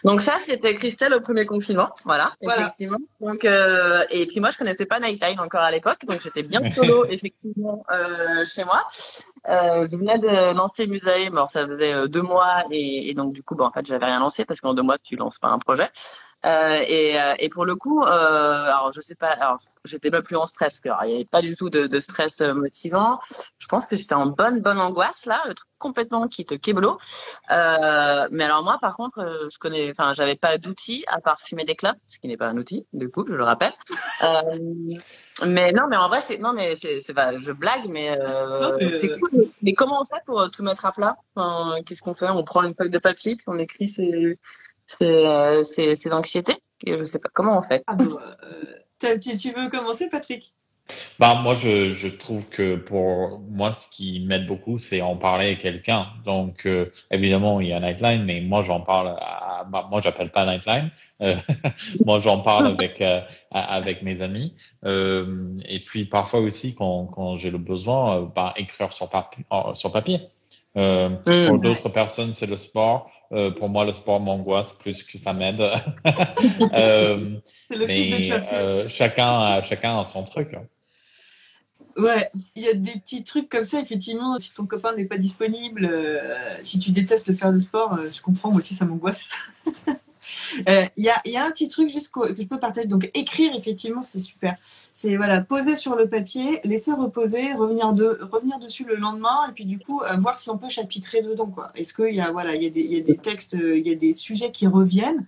Donc 0.04 0.22
ça, 0.22 0.38
c'était 0.40 0.76
Christelle 0.76 1.14
au 1.14 1.22
premier 1.22 1.46
confinement, 1.46 1.90
voilà, 2.04 2.34
effectivement. 2.42 3.00
Donc 3.20 3.46
euh, 3.46 4.04
et 4.10 4.28
puis 4.28 4.40
moi, 4.40 4.50
je 4.52 4.58
connaissais 4.58 4.86
pas 4.86 5.00
Nightline 5.00 5.40
encore 5.40 5.62
à 5.62 5.72
l'époque, 5.72 6.06
donc 6.08 6.22
j'étais 6.22 6.44
bien 6.44 6.62
solo 6.74 7.06
effectivement 7.10 7.84
euh, 7.92 8.46
chez 8.46 8.64
moi. 8.64 8.86
Euh, 9.48 9.88
je 9.90 9.96
venais 9.96 10.18
de 10.18 10.54
lancer 10.56 10.88
Musae, 10.88 11.28
alors 11.28 11.52
ça 11.52 11.68
faisait 11.68 11.94
euh, 11.94 12.08
deux 12.08 12.22
mois 12.22 12.64
et, 12.72 13.10
et 13.10 13.14
donc 13.14 13.34
du 13.34 13.44
coup, 13.44 13.56
bah, 13.56 13.66
en 13.66 13.72
fait, 13.72 13.86
j'avais 13.86 14.06
rien 14.06 14.20
lancé 14.20 14.46
parce 14.46 14.60
qu'en 14.60 14.74
deux 14.74 14.82
mois, 14.82 14.98
tu 14.98 15.16
lances 15.16 15.38
pas 15.38 15.50
un 15.50 15.60
projet. 15.60 15.90
Euh, 16.46 16.80
et, 16.88 17.20
euh, 17.20 17.34
et, 17.40 17.50
pour 17.50 17.66
le 17.66 17.76
coup, 17.76 18.04
euh, 18.04 18.06
alors 18.08 18.92
je 18.94 19.02
sais 19.02 19.16
pas, 19.16 19.30
alors 19.30 19.58
j'étais 19.84 20.12
pas 20.12 20.22
plus 20.22 20.36
en 20.36 20.46
stress, 20.46 20.80
parce 20.80 21.06
il 21.06 21.10
n'y 21.10 21.16
avait 21.16 21.26
pas 21.26 21.42
du 21.42 21.56
tout 21.56 21.72
de, 21.72 21.88
de, 21.88 22.00
stress 22.00 22.42
motivant. 22.42 23.20
Je 23.58 23.68
pense 23.68 23.88
que 23.88 23.96
j'étais 23.96 24.14
en 24.14 24.28
bonne 24.28 24.62
bonne 24.62 24.80
angoisse 24.80 25.26
là, 25.26 25.42
le 25.48 25.56
truc 25.56 25.68
complètement 25.80 26.28
qui 26.28 26.46
te 26.46 26.54
keblo. 26.54 27.00
Euh, 27.52 28.28
mais 28.32 28.44
alors 28.44 28.64
moi, 28.64 28.78
par 28.80 28.96
contre, 28.96 29.48
je 29.52 29.58
connais, 29.58 29.90
enfin, 29.90 30.14
j'avais 30.14 30.36
pas 30.36 30.58
d'outils 30.60 31.04
à 31.08 31.20
part 31.20 31.42
fumer 31.42 31.66
des 31.66 31.76
clopes, 31.76 31.98
ce 32.06 32.20
qui 32.20 32.28
n'est 32.28 32.38
pas 32.38 32.48
un 32.48 32.58
outil, 32.58 32.86
du 32.94 33.10
coup, 33.10 33.26
je 33.28 33.34
le 33.34 33.44
rappelle. 33.44 33.74
Mais 35.46 35.72
non, 35.72 35.84
mais 35.90 35.98
en 35.98 36.08
vrai, 36.08 36.22
c'est 36.22 36.38
non, 36.38 36.54
mais 36.54 36.76
c'est 36.76 37.14
pas, 37.14 37.38
je 37.40 37.52
blague, 37.52 37.88
mais, 37.90 38.18
c'est 38.94 39.20
cool. 39.20 39.50
Mais 39.62 39.74
comment 39.74 40.02
on 40.02 40.06
fait 40.06 40.22
pour 40.26 40.50
tout 40.52 40.64
mettre 40.64 40.86
à 40.86 40.92
plat? 40.92 41.18
Enfin, 41.36 41.82
Qu'est-ce 41.86 42.02
qu'on 42.02 42.14
fait? 42.14 42.30
On 42.30 42.44
prend 42.44 42.64
une 42.64 42.76
feuille 42.76 42.90
de 42.90 43.00
papier, 43.00 43.36
puis 43.36 43.46
on 43.48 43.58
écrit 43.58 43.88
ses 43.88 44.38
euh, 45.02 45.64
ces, 45.64 45.96
ces, 45.96 46.14
anxiétés? 46.14 46.58
Et 46.86 46.98
je 46.98 47.04
sais 47.04 47.20
pas 47.20 47.30
comment 47.34 47.58
on 47.58 47.62
fait? 47.64 47.84
Ah 47.88 47.98
euh, 48.00 49.18
tu, 49.18 49.52
veux 49.52 49.70
commencer, 49.70 50.10
Patrick? 50.10 50.54
Bah, 51.20 51.40
moi, 51.42 51.56
je, 51.56 51.90
je 51.90 52.08
trouve 52.08 52.48
que 52.50 52.76
pour 52.76 53.40
moi, 53.50 53.74
ce 53.74 53.88
qui 53.90 54.20
m'aide 54.20 54.46
beaucoup, 54.48 54.80
c'est 54.80 55.02
en 55.02 55.16
parler 55.16 55.52
à 55.52 55.56
quelqu'un. 55.56 56.08
Donc, 56.26 56.66
euh, 56.66 56.92
évidemment, 57.12 57.60
il 57.62 57.68
y 57.68 57.74
a 57.74 57.80
Nightline, 57.80 58.24
mais 58.24 58.42
moi, 58.42 58.62
j'en 58.62 58.82
parle 58.82 59.16
à, 59.20 59.66
bah, 59.70 59.88
moi, 59.90 60.02
j'appelle 60.02 60.32
pas 60.32 60.46
Nightline. 60.46 60.92
moi, 62.06 62.20
j'en 62.20 62.40
parle 62.40 62.68
avec, 62.80 63.04
avec 63.52 64.04
mes 64.04 64.22
amis. 64.22 64.54
et 64.84 65.80
puis, 65.86 66.06
parfois 66.06 66.40
aussi, 66.40 66.76
quand, 66.76 67.06
quand 67.08 67.36
j'ai 67.36 67.52
le 67.52 67.58
besoin, 67.58 68.32
bah, 68.36 68.54
écrire 68.58 68.94
sur, 68.94 69.10
papier 69.10 69.46
sur 69.74 69.92
papier. 69.92 70.22
Mm. 70.76 71.48
Pour 71.48 71.60
d'autres 71.60 71.90
personnes, 71.90 72.34
c'est 72.34 72.48
le 72.48 72.58
sport. 72.58 73.10
Euh, 73.32 73.52
pour 73.52 73.70
moi, 73.70 73.86
le 73.86 73.94
sport 73.94 74.20
m'angoisse 74.20 74.72
plus 74.74 75.02
que 75.04 75.18
ça 75.18 75.34
m'aide. 75.34 75.62
euh, 76.74 77.40
mais 77.70 78.32
euh, 78.54 78.88
chacun, 78.88 79.62
chacun 79.62 80.00
a 80.00 80.04
son 80.04 80.24
truc. 80.24 80.54
Hein. 80.54 80.64
Ouais, 81.98 82.30
il 82.56 82.64
y 82.64 82.68
a 82.68 82.74
des 82.74 83.00
petits 83.00 83.24
trucs 83.24 83.48
comme 83.48 83.66
ça, 83.66 83.80
effectivement. 83.80 84.38
Si 84.38 84.52
ton 84.54 84.66
copain 84.66 84.94
n'est 84.96 85.06
pas 85.06 85.18
disponible, 85.18 85.86
euh, 85.90 86.20
si 86.62 86.78
tu 86.78 86.92
détestes 86.92 87.28
le 87.28 87.36
faire 87.36 87.54
de 87.54 87.58
sport, 87.58 87.98
je 88.12 88.22
comprends, 88.22 88.50
moi 88.50 88.58
aussi 88.58 88.76
ça 88.76 88.86
m'angoisse. 88.86 89.30
Euh, 90.70 90.86
il 90.98 91.06
y, 91.06 91.10
a, 91.10 91.22
y, 91.26 91.38
a, 91.38 91.46
un 91.46 91.52
petit 91.52 91.68
truc 91.68 91.90
juste 91.90 92.12
que, 92.12 92.36
je 92.36 92.48
peux 92.48 92.60
partager. 92.60 92.88
Donc, 92.88 93.10
écrire, 93.14 93.54
effectivement, 93.56 94.02
c'est 94.02 94.20
super. 94.20 94.56
C'est 94.94 95.18
voilà, 95.18 95.42
poser 95.42 95.76
sur 95.76 95.96
le 95.96 96.08
papier, 96.08 96.62
laisser 96.64 96.92
reposer, 96.92 97.54
revenir, 97.54 97.94
de, 97.94 98.20
revenir 98.32 98.60
dessus 98.60 98.86
le 98.86 98.96
lendemain, 98.96 99.48
et 99.50 99.52
puis 99.52 99.66
du 99.66 99.78
coup, 99.78 100.02
euh, 100.02 100.16
voir 100.18 100.38
si 100.38 100.50
on 100.50 100.58
peut 100.58 100.70
chapitrer 100.70 101.22
dedans. 101.22 101.48
Quoi. 101.48 101.72
Est-ce 101.76 101.94
qu'il 101.94 102.16
y, 102.16 102.22
a, 102.22 102.32
voilà, 102.32 102.56
y, 102.56 102.70
des, 102.72 102.82
y 102.82 102.98
a 102.98 103.02
des 103.02 103.18
textes, 103.18 103.54
il 103.54 103.88
y 103.88 103.92
a 103.92 103.96
des 103.96 104.14
sujets 104.14 104.52
qui 104.52 104.68
reviennent? 104.68 105.26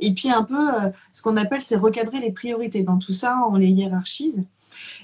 Et 0.00 0.12
puis, 0.12 0.30
un 0.30 0.42
peu, 0.42 0.74
euh, 0.74 0.90
ce 1.12 1.22
qu'on 1.22 1.36
appelle, 1.36 1.60
c'est 1.60 1.76
recadrer 1.76 2.20
les 2.20 2.32
priorités. 2.32 2.82
Dans 2.82 2.98
tout 2.98 3.12
ça, 3.12 3.38
on 3.50 3.56
les 3.56 3.68
hiérarchise. 3.68 4.44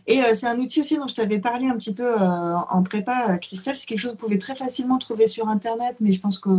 Et 0.07 0.23
euh, 0.23 0.35
c'est 0.35 0.47
un 0.47 0.59
outil 0.59 0.81
aussi 0.81 0.97
dont 0.97 1.07
je 1.07 1.15
t'avais 1.15 1.39
parlé 1.39 1.67
un 1.67 1.77
petit 1.77 1.95
peu 1.95 2.05
euh, 2.05 2.57
en 2.71 2.83
prépa, 2.83 3.31
euh, 3.31 3.37
Christelle. 3.37 3.77
C'est 3.77 3.87
quelque 3.87 3.99
chose 3.99 4.13
que 4.13 4.17
vous 4.17 4.25
pouvez 4.25 4.39
très 4.39 4.55
facilement 4.55 4.99
trouver 4.99 5.27
sur 5.27 5.49
Internet, 5.49 5.97
mais 6.01 6.13
je 6.13 6.21
pense 6.21 6.39
que 6.39 6.51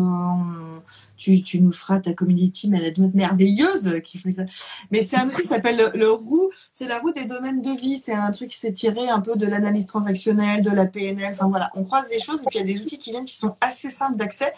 tu, 1.17 1.59
nous 1.59 1.71
feras 1.71 1.99
ta 1.99 2.13
community, 2.13 2.71
est 2.73 3.15
merveilleuse 3.15 4.01
qui 4.03 4.17
fait 4.17 4.31
ça. 4.31 4.43
Mais 4.91 5.03
c'est 5.03 5.17
un 5.17 5.27
outil 5.27 5.43
qui 5.43 5.47
s'appelle 5.47 5.91
le, 5.93 6.11
roue. 6.11 6.49
C'est 6.71 6.87
la 6.87 6.99
roue 6.99 7.11
des 7.11 7.25
domaines 7.25 7.61
de 7.61 7.71
vie. 7.71 7.97
C'est 7.97 8.13
un 8.13 8.31
truc 8.31 8.49
qui 8.49 8.57
s'est 8.57 8.73
tiré 8.73 9.09
un 9.09 9.21
peu 9.21 9.35
de 9.35 9.45
l'analyse 9.45 9.87
transactionnelle, 9.87 10.61
de 10.61 10.71
la 10.71 10.85
PNL. 10.85 11.31
Enfin 11.31 11.47
voilà, 11.47 11.71
on 11.75 11.83
croise 11.83 12.09
des 12.09 12.19
choses 12.19 12.41
et 12.41 12.45
puis 12.49 12.59
il 12.59 12.67
y 12.67 12.71
a 12.71 12.73
des 12.73 12.81
outils 12.81 12.99
qui 12.99 13.11
viennent 13.11 13.25
qui 13.25 13.35
sont 13.37 13.55
assez 13.61 13.89
simples 13.89 14.17
d'accès. 14.17 14.53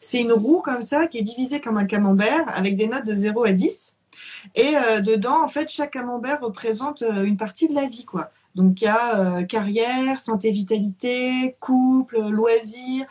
C'est 0.00 0.20
une 0.20 0.32
roue 0.32 0.60
comme 0.60 0.82
ça 0.82 1.06
qui 1.06 1.18
est 1.18 1.22
divisée 1.22 1.60
comme 1.60 1.76
un 1.76 1.84
camembert 1.84 2.44
avec 2.56 2.76
des 2.76 2.86
notes 2.86 3.04
de 3.04 3.14
0 3.14 3.44
à 3.44 3.52
10. 3.52 3.94
Et 4.54 4.76
euh, 4.76 5.00
dedans, 5.00 5.42
en 5.42 5.48
fait, 5.48 5.68
chaque 5.68 5.92
camembert 5.92 6.40
représente 6.40 7.02
euh, 7.02 7.24
une 7.24 7.36
partie 7.36 7.68
de 7.68 7.74
la 7.74 7.86
vie, 7.86 8.04
quoi. 8.04 8.30
Donc 8.54 8.80
il 8.80 8.84
y 8.84 8.88
a 8.88 9.18
euh, 9.18 9.42
carrière, 9.44 10.18
santé, 10.18 10.50
vitalité, 10.50 11.56
couple, 11.60 12.18
loisirs, 12.28 13.06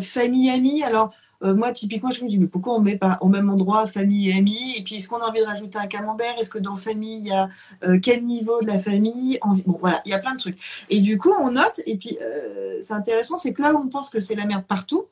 famille, 0.00 0.48
amis. 0.48 0.82
Alors 0.82 1.12
euh, 1.42 1.54
moi, 1.54 1.72
typiquement, 1.72 2.10
je 2.10 2.22
me 2.22 2.28
dis, 2.28 2.38
mais 2.38 2.46
pourquoi 2.46 2.74
on 2.74 2.80
met 2.80 2.96
pas 2.96 3.18
au 3.20 3.28
même 3.28 3.48
endroit 3.48 3.86
famille 3.86 4.30
et 4.30 4.34
amis? 4.34 4.74
Et 4.76 4.82
puis, 4.82 4.96
est-ce 4.96 5.08
qu'on 5.08 5.18
a 5.18 5.26
envie 5.26 5.40
de 5.40 5.46
rajouter 5.46 5.78
un 5.78 5.86
camembert? 5.86 6.38
Est-ce 6.38 6.50
que 6.50 6.58
dans 6.58 6.76
famille, 6.76 7.18
il 7.18 7.26
y 7.26 7.32
a 7.32 7.48
euh, 7.84 7.98
quel 8.00 8.24
niveau 8.24 8.60
de 8.60 8.66
la 8.66 8.78
famille? 8.78 9.38
Bon, 9.66 9.78
voilà, 9.80 10.02
il 10.04 10.10
y 10.10 10.14
a 10.14 10.18
plein 10.18 10.34
de 10.34 10.38
trucs. 10.38 10.58
Et 10.90 11.00
du 11.00 11.18
coup, 11.18 11.32
on 11.40 11.52
note, 11.52 11.80
et 11.86 11.96
puis, 11.96 12.18
euh, 12.20 12.78
c'est 12.82 12.94
intéressant, 12.94 13.38
c'est 13.38 13.52
que 13.52 13.62
là 13.62 13.74
où 13.74 13.78
on 13.78 13.88
pense 13.88 14.10
que 14.10 14.20
c'est 14.20 14.34
la 14.34 14.44
merde 14.44 14.64
partout, 14.64 15.06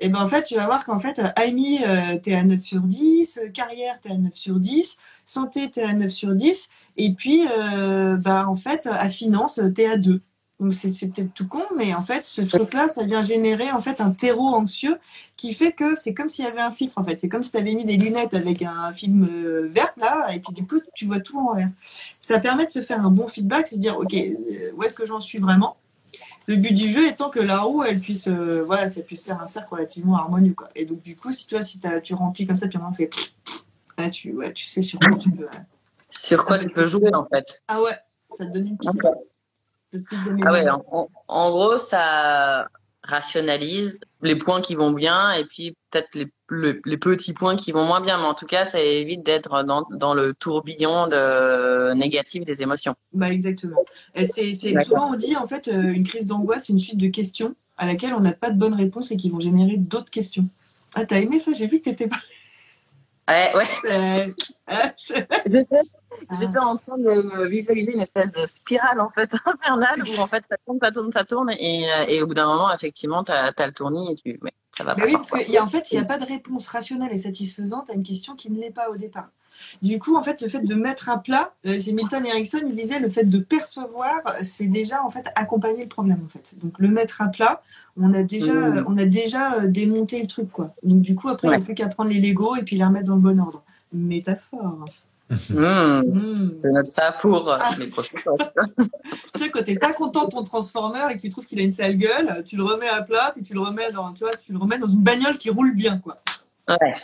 et 0.00 0.08
ben 0.08 0.20
en 0.20 0.28
fait, 0.28 0.44
tu 0.44 0.54
vas 0.56 0.66
voir 0.66 0.84
qu'en 0.84 0.98
fait, 0.98 1.20
amis, 1.36 1.80
tu 2.22 2.30
es 2.30 2.34
à 2.34 2.44
9 2.44 2.60
sur 2.60 2.80
10, 2.80 3.40
carrière, 3.52 3.98
tu 4.02 4.08
es 4.08 4.12
à 4.12 4.18
9 4.18 4.34
sur 4.34 4.58
10, 4.58 4.96
santé, 5.24 5.70
tu 5.70 5.80
es 5.80 5.82
à 5.84 5.92
9 5.92 6.10
sur 6.10 6.34
10, 6.34 6.68
et 6.96 7.12
puis, 7.12 7.44
bah, 8.18 8.46
en 8.48 8.56
fait, 8.56 8.88
à 8.90 9.08
finance, 9.08 9.60
tu 9.74 9.82
es 9.82 9.86
à 9.86 9.96
2. 9.96 10.20
C'est 10.70 11.08
peut-être 11.08 11.32
tout 11.34 11.48
con, 11.48 11.62
mais 11.76 11.94
en 11.94 12.02
fait, 12.02 12.26
ce 12.26 12.42
truc-là, 12.42 12.88
ça 12.88 13.04
vient 13.04 13.22
générer 13.22 13.70
en 13.70 13.80
fait 13.80 14.00
un 14.00 14.10
terreau 14.10 14.48
anxieux 14.48 14.98
qui 15.36 15.54
fait 15.54 15.72
que 15.72 15.94
c'est 15.94 16.14
comme 16.14 16.28
s'il 16.28 16.44
y 16.44 16.48
avait 16.48 16.60
un 16.60 16.70
filtre 16.70 16.98
en 16.98 17.04
fait. 17.04 17.20
C'est 17.20 17.28
comme 17.28 17.42
si 17.42 17.50
tu 17.50 17.56
avais 17.58 17.74
mis 17.74 17.84
des 17.84 17.96
lunettes 17.96 18.34
avec 18.34 18.62
un 18.62 18.92
film 18.92 19.28
euh, 19.30 19.68
vert 19.72 19.92
là, 19.96 20.28
et 20.34 20.40
puis 20.40 20.52
du 20.54 20.66
coup, 20.66 20.80
tu 20.94 21.06
vois 21.06 21.20
tout 21.20 21.38
en 21.38 21.54
vert. 21.54 21.70
Ça 22.20 22.38
permet 22.38 22.66
de 22.66 22.70
se 22.70 22.82
faire 22.82 23.04
un 23.04 23.10
bon 23.10 23.26
feedback, 23.28 23.72
de 23.72 23.78
dire, 23.78 23.98
ok, 23.98 24.14
euh, 24.14 24.72
où 24.76 24.82
est-ce 24.82 24.94
que 24.94 25.04
j'en 25.04 25.20
suis 25.20 25.38
vraiment? 25.38 25.76
Le 26.46 26.56
but 26.56 26.72
du 26.72 26.86
jeu 26.86 27.06
étant 27.06 27.30
que 27.30 27.40
la 27.40 27.60
roue, 27.60 27.84
elle 27.84 28.00
puisse, 28.00 28.28
euh, 28.28 28.62
voilà, 28.64 28.90
ça 28.90 29.00
puisse 29.02 29.24
faire 29.24 29.40
un 29.40 29.46
cercle 29.46 29.74
relativement 29.74 30.16
harmonieux. 30.16 30.54
Quoi. 30.54 30.68
Et 30.74 30.84
donc, 30.84 31.00
du 31.00 31.16
coup, 31.16 31.32
si 31.32 31.46
toi, 31.46 31.62
si 31.62 31.80
tu 32.02 32.14
remplis 32.14 32.46
comme 32.46 32.56
ça, 32.56 32.68
puis 32.68 32.78
on 32.78 32.90
fait, 32.90 33.10
tu, 34.12 34.32
ouais, 34.32 34.52
tu 34.52 34.66
sais 34.66 34.82
sur 34.82 34.98
quoi 34.98 35.16
tu 35.16 35.30
peux. 35.30 35.46
Sur 36.10 36.44
quoi 36.44 36.58
tu 36.58 36.68
peux 36.68 36.86
jouer, 36.86 37.14
en 37.14 37.24
fait. 37.24 37.62
Ah 37.68 37.82
ouais, 37.82 37.96
ça 38.28 38.44
te 38.44 38.52
donne 38.52 38.68
une 38.68 38.78
piste. 38.78 39.00
Ah 40.44 40.52
ouais, 40.52 40.66
en, 41.28 41.50
gros, 41.50 41.78
ça 41.78 42.68
rationalise 43.02 44.00
les 44.22 44.36
points 44.36 44.62
qui 44.62 44.74
vont 44.74 44.92
bien 44.92 45.32
et 45.32 45.44
puis 45.44 45.76
peut-être 45.90 46.14
les, 46.14 46.80
les, 46.84 46.96
petits 46.96 47.34
points 47.34 47.56
qui 47.56 47.72
vont 47.72 47.84
moins 47.84 48.00
bien. 48.00 48.18
Mais 48.18 48.24
en 48.24 48.34
tout 48.34 48.46
cas, 48.46 48.64
ça 48.64 48.80
évite 48.80 49.24
d'être 49.24 49.62
dans, 49.64 49.86
dans, 49.90 50.14
le 50.14 50.34
tourbillon 50.34 51.06
de 51.06 51.92
négatif 51.94 52.44
des 52.44 52.62
émotions. 52.62 52.94
Bah 53.12 53.28
exactement. 53.28 53.84
C'est, 54.14 54.54
souvent 54.54 55.12
on 55.12 55.16
dit 55.16 55.36
en 55.36 55.46
fait 55.46 55.68
euh, 55.68 55.92
une 55.92 56.04
crise 56.04 56.26
d'angoisse, 56.26 56.66
c'est 56.66 56.72
une 56.72 56.78
suite 56.78 56.98
de 56.98 57.08
questions 57.08 57.54
à 57.76 57.86
laquelle 57.86 58.14
on 58.14 58.20
n'a 58.20 58.32
pas 58.32 58.50
de 58.50 58.58
bonne 58.58 58.74
réponse 58.74 59.10
et 59.10 59.16
qui 59.16 59.30
vont 59.30 59.40
générer 59.40 59.76
d'autres 59.76 60.10
questions. 60.10 60.48
Ah, 60.94 61.04
t'as 61.04 61.18
aimé 61.18 61.40
ça? 61.40 61.52
J'ai 61.52 61.66
vu 61.66 61.80
que 61.80 61.84
t'étais 61.84 62.08
pas. 62.08 62.20
Ouais, 63.28 63.52
ouais. 63.54 64.34
J'étais 66.38 66.58
en 66.58 66.76
train 66.76 66.98
de 66.98 67.46
visualiser 67.46 67.92
une 67.92 68.00
espèce 68.00 68.30
de 68.32 68.46
spirale 68.46 69.00
en 69.00 69.08
fait 69.08 69.30
infernale 69.44 70.02
où 70.02 70.20
en 70.20 70.26
fait 70.26 70.44
ça 70.48 70.56
tourne, 70.64 70.78
ça 70.80 70.90
tourne, 70.90 71.12
ça 71.12 71.24
tourne 71.24 71.50
et, 71.50 71.90
euh, 71.92 72.04
et 72.08 72.22
au 72.22 72.26
bout 72.26 72.34
d'un 72.34 72.46
moment 72.46 72.72
effectivement 72.72 73.24
t'as 73.24 73.52
as 73.56 73.66
le 73.66 73.72
tournis 73.72 74.12
et 74.12 74.14
tu 74.14 74.38
mais 74.42 74.52
ça 74.76 74.82
va 74.82 74.94
pas. 74.94 75.04
Oui, 75.04 75.12
parce 75.12 75.30
qu'en 75.30 75.66
fait, 75.68 75.92
il 75.92 75.94
n'y 75.94 76.00
a 76.00 76.04
pas 76.04 76.18
de 76.18 76.24
réponse 76.24 76.66
rationnelle 76.66 77.12
et 77.12 77.18
satisfaisante 77.18 77.90
à 77.90 77.94
une 77.94 78.02
question 78.02 78.34
qui 78.34 78.50
ne 78.50 78.58
l'est 78.60 78.72
pas 78.72 78.90
au 78.90 78.96
départ. 78.96 79.28
Du 79.82 80.00
coup, 80.00 80.16
en 80.16 80.22
fait, 80.22 80.40
le 80.40 80.48
fait 80.48 80.60
de 80.60 80.74
mettre 80.74 81.08
à 81.08 81.22
plat, 81.22 81.54
euh, 81.66 81.78
c'est 81.78 81.92
Milton 81.92 82.26
Erickson 82.26 82.60
il 82.66 82.74
disait, 82.74 82.98
le 82.98 83.08
fait 83.08 83.22
de 83.22 83.38
percevoir, 83.38 84.16
c'est 84.42 84.66
déjà 84.66 85.04
en 85.04 85.10
fait 85.10 85.28
accompagner 85.36 85.84
le 85.84 85.88
problème 85.88 86.18
en 86.24 86.28
fait. 86.28 86.56
Donc 86.58 86.72
le 86.78 86.88
mettre 86.88 87.22
à 87.22 87.28
plat, 87.28 87.62
on 87.96 88.12
a 88.14 88.24
déjà, 88.24 88.52
mmh. 88.52 88.84
on 88.88 88.98
a 88.98 89.04
déjà 89.04 89.54
euh, 89.54 89.68
démonté 89.68 90.20
le 90.20 90.26
truc 90.26 90.50
quoi. 90.50 90.74
Donc 90.82 91.02
du 91.02 91.14
coup, 91.14 91.28
après, 91.28 91.46
il 91.46 91.50
n'y 91.50 91.56
a 91.56 91.60
plus 91.60 91.74
qu'à 91.74 91.86
prendre 91.86 92.10
les 92.10 92.18
Legos 92.18 92.56
et 92.56 92.62
puis 92.62 92.76
les 92.76 92.84
remettre 92.84 93.06
dans 93.06 93.14
le 93.14 93.20
bon 93.20 93.38
ordre. 93.38 93.62
Métaphore. 93.92 94.86
Mmh. 95.30 96.02
Mmh. 96.02 96.58
C'est 96.60 96.70
notre 96.70 96.88
ça 96.88 97.12
pour 97.12 97.50
ah. 97.50 97.70
les 97.78 97.86
prochains 97.86 98.18
Tu 99.34 99.40
sais, 99.40 99.50
quand 99.50 99.62
t'es 99.62 99.78
pas 99.78 99.92
content 99.92 100.26
de 100.26 100.30
ton 100.30 100.44
transformer 100.44 101.00
et 101.10 101.16
que 101.16 101.22
tu 101.22 101.30
trouves 101.30 101.46
qu'il 101.46 101.58
a 101.60 101.62
une 101.62 101.72
sale 101.72 101.96
gueule, 101.96 102.44
tu 102.44 102.56
le 102.56 102.62
remets 102.62 102.88
à 102.88 103.02
plat, 103.02 103.32
puis 103.34 103.42
tu 103.42 103.54
le 103.54 103.60
remets 103.60 103.90
dans, 103.90 104.12
tu 104.12 104.24
vois, 104.24 104.36
tu 104.36 104.52
le 104.52 104.58
remets 104.58 104.78
dans 104.78 104.88
une 104.88 105.02
bagnole 105.02 105.38
qui 105.38 105.50
roule 105.50 105.74
bien, 105.74 105.98
quoi. 105.98 106.22
Ouais. 106.68 106.94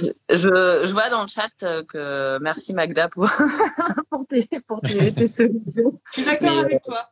Je, 0.00 0.08
je, 0.30 0.92
vois 0.92 1.10
dans 1.10 1.22
le 1.22 1.28
chat 1.28 1.50
euh, 1.62 1.82
que 1.84 2.38
merci 2.40 2.72
Magda 2.72 3.08
pour, 3.08 3.28
pour, 4.10 4.26
tes, 4.26 4.48
pour 4.66 4.80
tes, 4.80 5.28
solutions. 5.28 6.00
Je 6.06 6.12
suis 6.12 6.24
d'accord 6.24 6.58
avec 6.58 6.82
toi. 6.82 7.10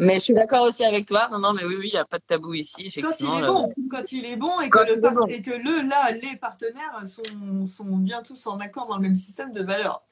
Mais 0.00 0.14
je 0.14 0.20
suis 0.20 0.34
d'accord 0.34 0.62
aussi 0.62 0.84
avec 0.84 1.06
toi. 1.06 1.28
Non, 1.30 1.38
non, 1.38 1.52
mais 1.52 1.64
oui, 1.64 1.76
oui, 1.78 1.88
il 1.88 1.92
n'y 1.92 1.98
a 1.98 2.04
pas 2.04 2.18
de 2.18 2.24
tabou 2.24 2.54
ici. 2.54 2.86
Effectivement, 2.86 3.40
quand 3.40 3.40
il 3.40 3.44
est 3.44 3.46
bon, 3.46 3.72
quand 3.90 4.12
il 4.12 4.26
est 4.26 4.36
bon 4.36 4.60
et 4.60 4.68
que, 4.70 4.78
le, 4.78 5.32
et 5.32 5.42
que 5.42 5.50
le, 5.50 5.88
là, 5.88 6.12
les 6.12 6.36
partenaires 6.36 7.02
sont, 7.06 7.66
sont 7.66 7.96
bien 7.96 8.22
tous 8.22 8.46
en 8.46 8.58
accord 8.58 8.86
dans 8.86 8.96
le 8.96 9.02
même 9.02 9.14
système 9.14 9.52
de 9.52 9.62
valeurs. 9.62 10.02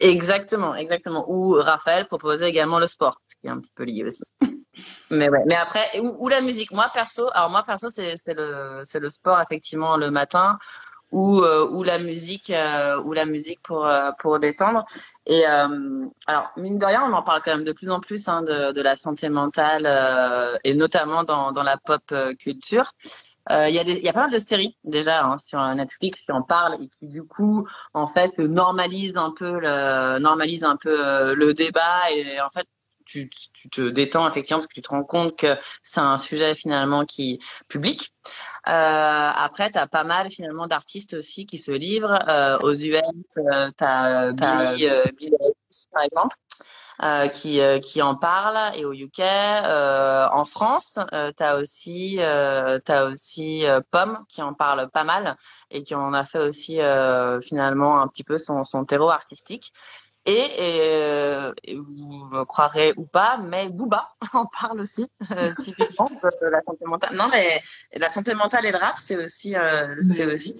Exactement, 0.00 0.74
exactement. 0.74 1.30
Ou 1.30 1.52
Raphaël 1.52 2.06
proposait 2.06 2.48
également 2.48 2.78
le 2.78 2.86
sport, 2.86 3.20
qui 3.40 3.48
est 3.48 3.50
un 3.50 3.60
petit 3.60 3.72
peu 3.74 3.84
lié 3.84 4.04
aussi. 4.04 4.22
mais 5.10 5.28
ouais, 5.28 5.42
mais 5.46 5.56
après, 5.56 6.00
ou, 6.00 6.28
la 6.28 6.40
musique. 6.40 6.72
Moi 6.72 6.90
perso, 6.92 7.28
alors 7.34 7.50
moi 7.50 7.62
perso, 7.64 7.90
c'est 7.90 8.16
le, 8.28 8.82
c'est 8.84 9.00
le 9.00 9.10
sport 9.10 9.40
effectivement 9.40 9.98
le 9.98 10.10
matin 10.10 10.58
ou 11.12 11.40
euh, 11.40 11.68
ou 11.70 11.82
la 11.82 11.98
musique 11.98 12.50
euh, 12.50 13.02
ou 13.02 13.12
la 13.12 13.26
musique 13.26 13.60
pour 13.62 13.86
euh, 13.86 14.10
pour 14.18 14.38
détendre. 14.38 14.84
Et 15.26 15.44
alors 15.44 16.50
mine 16.56 16.78
de 16.78 16.84
rien 16.84 17.02
on 17.08 17.12
en 17.12 17.22
parle 17.22 17.42
quand 17.44 17.54
même 17.54 17.64
de 17.64 17.72
plus 17.72 17.90
en 17.90 18.00
plus 18.00 18.26
hein, 18.28 18.42
de 18.42 18.72
de 18.72 18.82
la 18.82 18.96
santé 18.96 19.28
mentale 19.28 20.58
et 20.64 20.74
notamment 20.74 21.24
dans 21.24 21.52
dans 21.52 21.62
la 21.62 21.76
pop 21.76 22.02
culture. 22.38 22.92
Il 23.50 23.74
y 23.74 23.78
a 23.78 23.84
des 23.84 24.00
y 24.00 24.08
a 24.08 24.12
pas 24.12 24.22
mal 24.22 24.32
de 24.32 24.38
séries 24.38 24.76
déjà 24.84 25.24
hein, 25.24 25.38
sur 25.38 25.62
Netflix 25.74 26.22
qui 26.22 26.32
en 26.32 26.42
parlent 26.42 26.82
et 26.82 26.88
qui 26.88 27.08
du 27.08 27.24
coup 27.24 27.66
en 27.94 28.08
fait 28.08 28.38
normalisent 28.38 29.16
un 29.16 29.32
peu 29.36 29.60
le 29.60 30.18
normalise 30.18 30.64
un 30.64 30.76
peu 30.76 31.34
le 31.34 31.54
débat 31.54 32.10
et 32.12 32.40
en 32.40 32.50
fait 32.50 32.66
tu, 33.10 33.28
tu, 33.28 33.68
te 33.70 33.88
détends 33.88 34.28
effectivement 34.28 34.58
parce 34.58 34.68
que 34.68 34.74
tu 34.74 34.82
te 34.82 34.88
rends 34.90 35.04
compte 35.04 35.36
que 35.36 35.56
c'est 35.82 36.00
un 36.00 36.16
sujet 36.16 36.54
finalement 36.54 37.04
qui 37.04 37.32
est 37.32 37.38
public. 37.68 38.12
Euh, 38.68 38.70
après, 38.70 39.70
tu 39.72 39.78
as 39.78 39.88
pas 39.88 40.04
mal 40.04 40.30
finalement 40.30 40.66
d'artistes 40.66 41.14
aussi 41.14 41.46
qui 41.46 41.58
se 41.58 41.72
livrent. 41.72 42.18
Euh, 42.28 42.58
aux 42.60 42.74
US, 42.74 43.00
euh, 43.38 43.70
tu 43.76 43.84
as 43.84 44.32
Billy, 44.32 44.88
euh, 44.88 45.04
Billy 45.16 45.32
par 45.92 46.02
exemple. 46.04 46.36
Euh, 47.02 47.28
qui, 47.28 47.60
euh, 47.60 47.78
qui 47.78 48.02
en 48.02 48.14
parle 48.14 48.76
et 48.76 48.84
au 48.84 48.92
UK. 48.92 49.20
Euh, 49.20 50.26
en 50.30 50.44
France, 50.44 50.98
euh, 51.14 51.32
tu 51.34 51.42
as 51.42 51.56
aussi, 51.56 52.20
as 52.20 53.06
aussi 53.06 53.64
Pomme 53.90 54.18
qui 54.28 54.42
en 54.42 54.52
parle 54.52 54.90
pas 54.90 55.04
mal 55.04 55.36
et 55.70 55.82
qui 55.82 55.94
en 55.94 56.12
a 56.12 56.24
fait 56.24 56.40
aussi 56.40 56.78
finalement 57.42 58.02
un 58.02 58.08
petit 58.08 58.24
peu 58.24 58.36
son, 58.36 58.64
son 58.64 58.84
terreau 58.84 59.08
artistique. 59.08 59.72
Et, 60.26 60.48
euh, 60.60 61.52
vous 61.68 62.28
me 62.30 62.44
croirez 62.44 62.92
ou 62.96 63.04
pas, 63.04 63.38
mais 63.38 63.68
Booba 63.68 64.08
en 64.32 64.46
parle 64.46 64.80
aussi, 64.80 65.08
euh, 65.30 65.50
typiquement 65.64 66.06
de, 66.06 66.50
la 66.50 66.60
santé 66.62 66.84
mentale. 66.84 67.16
Non, 67.16 67.28
mais 67.30 67.60
la 67.96 68.10
santé 68.10 68.34
mentale 68.34 68.66
et 68.66 68.72
le 68.72 68.78
rap, 68.78 68.96
c'est 68.98 69.16
aussi, 69.16 69.56
euh, 69.56 69.96
c'est 70.02 70.26
aussi 70.26 70.54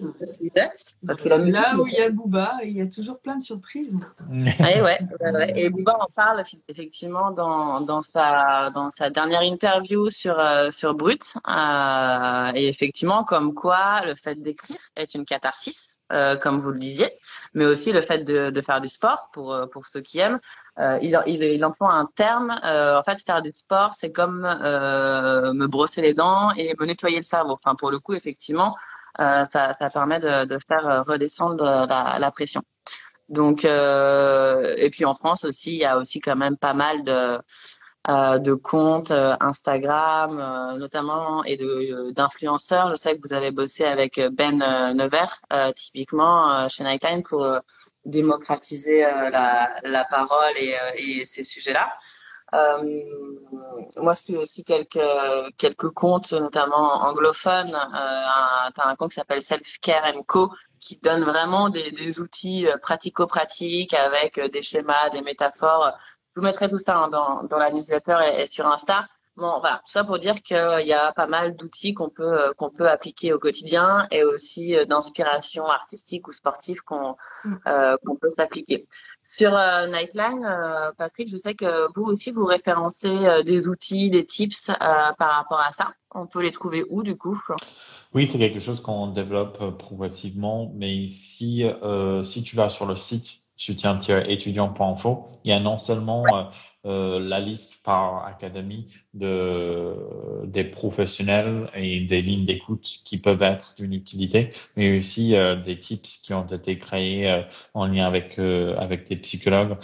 parce 1.05 1.21
que 1.21 1.29
là 1.29 1.75
où 1.77 1.87
il 1.87 1.93
y 1.93 2.01
a 2.01 2.09
Booba, 2.09 2.57
il 2.63 2.77
y 2.77 2.81
a 2.81 2.87
toujours 2.87 3.19
plein 3.19 3.37
de 3.37 3.43
surprises. 3.43 3.97
et 4.31 4.81
ouais, 4.81 4.99
ouais, 5.21 5.53
et 5.55 5.69
Booba 5.69 5.97
en 5.99 6.07
parle 6.13 6.43
effectivement 6.67 7.31
dans, 7.31 7.81
dans 7.81 8.01
sa 8.01 8.69
dans 8.71 8.89
sa 8.89 9.09
dernière 9.09 9.41
interview 9.41 10.09
sur 10.09 10.39
euh, 10.39 10.71
sur 10.71 10.95
Brut, 10.95 11.37
euh, 11.47 12.51
et 12.55 12.67
effectivement 12.67 13.23
comme 13.23 13.53
quoi 13.53 14.05
le 14.05 14.15
fait 14.15 14.35
d'écrire 14.35 14.79
est 14.95 15.15
une 15.15 15.25
catharsis 15.25 15.99
euh, 16.11 16.35
comme 16.35 16.59
vous 16.59 16.71
le 16.71 16.79
disiez, 16.79 17.09
mais 17.53 17.65
aussi 17.65 17.91
le 17.91 18.01
fait 18.01 18.25
de, 18.25 18.61
faire 18.61 18.81
du 18.81 18.87
sport 18.87 19.29
pour 19.33 19.53
euh, 19.53 19.65
pour 19.67 19.87
ceux 19.87 20.01
qui 20.01 20.19
aiment. 20.19 20.39
Euh, 20.79 20.97
il, 21.01 21.19
il, 21.27 21.43
il, 21.43 21.65
emploie 21.65 21.93
un 21.93 22.05
terme. 22.15 22.51
En 22.51 23.03
fait, 23.03 23.23
faire 23.25 23.41
du 23.41 23.51
sport, 23.51 23.93
c'est 23.93 24.11
comme 24.11 24.41
me 24.41 25.67
brosser 25.67 26.01
les 26.01 26.13
dents 26.13 26.51
et 26.55 26.73
me 26.79 26.85
nettoyer 26.85 27.17
le 27.17 27.23
cerveau. 27.23 27.53
Enfin, 27.53 27.75
pour 27.75 27.91
le 27.91 27.99
coup, 27.99 28.13
effectivement, 28.13 28.75
ça, 29.17 29.47
ça 29.47 29.89
permet 29.91 30.19
de, 30.19 30.45
de 30.45 30.59
faire 30.67 31.03
redescendre 31.05 31.63
la, 31.63 32.17
la 32.19 32.31
pression. 32.31 32.63
Donc, 33.27 33.65
et 33.65 34.89
puis 34.91 35.05
en 35.05 35.13
France 35.13 35.43
aussi, 35.43 35.73
il 35.73 35.79
y 35.79 35.85
a 35.85 35.97
aussi 35.97 36.21
quand 36.21 36.37
même 36.37 36.57
pas 36.57 36.73
mal 36.73 37.03
de 37.03 37.39
de 38.07 38.53
comptes 38.53 39.11
euh, 39.11 39.35
Instagram 39.39 40.39
euh, 40.39 40.77
notamment 40.77 41.43
et 41.43 41.57
de 41.57 42.11
d'influenceurs. 42.11 42.89
Je 42.89 42.95
sais 42.95 43.15
que 43.15 43.21
vous 43.23 43.33
avez 43.33 43.51
bossé 43.51 43.85
avec 43.85 44.19
Ben 44.31 44.57
Nevers 44.93 45.35
typiquement 45.75 46.67
chez 46.69 46.83
Nightline 46.83 47.23
pour 47.23 47.47
démocratiser 48.05 49.01
la, 49.01 49.69
la 49.83 50.05
parole 50.05 50.57
et, 50.57 50.75
et 50.97 51.25
ces 51.25 51.43
sujets-là. 51.43 51.93
Euh, 52.53 53.03
moi, 53.97 54.13
c'est 54.13 54.35
aussi 54.35 54.65
quelques 54.65 54.99
quelques 55.57 55.91
comptes, 55.91 56.33
notamment 56.33 57.01
anglophones. 57.03 57.73
Euh, 57.73 58.69
T'as 58.75 58.87
un 58.87 58.95
compte 58.95 59.11
qui 59.11 59.15
s'appelle 59.15 59.43
Self 59.43 59.79
Care 59.79 60.11
Co 60.27 60.51
qui 60.79 60.97
donne 60.97 61.23
vraiment 61.23 61.69
des, 61.69 61.91
des 61.91 62.19
outils 62.19 62.67
pratico-pratiques 62.81 63.93
avec 63.93 64.39
des 64.51 64.63
schémas, 64.63 65.09
des 65.11 65.21
métaphores 65.21 65.93
je 66.33 66.39
vous 66.39 66.45
mettrai 66.45 66.69
tout 66.69 66.79
ça 66.79 66.97
hein, 66.97 67.09
dans, 67.09 67.43
dans 67.43 67.57
la 67.57 67.71
newsletter 67.71 68.17
et, 68.37 68.47
sur 68.47 68.65
Insta. 68.67 69.07
Bon, 69.37 69.59
voilà, 69.61 69.77
tout 69.85 69.91
ça 69.91 70.03
pour 70.03 70.19
dire 70.19 70.35
qu'il 70.41 70.85
y 70.85 70.93
a 70.93 71.13
pas 71.13 71.25
mal 71.25 71.55
d'outils 71.55 71.93
qu'on 71.93 72.09
peut 72.09 72.23
euh, 72.23 72.51
qu'on 72.57 72.69
peut 72.69 72.89
appliquer 72.89 73.31
au 73.31 73.39
quotidien 73.39 74.05
et 74.11 74.25
aussi 74.25 74.75
euh, 74.75 74.83
d'inspiration 74.83 75.65
artistique 75.67 76.27
ou 76.27 76.33
sportive 76.33 76.81
qu'on 76.81 77.15
mm. 77.45 77.55
euh, 77.67 77.97
qu'on 78.05 78.17
peut 78.17 78.29
s'appliquer. 78.29 78.87
Sur 79.23 79.55
euh, 79.55 79.87
Nightline, 79.87 80.43
euh, 80.43 80.91
Patrick, 80.97 81.29
je 81.29 81.37
sais 81.37 81.55
que 81.55 81.87
vous 81.95 82.03
aussi 82.03 82.31
vous 82.31 82.43
référencez 82.43 83.43
des 83.45 83.67
outils, 83.67 84.09
des 84.09 84.25
tips 84.25 84.67
par 84.67 85.31
rapport 85.31 85.61
à 85.61 85.71
ça. 85.71 85.93
On 86.13 86.27
peut 86.27 86.41
les 86.41 86.51
trouver 86.51 86.83
où 86.89 87.01
du 87.01 87.17
coup 87.17 87.41
Oui, 88.13 88.27
c'est 88.27 88.37
quelque 88.37 88.59
chose 88.59 88.81
qu'on 88.81 89.07
développe 89.07 89.77
progressivement, 89.77 90.71
mais 90.75 91.07
si 91.07 91.63
si 92.23 92.43
tu 92.43 92.55
vas 92.55 92.69
sur 92.69 92.85
le 92.85 92.95
site 92.95 93.40
soutien-étudiant.info, 93.61 95.27
il 95.43 95.51
y 95.51 95.53
a 95.53 95.59
non 95.59 95.77
seulement 95.77 96.25
euh, 96.35 96.43
euh, 96.87 97.19
la 97.19 97.39
liste 97.39 97.75
par 97.83 98.25
académie 98.25 98.91
de 99.13 99.95
des 100.45 100.63
professionnels 100.63 101.69
et 101.75 102.01
des 102.01 102.23
lignes 102.23 102.45
d'écoute 102.45 102.87
qui 103.05 103.19
peuvent 103.19 103.43
être 103.43 103.75
d'une 103.77 103.93
utilité, 103.93 104.51
mais 104.75 104.97
aussi 104.97 105.35
euh, 105.35 105.55
des 105.55 105.79
tips 105.79 106.17
qui 106.23 106.33
ont 106.33 106.47
été 106.47 106.79
créés 106.79 107.43
en 107.75 107.85
lien 107.85 108.07
avec 108.07 108.39
avec 108.39 109.07
des 109.07 109.17
psychologues 109.17 109.77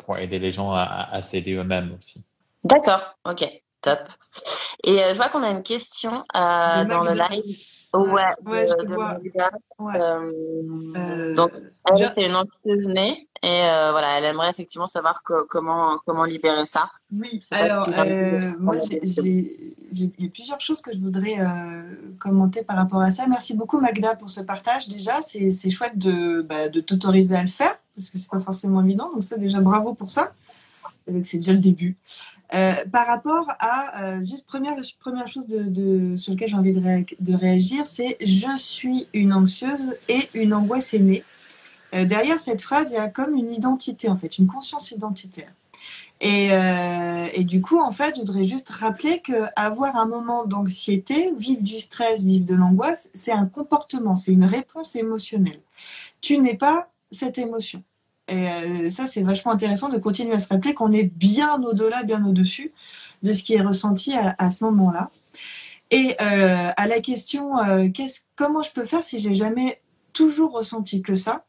pour 0.00 0.18
aider 0.18 0.38
les 0.38 0.50
gens 0.50 0.72
à, 0.72 1.08
à 1.10 1.22
s'aider 1.22 1.54
eux-mêmes 1.54 1.96
aussi. 1.98 2.26
D'accord, 2.64 3.14
ok, 3.24 3.48
top. 3.80 4.00
Et 4.84 4.98
je 4.98 5.16
vois 5.16 5.30
qu'on 5.30 5.42
a 5.42 5.50
une 5.50 5.62
question 5.62 6.22
dans 6.34 7.02
le 7.02 7.14
live. 7.14 7.56
Ouais, 8.04 8.22
ouais 8.46 8.66
de, 8.66 8.88
je 8.88 8.94
vois. 8.94 9.18
Ouais. 9.78 10.00
Euh, 10.00 11.34
donc, 11.34 11.50
elle, 11.90 12.08
c'est 12.08 12.26
une 12.26 12.36
anxieuse 12.36 12.88
née 12.88 13.28
et 13.42 13.62
euh, 13.64 13.90
voilà, 13.90 14.18
elle 14.18 14.24
aimerait 14.24 14.50
effectivement 14.50 14.86
savoir 14.86 15.22
comment 15.22 15.98
comment 16.04 16.24
libérer 16.24 16.64
ça. 16.64 16.90
Oui, 17.12 17.40
alors 17.50 17.88
euh, 17.98 18.52
moi, 18.58 18.76
j'ai 18.78 20.12
eu 20.18 20.30
plusieurs 20.30 20.60
choses 20.60 20.80
que 20.80 20.92
je 20.92 20.98
voudrais 20.98 21.36
commenter 22.18 22.64
par 22.64 22.76
rapport 22.76 23.00
à 23.00 23.10
ça. 23.10 23.26
Merci 23.26 23.54
beaucoup 23.54 23.80
Magda 23.80 24.16
pour 24.16 24.30
ce 24.30 24.40
partage. 24.40 24.88
Déjà, 24.88 25.20
c'est 25.20 25.70
chouette 25.70 25.98
de, 25.98 26.42
bah, 26.42 26.68
de 26.68 26.80
t'autoriser 26.80 27.36
à 27.36 27.42
le 27.42 27.48
faire 27.48 27.78
parce 27.94 28.10
que 28.10 28.18
c'est 28.18 28.30
pas 28.30 28.40
forcément 28.40 28.82
évident. 28.82 29.10
Donc 29.12 29.22
ça, 29.22 29.36
déjà, 29.36 29.60
bravo 29.60 29.94
pour 29.94 30.10
ça. 30.10 30.32
C'est 31.22 31.38
déjà 31.38 31.52
le 31.52 31.58
début. 31.58 31.96
Euh, 32.54 32.74
par 32.92 33.06
rapport 33.06 33.48
à, 33.58 34.04
euh, 34.04 34.24
juste 34.24 34.46
première, 34.46 34.76
première 35.00 35.26
chose 35.26 35.46
de, 35.48 36.16
sur 36.16 36.32
laquelle 36.32 36.48
j'ai 36.48 36.56
envie 36.56 36.72
de, 36.72 37.34
réagir, 37.34 37.86
c'est 37.86 38.16
je 38.20 38.56
suis 38.56 39.08
une 39.12 39.32
anxieuse 39.32 39.96
et 40.08 40.28
une 40.34 40.54
angoisse 40.54 40.94
aimée. 40.94 41.24
Euh, 41.94 42.04
derrière 42.04 42.38
cette 42.38 42.62
phrase, 42.62 42.92
il 42.92 42.94
y 42.94 42.98
a 42.98 43.08
comme 43.08 43.34
une 43.34 43.50
identité, 43.50 44.08
en 44.08 44.16
fait, 44.16 44.38
une 44.38 44.46
conscience 44.46 44.90
identitaire. 44.92 45.52
Et, 46.22 46.48
et, 47.34 47.44
du 47.44 47.60
coup, 47.60 47.78
en 47.78 47.90
fait, 47.90 48.14
je 48.14 48.20
voudrais 48.20 48.44
juste 48.44 48.70
rappeler 48.70 49.20
qu'avoir 49.20 49.96
un 49.96 50.06
moment 50.06 50.46
d'anxiété, 50.46 51.34
vivre 51.38 51.60
du 51.60 51.78
stress, 51.78 52.22
vivre 52.22 52.46
de 52.46 52.54
l'angoisse, 52.54 53.10
c'est 53.12 53.32
un 53.32 53.44
comportement, 53.44 54.16
c'est 54.16 54.32
une 54.32 54.46
réponse 54.46 54.96
émotionnelle. 54.96 55.60
Tu 56.22 56.38
n'es 56.38 56.54
pas 56.54 56.88
cette 57.10 57.36
émotion. 57.36 57.82
Et 58.28 58.48
euh, 58.48 58.90
ça, 58.90 59.06
c'est 59.06 59.22
vachement 59.22 59.52
intéressant 59.52 59.88
de 59.88 59.98
continuer 59.98 60.34
à 60.34 60.38
se 60.38 60.48
rappeler 60.48 60.74
qu'on 60.74 60.92
est 60.92 61.04
bien 61.04 61.62
au-delà, 61.62 62.02
bien 62.02 62.24
au-dessus 62.24 62.72
de 63.22 63.32
ce 63.32 63.42
qui 63.42 63.54
est 63.54 63.62
ressenti 63.62 64.14
à, 64.14 64.50
ce 64.50 64.64
moment-là. 64.64 65.10
Et 65.90 66.18
à 66.18 66.86
la 66.86 67.00
question, 67.00 67.52
comment 68.34 68.62
je 68.62 68.72
peux 68.72 68.84
faire 68.84 69.02
si 69.02 69.18
j'ai 69.18 69.32
jamais 69.32 69.80
toujours 70.12 70.52
ressenti 70.52 71.02
que 71.02 71.14
ça 71.14 71.44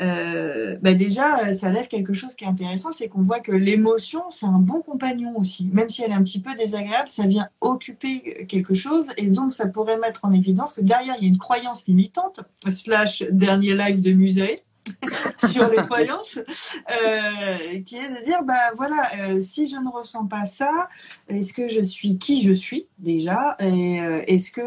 euh, 0.00 0.76
bah 0.80 0.94
déjà, 0.94 1.52
ça 1.54 1.70
lève 1.70 1.88
quelque 1.88 2.12
chose 2.12 2.34
qui 2.34 2.44
est 2.44 2.48
intéressant, 2.48 2.92
c'est 2.92 3.08
qu'on 3.08 3.22
voit 3.22 3.40
que 3.40 3.52
l'émotion, 3.52 4.22
c'est 4.30 4.46
un 4.46 4.60
bon 4.60 4.80
compagnon 4.80 5.36
aussi. 5.36 5.68
Même 5.72 5.88
si 5.88 6.02
elle 6.02 6.12
est 6.12 6.14
un 6.14 6.22
petit 6.22 6.40
peu 6.40 6.54
désagréable, 6.54 7.08
ça 7.08 7.26
vient 7.26 7.48
occuper 7.60 8.46
quelque 8.46 8.74
chose 8.74 9.10
et 9.16 9.26
donc 9.26 9.52
ça 9.52 9.66
pourrait 9.66 9.98
mettre 9.98 10.24
en 10.24 10.32
évidence 10.32 10.72
que 10.72 10.80
derrière, 10.80 11.16
il 11.18 11.24
y 11.24 11.26
a 11.26 11.28
une 11.28 11.38
croyance 11.38 11.86
limitante, 11.86 12.40
slash 12.70 13.24
dernier 13.30 13.74
live 13.74 14.00
de 14.00 14.12
musée. 14.12 14.62
sur 15.50 15.68
les 15.68 15.76
croyances, 15.88 16.38
euh, 16.38 17.80
qui 17.82 17.96
est 17.96 18.08
de 18.08 18.24
dire, 18.24 18.42
bah 18.42 18.72
voilà, 18.76 19.08
euh, 19.20 19.40
si 19.40 19.66
je 19.66 19.76
ne 19.76 19.88
ressens 19.88 20.26
pas 20.26 20.44
ça, 20.44 20.88
est-ce 21.28 21.52
que 21.52 21.68
je 21.68 21.80
suis 21.80 22.18
qui 22.18 22.42
je 22.42 22.52
suis 22.52 22.86
déjà, 22.98 23.56
et 23.60 24.00
euh, 24.00 24.22
est-ce 24.26 24.50
que 24.50 24.62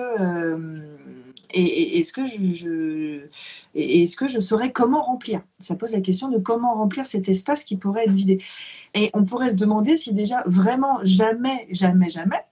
et, 1.54 2.00
est-ce 2.00 2.14
que 2.14 2.26
je, 2.26 3.28
est-ce 3.76 4.16
que 4.16 4.28
je 4.28 4.40
saurais 4.40 4.72
comment 4.72 5.04
remplir? 5.04 5.42
Ça 5.60 5.76
pose 5.76 5.92
la 5.92 6.02
question 6.02 6.30
de 6.30 6.38
comment 6.38 6.74
remplir 6.76 7.06
cet 7.06 7.30
espace 7.30 7.64
qui 7.64 7.78
pourrait 7.78 8.04
être 8.06 8.14
vidé. 8.14 8.42
Et 8.94 9.10
on 9.14 9.26
pourrait 9.26 9.52
se 9.52 9.56
demander 9.56 9.98
si 9.98 10.14
déjà 10.14 10.44
vraiment 10.46 11.00
jamais, 11.04 11.68
jamais, 11.72 12.10
jamais, 12.10 12.46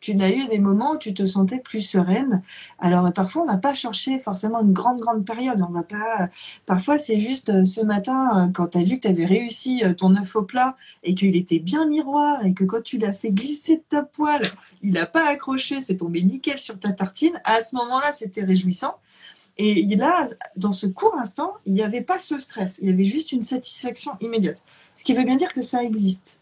tu 0.00 0.14
n'as 0.14 0.30
eu 0.30 0.46
des 0.46 0.58
moments 0.58 0.92
où 0.92 0.98
tu 0.98 1.14
te 1.14 1.26
sentais 1.26 1.58
plus 1.58 1.80
sereine. 1.80 2.42
Alors 2.78 3.12
parfois 3.12 3.42
on 3.42 3.46
va 3.46 3.56
pas 3.56 3.74
chercher 3.74 4.18
forcément 4.18 4.60
une 4.60 4.72
grande 4.72 5.00
grande 5.00 5.24
période. 5.24 5.64
On 5.68 5.72
va 5.72 5.82
pas. 5.82 6.28
Parfois 6.66 6.98
c'est 6.98 7.18
juste 7.18 7.50
euh, 7.50 7.64
ce 7.64 7.80
matin 7.80 8.46
euh, 8.48 8.52
quand 8.52 8.68
tu 8.68 8.78
as 8.78 8.84
vu 8.84 8.96
que 8.96 9.02
tu 9.02 9.08
avais 9.08 9.24
réussi 9.24 9.82
euh, 9.84 9.94
ton 9.94 10.16
œuf 10.16 10.36
au 10.36 10.42
plat 10.42 10.76
et 11.02 11.14
qu'il 11.14 11.36
était 11.36 11.58
bien 11.58 11.86
miroir 11.86 12.44
et 12.44 12.54
que 12.54 12.64
quand 12.64 12.82
tu 12.82 12.98
l'as 12.98 13.12
fait 13.12 13.30
glisser 13.30 13.76
de 13.76 13.82
ta 13.88 14.02
poêle, 14.02 14.50
il 14.82 14.92
n'a 14.92 15.06
pas 15.06 15.28
accroché, 15.28 15.80
c'est 15.80 15.96
tombé 15.96 16.22
nickel 16.22 16.58
sur 16.58 16.78
ta 16.78 16.92
tartine. 16.92 17.40
À 17.44 17.62
ce 17.62 17.74
moment-là, 17.76 18.12
c'était 18.12 18.44
réjouissant. 18.44 18.96
Et 19.60 19.84
là, 19.96 20.28
dans 20.56 20.70
ce 20.70 20.86
court 20.86 21.16
instant, 21.18 21.54
il 21.66 21.72
n'y 21.72 21.82
avait 21.82 22.00
pas 22.00 22.20
ce 22.20 22.38
stress. 22.38 22.78
Il 22.80 22.88
y 22.88 22.92
avait 22.92 23.04
juste 23.04 23.32
une 23.32 23.42
satisfaction 23.42 24.12
immédiate. 24.20 24.62
Ce 24.94 25.02
qui 25.02 25.14
veut 25.14 25.24
bien 25.24 25.36
dire 25.36 25.52
que 25.52 25.62
ça 25.62 25.82
existe. 25.82 26.38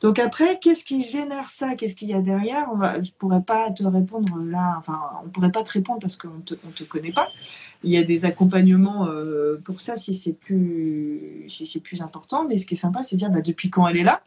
Donc 0.00 0.18
après, 0.18 0.58
qu'est-ce 0.60 0.84
qui 0.84 1.00
génère 1.00 1.48
ça? 1.48 1.74
Qu'est-ce 1.74 1.94
qu'il 1.94 2.08
y 2.08 2.14
a 2.14 2.22
derrière? 2.22 2.68
On 2.72 2.76
va, 2.76 2.94
Je 2.94 3.10
ne 3.10 3.14
pourrais 3.18 3.42
pas 3.42 3.70
te 3.70 3.84
répondre 3.84 4.38
là, 4.38 4.76
enfin, 4.78 5.00
on 5.22 5.26
ne 5.26 5.30
pourrait 5.30 5.52
pas 5.52 5.62
te 5.62 5.72
répondre 5.72 6.00
parce 6.00 6.16
qu'on 6.16 6.28
ne 6.28 6.42
te, 6.42 6.54
on 6.66 6.70
te 6.70 6.84
connaît 6.84 7.12
pas. 7.12 7.28
Il 7.82 7.90
y 7.90 7.96
a 7.96 8.02
des 8.02 8.24
accompagnements 8.24 9.06
euh, 9.08 9.60
pour 9.64 9.80
ça 9.80 9.96
si 9.96 10.14
c'est 10.14 10.32
plus, 10.32 11.44
si 11.48 11.66
c'est 11.66 11.80
plus 11.80 12.02
important. 12.02 12.46
Mais 12.46 12.58
ce 12.58 12.66
qui 12.66 12.74
est 12.74 12.76
sympa, 12.76 13.02
c'est 13.02 13.16
de 13.16 13.20
dire 13.20 13.30
bah, 13.30 13.40
depuis 13.40 13.70
quand 13.70 13.86
elle 13.88 13.96
est 13.96 14.04
là, 14.04 14.22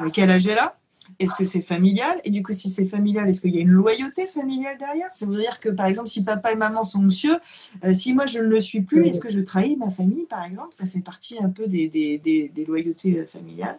euh, 0.00 0.10
quel 0.12 0.30
âge 0.30 0.46
elle 0.46 0.58
a, 0.58 0.76
est-ce 1.18 1.34
que 1.34 1.46
c'est 1.46 1.62
familial? 1.62 2.20
Et 2.24 2.30
du 2.30 2.42
coup, 2.42 2.52
si 2.52 2.68
c'est 2.68 2.84
familial, 2.84 3.28
est-ce 3.28 3.40
qu'il 3.40 3.54
y 3.54 3.58
a 3.58 3.62
une 3.62 3.70
loyauté 3.70 4.26
familiale 4.26 4.76
derrière? 4.78 5.08
Ça 5.14 5.24
veut 5.24 5.38
dire 5.38 5.58
que, 5.58 5.70
par 5.70 5.86
exemple, 5.86 6.08
si 6.08 6.22
papa 6.22 6.52
et 6.52 6.54
maman 6.54 6.84
sont 6.84 7.00
monsieur, 7.00 7.38
euh, 7.82 7.94
si 7.94 8.12
moi 8.12 8.26
je 8.26 8.38
ne 8.40 8.44
le 8.44 8.60
suis 8.60 8.82
plus, 8.82 9.06
est-ce 9.06 9.20
que 9.20 9.30
je 9.30 9.40
trahis 9.40 9.76
ma 9.76 9.90
famille, 9.90 10.26
par 10.26 10.44
exemple? 10.44 10.68
Ça 10.72 10.86
fait 10.86 11.00
partie 11.00 11.38
un 11.42 11.48
peu 11.48 11.66
des, 11.66 11.88
des, 11.88 12.18
des, 12.18 12.52
des 12.54 12.64
loyautés 12.66 13.26
familiales. 13.26 13.78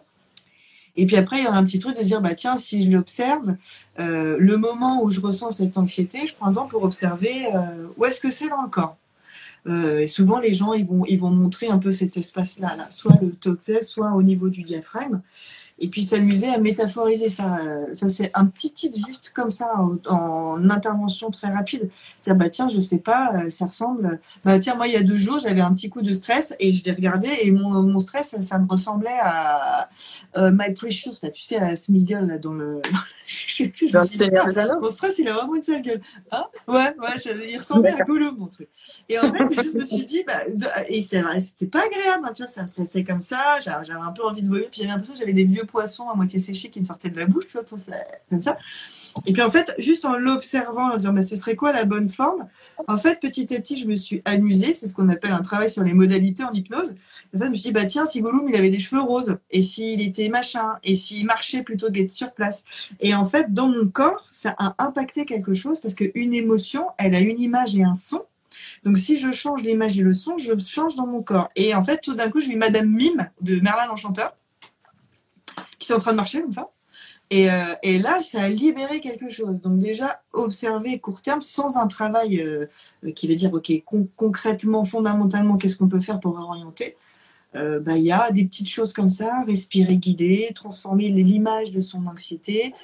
Et 0.96 1.06
puis 1.06 1.16
après, 1.16 1.38
il 1.38 1.44
y 1.44 1.46
aura 1.46 1.56
un 1.56 1.64
petit 1.64 1.78
truc 1.78 1.96
de 1.96 2.02
dire, 2.02 2.20
bah 2.20 2.34
tiens, 2.34 2.56
si 2.56 2.82
je 2.82 2.90
l'observe, 2.90 3.56
euh, 3.98 4.36
le 4.38 4.56
moment 4.56 5.02
où 5.02 5.10
je 5.10 5.20
ressens 5.20 5.52
cette 5.52 5.78
anxiété, 5.78 6.26
je 6.26 6.34
prends 6.34 6.46
un 6.48 6.52
temps 6.52 6.68
pour 6.68 6.82
observer 6.82 7.46
euh, 7.54 7.86
où 7.96 8.04
est-ce 8.04 8.20
que 8.20 8.30
c'est 8.30 8.48
dans 8.48 8.62
le 8.62 8.68
corps. 8.68 8.96
Euh, 9.66 9.98
et 9.98 10.06
souvent, 10.06 10.38
les 10.38 10.54
gens, 10.54 10.72
ils 10.72 10.86
vont, 10.86 11.04
ils 11.06 11.18
vont 11.18 11.30
montrer 11.30 11.68
un 11.68 11.78
peu 11.78 11.90
cet 11.92 12.16
espace-là, 12.16 12.76
là, 12.76 12.90
soit 12.90 13.18
le 13.20 13.30
toxel, 13.30 13.82
soit 13.82 14.12
au 14.12 14.22
niveau 14.22 14.48
du 14.48 14.62
diaphragme 14.62 15.20
et 15.80 15.88
puis 15.88 16.02
s'amuser 16.02 16.48
à 16.48 16.58
métaphoriser 16.58 17.28
ça. 17.28 17.58
Ça, 17.92 18.08
c'est 18.08 18.30
un 18.34 18.46
petit 18.46 18.72
titre 18.72 18.96
juste 18.96 19.32
comme 19.34 19.50
ça, 19.50 19.72
en, 20.08 20.70
intervention 20.70 21.30
très 21.30 21.48
rapide. 21.48 21.90
Tiens, 22.22 22.34
bah 22.34 22.50
tiens, 22.50 22.68
je 22.68 22.80
sais 22.80 22.98
pas, 22.98 23.32
euh, 23.34 23.50
ça 23.50 23.66
ressemble. 23.66 24.20
Bah 24.44 24.58
tiens, 24.58 24.74
moi, 24.74 24.86
il 24.86 24.92
y 24.92 24.96
a 24.96 25.02
deux 25.02 25.16
jours, 25.16 25.38
j'avais 25.38 25.60
un 25.60 25.72
petit 25.74 25.88
coup 25.88 26.02
de 26.02 26.12
stress 26.14 26.54
et 26.58 26.72
je 26.72 26.84
l'ai 26.84 26.92
regardé 26.92 27.28
et 27.42 27.50
mon, 27.50 27.82
mon 27.82 27.98
stress, 27.98 28.36
ça, 28.40 28.58
me 28.58 28.68
ressemblait 28.68 29.18
à 29.22 29.88
euh, 30.36 30.50
My 30.52 30.72
Precious, 30.74 31.14
là, 31.22 31.30
tu 31.30 31.42
sais, 31.42 31.56
à 31.56 31.76
Smiggle, 31.76 32.26
là, 32.26 32.38
dans 32.38 32.52
le. 32.52 32.80
je, 33.26 33.64
je, 33.72 34.80
mon 34.80 34.90
stress, 34.90 35.18
il 35.18 35.28
a 35.28 35.32
vraiment 35.32 35.54
une 35.54 35.62
sale 35.62 35.82
gueule. 35.82 36.00
Hein? 36.30 36.44
Ouais, 36.68 36.94
ouais, 36.98 37.46
il 37.48 37.56
ressemblait 37.58 37.92
à 37.98 38.04
Gollum, 38.04 38.36
mon 38.38 38.46
truc. 38.46 38.68
Et 39.08 39.18
en 39.18 39.30
fait, 39.32 39.62
je 39.72 39.78
me 39.78 39.84
suis 39.84 40.04
dit, 40.04 40.24
bah, 40.26 40.40
et 40.88 41.02
c'est 41.02 41.20
vrai, 41.20 41.40
c'était 41.40 41.66
pas 41.66 41.84
agréable, 41.84 42.24
hein, 42.24 42.32
tu 42.34 42.42
vois, 42.42 42.50
ça 42.50 42.62
me 42.62 42.68
stressait 42.68 43.04
comme 43.04 43.20
ça, 43.20 43.58
j'avais 43.60 43.92
un 43.92 44.12
peu 44.12 44.24
envie 44.24 44.42
de 44.42 44.48
vomir, 44.48 44.68
puis 44.70 44.80
j'avais 44.80 44.90
l'impression 44.90 45.14
que 45.14 45.20
j'avais 45.20 45.32
des 45.32 45.44
vieux 45.44 45.64
poisson 45.70 46.08
à 46.08 46.14
moitié 46.14 46.38
séché 46.38 46.70
qui 46.70 46.80
me 46.80 46.84
sortait 46.84 47.10
de 47.10 47.18
la 47.18 47.26
bouche, 47.26 47.46
tu 47.46 47.58
vois, 47.58 47.64
comme 48.28 48.42
ça. 48.42 48.58
Et 49.26 49.32
puis 49.32 49.42
en 49.42 49.50
fait, 49.50 49.74
juste 49.78 50.04
en 50.04 50.16
l'observant, 50.16 50.92
en 50.92 50.96
disant 50.96 51.12
bah, 51.12 51.22
ce 51.22 51.36
serait 51.36 51.56
quoi 51.56 51.72
la 51.72 51.84
bonne 51.84 52.08
forme, 52.08 52.48
en 52.86 52.96
fait, 52.96 53.20
petit 53.20 53.54
à 53.54 53.60
petit, 53.60 53.76
je 53.76 53.86
me 53.86 53.96
suis 53.96 54.22
amusée. 54.24 54.72
C'est 54.72 54.86
ce 54.86 54.94
qu'on 54.94 55.08
appelle 55.08 55.32
un 55.32 55.42
travail 55.42 55.68
sur 55.68 55.82
les 55.82 55.92
modalités 55.92 56.44
en 56.44 56.52
hypnose. 56.52 56.94
En 57.34 57.38
fait, 57.38 57.44
je 57.46 57.50
me 57.50 57.54
suis 57.54 57.64
dit, 57.64 57.72
bah 57.72 57.86
tiens, 57.86 58.06
si 58.06 58.20
Gollum, 58.20 58.48
il 58.48 58.56
avait 58.56 58.70
des 58.70 58.78
cheveux 58.78 59.02
roses, 59.02 59.38
et 59.50 59.62
s'il 59.62 60.00
était 60.00 60.28
machin, 60.28 60.76
et 60.84 60.94
s'il 60.94 61.26
marchait 61.26 61.62
plutôt 61.62 61.88
d'être 61.88 62.10
sur 62.10 62.32
place. 62.32 62.64
Et 63.00 63.14
en 63.14 63.24
fait, 63.24 63.52
dans 63.52 63.68
mon 63.68 63.88
corps, 63.88 64.28
ça 64.32 64.54
a 64.58 64.74
impacté 64.78 65.24
quelque 65.24 65.54
chose 65.54 65.80
parce 65.80 65.94
qu'une 65.94 66.34
émotion, 66.34 66.86
elle 66.98 67.14
a 67.14 67.20
une 67.20 67.40
image 67.40 67.76
et 67.76 67.82
un 67.82 67.94
son. 67.94 68.22
Donc, 68.84 68.98
si 68.98 69.20
je 69.20 69.30
change 69.32 69.62
l'image 69.62 69.98
et 69.98 70.02
le 70.02 70.14
son, 70.14 70.36
je 70.36 70.58
change 70.58 70.96
dans 70.96 71.06
mon 71.06 71.22
corps. 71.22 71.50
Et 71.56 71.74
en 71.74 71.84
fait, 71.84 72.00
tout 72.00 72.14
d'un 72.14 72.30
coup, 72.30 72.40
je 72.40 72.48
vis 72.48 72.56
Madame 72.56 72.88
Mime 72.88 73.30
de 73.40 73.60
Merlin 73.60 73.86
l'Enchanteur 73.86 74.34
qui 75.78 75.86
sont 75.86 75.94
en 75.94 75.98
train 75.98 76.12
de 76.12 76.16
marcher 76.16 76.42
comme 76.42 76.52
ça. 76.52 76.70
Et, 77.30 77.48
euh, 77.48 77.74
et, 77.84 77.98
là, 77.98 78.22
ça 78.22 78.42
a 78.42 78.48
libéré 78.48 79.00
quelque 79.00 79.28
chose. 79.28 79.60
Donc 79.60 79.78
déjà, 79.78 80.22
observer 80.32 80.98
court 80.98 81.22
terme 81.22 81.40
sans 81.40 81.76
un 81.76 81.86
travail 81.86 82.40
euh, 82.40 82.66
qui 83.14 83.28
veut 83.28 83.36
dire, 83.36 83.54
OK, 83.54 83.72
concrètement, 84.16 84.84
fondamentalement, 84.84 85.56
qu'est-ce 85.56 85.76
qu'on 85.76 85.88
peut 85.88 86.00
faire 86.00 86.18
pour 86.18 86.36
orienter 86.36 86.96
euh, 87.54 87.78
bah, 87.78 87.96
Il 87.96 88.02
y 88.02 88.10
a 88.10 88.32
des 88.32 88.44
petites 88.44 88.68
choses 88.68 88.92
comme 88.92 89.10
ça, 89.10 89.44
respirer, 89.46 89.96
guider, 89.96 90.50
transformer 90.56 91.08
l'image 91.08 91.70
de 91.70 91.80
son 91.80 92.06
anxiété, 92.06 92.74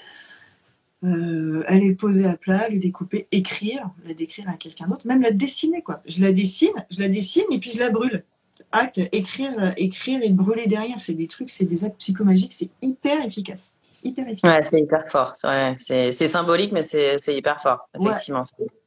aller 1.02 1.88
le 1.88 1.94
poser 1.94 2.26
à 2.26 2.36
plat, 2.36 2.68
le 2.68 2.78
découper, 2.78 3.28
écrire, 3.30 3.90
la 4.04 4.14
décrire 4.14 4.48
à 4.48 4.54
quelqu'un 4.54 4.88
d'autre, 4.88 5.06
même 5.06 5.22
la 5.22 5.30
dessiner. 5.30 5.82
quoi. 5.82 6.02
Je 6.06 6.20
la 6.20 6.32
dessine, 6.32 6.84
je 6.90 7.00
la 7.00 7.08
dessine 7.08 7.44
et 7.50 7.58
puis 7.58 7.70
je 7.70 7.78
la 7.78 7.90
brûle 7.90 8.24
acte, 8.72 9.00
écrire, 9.12 9.72
écrire 9.76 10.20
et 10.22 10.30
brûler 10.30 10.66
derrière, 10.66 11.00
c'est 11.00 11.14
des 11.14 11.26
trucs, 11.26 11.50
c'est 11.50 11.64
des 11.64 11.84
actes 11.84 11.98
psychomagiques, 11.98 12.52
c'est 12.52 12.70
hyper 12.82 13.24
efficace. 13.24 13.72
Hyper 14.04 14.28
efficace. 14.28 14.57
Ouais, 14.57 14.62
c'est 14.62 14.80
hyper 14.80 15.07
fort. 15.09 15.32
C'est 15.76 16.28
symbolique, 16.28 16.72
mais 16.72 16.82
c'est 16.82 17.18
hyper 17.28 17.61
fort, 17.61 17.88
effectivement. 17.98 18.42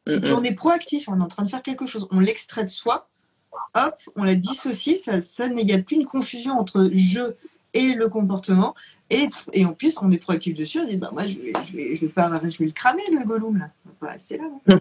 Mm, 0.08 0.14
mm. 0.14 0.34
on 0.34 0.44
est 0.44 0.54
proactif, 0.54 1.08
on 1.08 1.20
est 1.20 1.24
en 1.24 1.28
train 1.28 1.44
de 1.44 1.50
faire 1.50 1.62
quelque 1.62 1.86
chose. 1.86 2.08
On 2.12 2.20
l'extrait 2.20 2.64
de 2.64 2.70
soi, 2.70 3.08
hop, 3.76 3.96
on 4.16 4.24
la 4.24 4.36
dissocie, 4.36 4.98
ça, 4.98 5.22
ça 5.22 5.46
a 5.46 5.78
plus 5.80 5.96
une 5.96 6.06
confusion 6.06 6.60
entre 6.60 6.90
je 6.92 7.34
et 7.74 7.94
le 7.94 8.10
comportement. 8.10 8.74
Et, 9.10 9.30
et 9.54 9.66
en 9.66 9.74
plus, 9.74 9.98
on 10.02 10.12
est 10.12 10.18
proactif 10.18 10.56
dessus, 10.56 10.80
on 10.80 10.88
dit, 10.88 10.98
bah, 10.98 11.10
moi, 11.12 11.28
je 11.28 11.38
vais, 11.38 11.54
je 11.66 11.76
vais, 11.76 11.96
je 11.96 12.06
vais, 12.06 12.12
pas, 12.12 12.30
je 12.50 12.58
vais 12.58 12.66
le 12.66 12.72
cramer, 12.72 13.04
le 13.12 13.26
Gollum, 13.26 13.58
là. 13.58 14.16
c'est 14.18 14.38
là. 14.38 14.50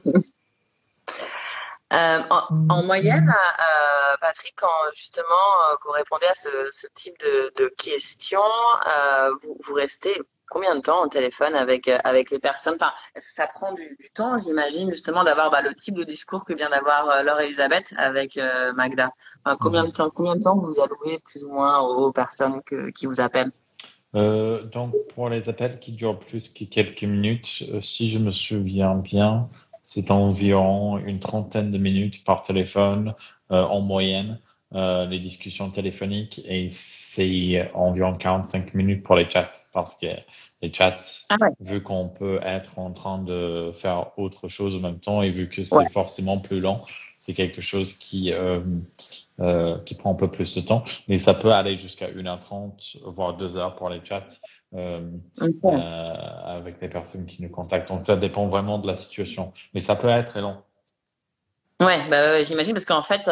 Euh, 1.93 2.20
en, 2.68 2.82
moyenne, 2.84 3.30
euh, 3.30 4.16
Patrick, 4.20 4.53
quand 4.57 4.68
justement 4.95 5.24
euh, 5.24 5.76
vous 5.82 5.91
répondez 5.91 6.26
à 6.26 6.34
ce, 6.34 6.49
ce 6.70 6.86
type 6.95 7.18
de, 7.20 7.51
de 7.57 7.68
questions, 7.68 8.41
euh, 8.86 9.30
vous, 9.43 9.57
vous, 9.66 9.72
restez 9.72 10.20
combien 10.51 10.74
de 10.74 10.80
temps 10.80 11.03
au 11.03 11.09
téléphone 11.09 11.55
avec 11.55 11.89
avec 12.05 12.30
les 12.30 12.41
personnes? 12.41 12.74
Enfin, 12.78 12.93
est-ce 13.14 13.28
que 13.28 13.32
ça 13.32 13.47
prend 13.47 13.72
du, 13.72 13.97
du 13.99 14.11
temps, 14.11 14.36
j'imagine, 14.36 14.93
justement, 14.93 15.24
d'avoir 15.24 15.51
bah, 15.51 15.62
le 15.62 15.74
type 15.74 15.95
de 15.95 16.05
discours 16.05 16.45
que 16.45 16.53
vient 16.53 16.68
d'avoir 16.68 17.22
Laure 17.22 17.41
Elisabeth 17.41 17.95
avec 17.97 18.39
Magda? 18.76 19.11
Enfin, 19.45 19.57
Combien 19.59 19.84
de 19.84 19.91
temps 19.91 20.11
Combien 20.11 20.36
de 20.36 20.43
temps 20.43 20.59
vous 20.59 20.80
allouez 20.80 21.18
plus 21.20 21.43
ou 21.43 21.49
moins 21.49 21.80
aux 21.80 22.12
personnes 22.12 22.62
que, 22.64 22.91
qui 22.91 23.07
vous 23.07 23.22
appellent? 23.22 23.53
Donc, 24.12 24.95
pour 25.14 25.30
les 25.30 25.49
appels 25.49 25.78
qui 25.80 25.93
durent 25.93 26.18
plus 26.18 26.51
que 26.51 26.64
quelques 26.64 27.05
minutes, 27.05 27.64
si 27.80 28.11
je 28.11 28.18
me 28.18 28.32
souviens 28.32 28.95
bien, 28.95 29.49
c'est 29.91 30.11
environ 30.11 30.99
une 30.99 31.18
trentaine 31.18 31.70
de 31.70 31.78
minutes 31.78 32.22
par 32.22 32.43
téléphone 32.43 33.14
euh, 33.51 33.62
en 33.62 33.80
moyenne, 33.80 34.39
euh, 34.74 35.07
les 35.07 35.18
discussions 35.18 35.70
téléphoniques, 35.70 36.43
et 36.45 36.68
c'est 36.68 37.70
environ 37.72 38.14
45 38.14 38.74
minutes 38.74 39.03
pour 39.03 39.16
les 39.16 39.30
chats, 39.30 39.51
parce 39.72 39.97
que 39.97 40.09
les 40.61 40.70
chats, 40.74 40.99
ah 41.30 41.36
vu 41.61 41.82
qu'on 41.82 42.11
peut 42.11 42.39
être 42.43 42.78
en 42.78 42.93
train 42.93 43.16
de 43.22 43.72
faire 43.80 44.12
autre 44.18 44.49
chose 44.49 44.76
en 44.76 44.80
même 44.80 45.01
temps, 45.01 45.22
et 45.22 45.30
vu 45.30 45.49
que 45.49 45.64
c'est 45.64 45.91
forcément 45.91 46.36
plus 46.36 46.61
long, 46.61 46.82
c'est 47.18 47.32
quelque 47.32 47.62
chose 47.62 47.95
qui, 47.95 48.32
euh, 48.32 48.61
euh, 49.41 49.78
qui 49.84 49.95
prend 49.95 50.12
un 50.12 50.16
peu 50.16 50.30
plus 50.30 50.55
de 50.55 50.61
temps, 50.61 50.84
mais 51.09 51.18
ça 51.18 51.32
peut 51.32 51.53
aller 51.53 51.78
jusqu'à 51.78 52.11
1h30, 52.11 52.99
voire 53.07 53.39
2h 53.39 53.76
pour 53.76 53.89
les 53.89 54.05
chats. 54.05 54.28
Euh, 54.75 55.01
euh, 55.41 56.14
avec 56.45 56.79
les 56.83 56.89
personnes 56.89 57.25
qui 57.25 57.43
nous 57.43 57.49
contactent. 57.49 57.89
Donc 57.89 58.05
ça 58.05 58.16
dépend 58.16 58.49
vraiment 58.49 58.79
de 58.79 58.87
la 58.87 58.97
situation, 58.97 59.55
mais 59.73 59.81
ça 59.81 59.97
peut 59.97 60.09
être 60.09 60.29
très 60.29 60.43
long. 60.43 60.59
Ouais, 61.81 62.07
bah, 62.11 62.43
j'imagine 62.43 62.75
parce 62.75 62.85
qu'en 62.85 63.03
fait, 63.03 63.31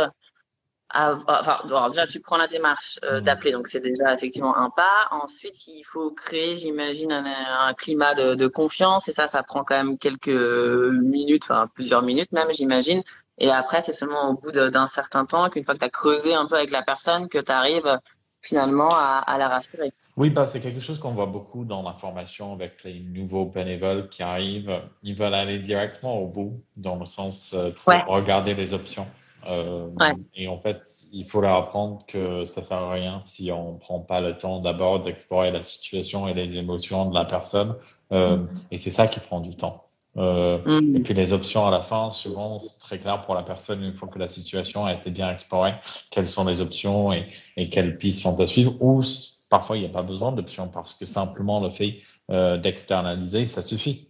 enfin, 0.94 1.88
déjà, 1.90 2.06
tu 2.06 2.20
prends 2.20 2.38
la 2.38 2.46
démarche 2.46 2.98
euh, 3.04 3.20
mmh. 3.20 3.24
d'appeler, 3.24 3.52
donc 3.52 3.68
c'est 3.68 3.80
déjà 3.80 4.14
effectivement 4.14 4.56
un 4.56 4.70
pas. 4.70 5.08
Ensuite, 5.10 5.66
il 5.66 5.82
faut 5.82 6.10
créer, 6.10 6.56
j'imagine, 6.56 7.12
un, 7.12 7.74
climat 7.74 8.14
de, 8.14 8.34
de, 8.34 8.46
confiance, 8.46 9.08
et 9.08 9.12
ça, 9.12 9.28
ça 9.28 9.42
prend 9.42 9.62
quand 9.62 9.76
même 9.76 9.98
quelques 9.98 10.28
minutes, 10.28 11.44
enfin 11.44 11.68
plusieurs 11.74 12.02
minutes 12.02 12.32
même, 12.32 12.48
j'imagine. 12.50 13.02
Et 13.36 13.50
après, 13.50 13.82
c'est 13.82 13.92
seulement 13.92 14.30
au 14.30 14.34
bout 14.34 14.52
d'un 14.52 14.86
certain 14.86 15.26
temps 15.26 15.50
qu'une 15.50 15.64
fois 15.64 15.74
que 15.74 15.80
tu 15.80 15.84
as 15.84 15.90
creusé 15.90 16.34
un 16.34 16.46
peu 16.46 16.54
avec 16.54 16.70
la 16.70 16.82
personne, 16.82 17.28
que 17.28 17.38
tu 17.38 17.52
arrives 17.52 18.00
finalement 18.40 18.94
à, 18.94 19.18
à, 19.18 19.36
la 19.36 19.48
rassurer. 19.48 19.92
Oui, 20.16 20.30
bah, 20.30 20.46
c'est 20.46 20.60
quelque 20.60 20.80
chose 20.80 20.98
qu'on 20.98 21.12
voit 21.12 21.26
beaucoup 21.26 21.64
dans 21.64 21.82
la 21.82 21.92
formation 21.92 22.52
avec 22.54 22.82
les 22.84 23.00
nouveaux 23.00 23.44
bénévoles 23.44 24.08
qui 24.08 24.22
arrivent. 24.22 24.80
Ils 25.02 25.14
veulent 25.14 25.34
aller 25.34 25.58
directement 25.58 26.18
au 26.18 26.26
bout, 26.26 26.62
dans 26.76 26.96
le 26.96 27.04
sens 27.04 27.52
euh, 27.54 27.70
regarder 28.06 28.54
les 28.54 28.72
options. 28.72 29.06
Euh, 29.48 29.88
Et 30.34 30.48
en 30.48 30.58
fait, 30.58 30.82
il 31.12 31.26
faut 31.26 31.40
leur 31.40 31.56
apprendre 31.56 32.04
que 32.06 32.44
ça 32.46 32.62
sert 32.62 32.78
à 32.78 32.92
rien 32.92 33.20
si 33.22 33.52
on 33.52 33.74
prend 33.74 34.00
pas 34.00 34.20
le 34.20 34.36
temps 34.36 34.60
d'abord 34.60 35.02
d'explorer 35.02 35.50
la 35.50 35.62
situation 35.62 36.26
et 36.26 36.34
les 36.34 36.56
émotions 36.56 37.08
de 37.10 37.14
la 37.14 37.24
personne. 37.24 37.76
Euh, 38.12 38.38
mm. 38.38 38.48
Et 38.72 38.78
c'est 38.78 38.90
ça 38.90 39.06
qui 39.06 39.20
prend 39.20 39.40
du 39.40 39.54
temps. 39.54 39.84
Euh, 40.16 40.58
mm. 40.64 40.96
Et 40.96 41.00
puis 41.00 41.14
les 41.14 41.32
options 41.32 41.66
à 41.66 41.70
la 41.70 41.82
fin, 41.82 42.10
souvent, 42.10 42.58
c'est 42.58 42.78
très 42.80 42.98
clair 42.98 43.22
pour 43.22 43.34
la 43.34 43.42
personne 43.42 43.82
une 43.82 43.92
fois 43.92 44.08
que 44.08 44.18
la 44.18 44.28
situation 44.28 44.86
a 44.86 44.94
été 44.94 45.10
bien 45.10 45.30
explorée, 45.30 45.74
quelles 46.10 46.28
sont 46.28 46.44
les 46.44 46.60
options 46.60 47.12
et, 47.12 47.26
et 47.56 47.68
quelles 47.68 47.98
pistes 47.98 48.22
sont 48.22 48.40
à 48.40 48.46
suivre. 48.46 48.74
Ou 48.80 49.02
parfois, 49.48 49.76
il 49.76 49.80
n'y 49.80 49.86
a 49.86 49.92
pas 49.92 50.02
besoin 50.02 50.32
d'options 50.32 50.68
parce 50.68 50.94
que 50.94 51.04
simplement 51.04 51.60
le 51.60 51.70
fait 51.70 52.02
euh, 52.30 52.56
d'externaliser, 52.58 53.46
ça 53.46 53.62
suffit. 53.62 54.08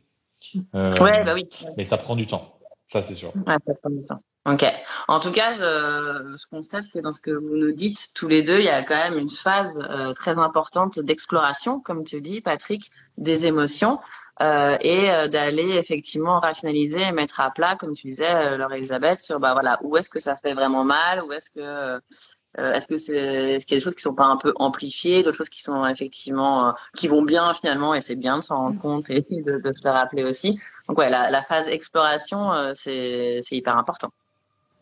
Euh, 0.75 0.93
ouais, 1.01 1.25
bah 1.25 1.35
oui. 1.35 1.49
Mais 1.77 1.85
ça 1.85 1.99
prend 1.99 2.17
du 2.17 2.27
temps. 2.27 2.59
Ça, 2.93 3.03
c'est 3.03 3.17
sûr. 3.17 3.33
Ouais, 3.35 3.57
ça 3.67 3.75
prend 3.75 3.91
du 3.91 4.05
temps. 4.05 4.21
Ok. 4.47 4.65
En 5.09 5.19
tout 5.19 5.33
cas, 5.33 5.53
je, 5.55 6.37
je, 6.39 6.49
constate 6.49 6.89
que 6.91 7.01
dans 7.01 7.13
ce 7.13 7.21
que 7.21 7.33
vous 7.33 7.57
nous 7.57 7.73
dites 7.73 8.15
tous 8.15 8.29
les 8.29 8.45
deux, 8.45 8.59
il 8.59 8.65
y 8.65 8.69
a 8.69 8.85
quand 8.85 8.95
même 8.95 9.19
une 9.19 9.31
phase 9.31 9.77
euh, 9.91 10.13
très 10.13 10.39
importante 10.39 11.01
d'exploration, 11.01 11.81
comme 11.81 12.05
tu 12.05 12.21
dis, 12.21 12.41
Patrick, 12.41 12.93
des 13.19 13.47
émotions 13.47 13.99
euh, 14.41 14.77
et 14.81 15.11
euh, 15.11 15.27
d'aller 15.27 15.73
effectivement 15.73 16.39
rationaliser 16.39 17.01
et 17.01 17.11
mettre 17.11 17.41
à 17.41 17.51
plat, 17.51 17.75
comme 17.75 17.95
tu 17.95 18.07
disais, 18.07 18.57
Laure 18.57 18.73
Elisabeth, 18.73 19.19
sur 19.19 19.41
bah 19.41 19.53
voilà 19.53 19.81
où 19.83 19.97
est-ce 19.97 20.09
que 20.09 20.21
ça 20.21 20.37
fait 20.37 20.55
vraiment 20.55 20.85
mal, 20.85 21.25
où 21.25 21.33
est-ce 21.33 21.51
que 21.51 22.01
euh, 22.59 22.73
est-ce 22.73 22.87
que 22.87 22.97
c'est 22.97 23.17
est-ce 23.17 23.67
qu'il 23.67 23.75
y 23.75 23.77
a 23.77 23.81
des 23.81 23.85
choses 23.85 23.95
qui 23.95 24.03
sont 24.03 24.15
pas 24.15 24.27
un 24.27 24.37
peu 24.37 24.53
amplifiées, 24.57 25.23
d'autres 25.23 25.37
choses 25.37 25.49
qui 25.49 25.63
sont 25.63 25.87
effectivement 25.87 26.75
qui 26.97 27.09
vont 27.09 27.23
bien 27.23 27.53
finalement 27.55 27.95
et 27.95 28.01
c'est 28.01 28.17
bien 28.17 28.39
de 28.39 28.43
s'en 28.43 28.57
rendre 28.57 28.81
compte 28.81 29.11
et 29.11 29.23
de, 29.23 29.73
se 29.73 29.85
le 29.85 29.91
rappeler 29.91 30.25
aussi. 30.25 30.59
Donc 30.89 30.99
ouais, 30.99 31.11
la, 31.11 31.43
phase 31.43 31.69
exploration, 31.69 32.51
c'est 32.75 33.39
c'est 33.43 33.57
hyper 33.57 33.77
important. 33.77 34.11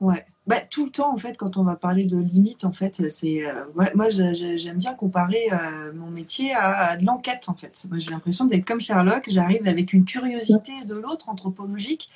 Ouais. 0.00 0.24
Bah, 0.46 0.60
tout 0.60 0.84
le 0.84 0.90
temps, 0.90 1.14
en 1.14 1.16
fait, 1.16 1.36
quand 1.38 1.56
on 1.56 1.62
va 1.62 1.76
parler 1.76 2.04
de 2.04 2.18
limites, 2.18 2.64
en 2.64 2.72
fait, 2.72 3.08
c'est. 3.08 3.46
Euh, 3.48 3.64
moi, 3.94 4.10
j'aime 4.10 4.76
bien 4.76 4.92
comparer 4.92 5.46
euh, 5.52 5.92
mon 5.94 6.10
métier 6.10 6.52
à, 6.54 6.96
de 6.96 7.06
l'enquête, 7.06 7.48
en 7.48 7.54
fait. 7.54 7.86
Moi, 7.88 7.98
j'ai 7.98 8.10
l'impression 8.10 8.44
d'être 8.44 8.66
comme 8.66 8.80
Sherlock. 8.80 9.24
J'arrive 9.28 9.66
avec 9.66 9.94
une 9.94 10.04
curiosité 10.04 10.72
de 10.84 10.94
l'autre 10.94 11.30
anthropologique. 11.30 12.10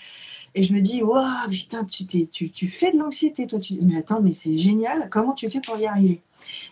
Et 0.55 0.63
je 0.63 0.73
me 0.73 0.81
dis, 0.81 1.03
waouh, 1.03 1.49
putain, 1.51 1.85
tu, 1.85 2.07
tu, 2.07 2.51
tu 2.51 2.69
fais 2.69 2.91
de 2.93 2.99
l'anxiété, 2.99 3.47
toi. 3.47 3.59
Tu... 3.59 3.75
Mais 3.87 3.99
attends, 3.99 4.21
mais 4.21 4.33
c'est 4.33 4.59
génial. 4.59 5.09
Comment 5.11 5.33
tu 5.33 5.49
fais 5.49 5.61
pour 5.61 5.79
y 5.79 5.87
arriver? 5.87 6.23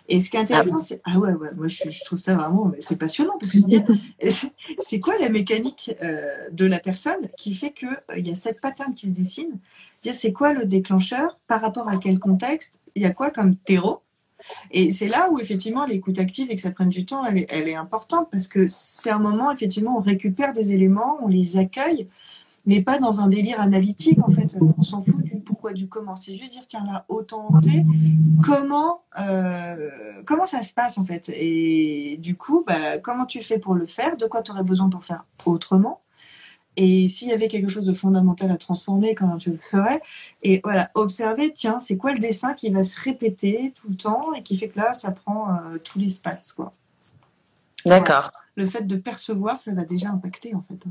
Et 0.09 0.21
ce 0.21 0.31
qui 0.31 0.37
est 0.37 0.41
intéressant, 0.41 0.77
ah 0.79 0.83
c'est. 0.83 1.01
Ah 1.05 1.19
ouais, 1.19 1.33
ouais, 1.33 1.49
moi 1.57 1.69
je, 1.69 2.05
trouve 2.05 2.19
ça 2.19 2.35
vraiment. 2.35 2.73
C'est 2.81 2.97
passionnant 2.97 3.37
parce 3.39 3.53
que 3.53 3.59
c'est 4.79 5.01
quoi 5.01 5.19
la 5.19 5.29
mécanique 5.29 5.95
euh, 6.03 6.49
de 6.53 6.65
la 6.67 6.79
personne 6.79 7.29
qui 7.37 7.55
fait 7.55 7.73
qu'il 7.73 7.89
euh, 7.89 8.19
y 8.19 8.31
a 8.31 8.37
cette 8.37 8.61
pattern 8.61 8.95
qui 8.95 9.09
se 9.09 9.13
dessine? 9.13 9.59
C'est 10.13 10.33
quoi 10.33 10.53
le 10.53 10.67
déclencheur 10.67 11.39
Par 11.49 11.61
rapport 11.61 11.89
à 11.89 11.97
quel 11.97 12.19
contexte? 12.19 12.81
Il 12.95 13.03
y 13.03 13.07
a 13.07 13.11
quoi 13.11 13.31
comme 13.31 13.57
terreau? 13.57 14.03
Et 14.71 14.93
c'est 14.93 15.09
là 15.09 15.31
où 15.31 15.39
effectivement 15.41 15.87
l'écoute 15.87 16.19
active 16.19 16.51
et 16.51 16.57
que 16.57 16.63
ça 16.63 16.71
prenne 16.71 16.91
du 16.91 17.07
temps, 17.07 17.25
elle 17.25 17.39
est, 17.39 17.47
elle 17.49 17.69
est 17.69 17.75
importante 17.75 18.29
parce 18.31 18.49
que 18.49 18.67
c'est 18.69 19.11
un 19.11 19.19
moment 19.19 19.51
effectivement 19.51 19.97
on 19.97 20.03
récupère 20.03 20.53
des 20.53 20.73
éléments, 20.73 21.19
on 21.23 21.29
les 21.29 21.57
accueille, 21.57 22.09
mais 22.67 22.83
pas 22.83 22.99
dans 22.99 23.21
un 23.21 23.29
délire 23.29 23.61
analytique 23.61 24.19
en 24.23 24.31
fait. 24.31 24.57
On 24.77 24.83
s'en 24.83 25.01
fout 25.01 25.23
du 25.23 25.39
pourquoi, 25.41 25.73
du 25.73 25.89
comment. 25.89 26.17
C'est 26.17 26.35
juste 26.35 26.53
dire 26.53 26.67
tiens 26.67 26.85
là 26.85 27.05
autant 27.09 27.49
comment 28.45 29.03
euh, 29.19 29.91
comment 30.25 30.47
ça 30.47 30.63
se 30.63 30.73
passe 30.73 30.99
en 30.99 31.05
fait? 31.05 31.31
Et 31.35 32.19
du 32.21 32.37
coup, 32.37 32.65
bah, 32.67 32.99
comment 32.99 33.25
tu 33.25 33.41
fais 33.43 33.59
pour 33.59 33.75
le 33.75 33.87
faire? 33.87 34.17
De 34.17 34.27
quoi 34.27 34.43
tu 34.43 34.51
aurais 34.51 34.65
besoin 34.65 34.89
pour 34.89 35.05
faire 35.05 35.25
autrement? 35.45 36.01
Et 36.77 37.09
s'il 37.09 37.29
y 37.29 37.33
avait 37.33 37.49
quelque 37.49 37.69
chose 37.69 37.87
de 37.87 37.95
fondamental 37.95 38.51
à 38.51 38.59
transformer, 38.59 39.15
comment 39.15 39.39
tu 39.39 39.51
le 39.51 39.57
ferais? 39.57 40.03
Et 40.43 40.61
voilà, 40.63 40.91
observer, 40.95 41.51
tiens, 41.51 41.81
c'est 41.81 41.97
quoi 41.97 42.13
le 42.13 42.19
dessin 42.19 42.53
qui 42.53 42.69
va 42.71 42.85
se 42.85 43.01
répéter 43.01 43.73
tout 43.75 43.89
le 43.89 43.97
temps 43.97 44.35
et 44.35 44.43
qui 44.43 44.59
fait 44.59 44.69
que 44.69 44.79
là, 44.79 44.93
ça 44.93 45.11
prend 45.11 45.49
euh, 45.49 45.79
tout 45.83 45.99
l'espace, 45.99 46.53
quoi? 46.53 46.71
D'accord. 47.87 48.31
Le 48.57 48.67
fait 48.67 48.87
de 48.87 48.97
percevoir, 48.97 49.59
ça 49.59 49.73
va 49.73 49.85
déjà 49.85 50.11
impacter, 50.11 50.55
en 50.55 50.61
fait. 50.61 50.85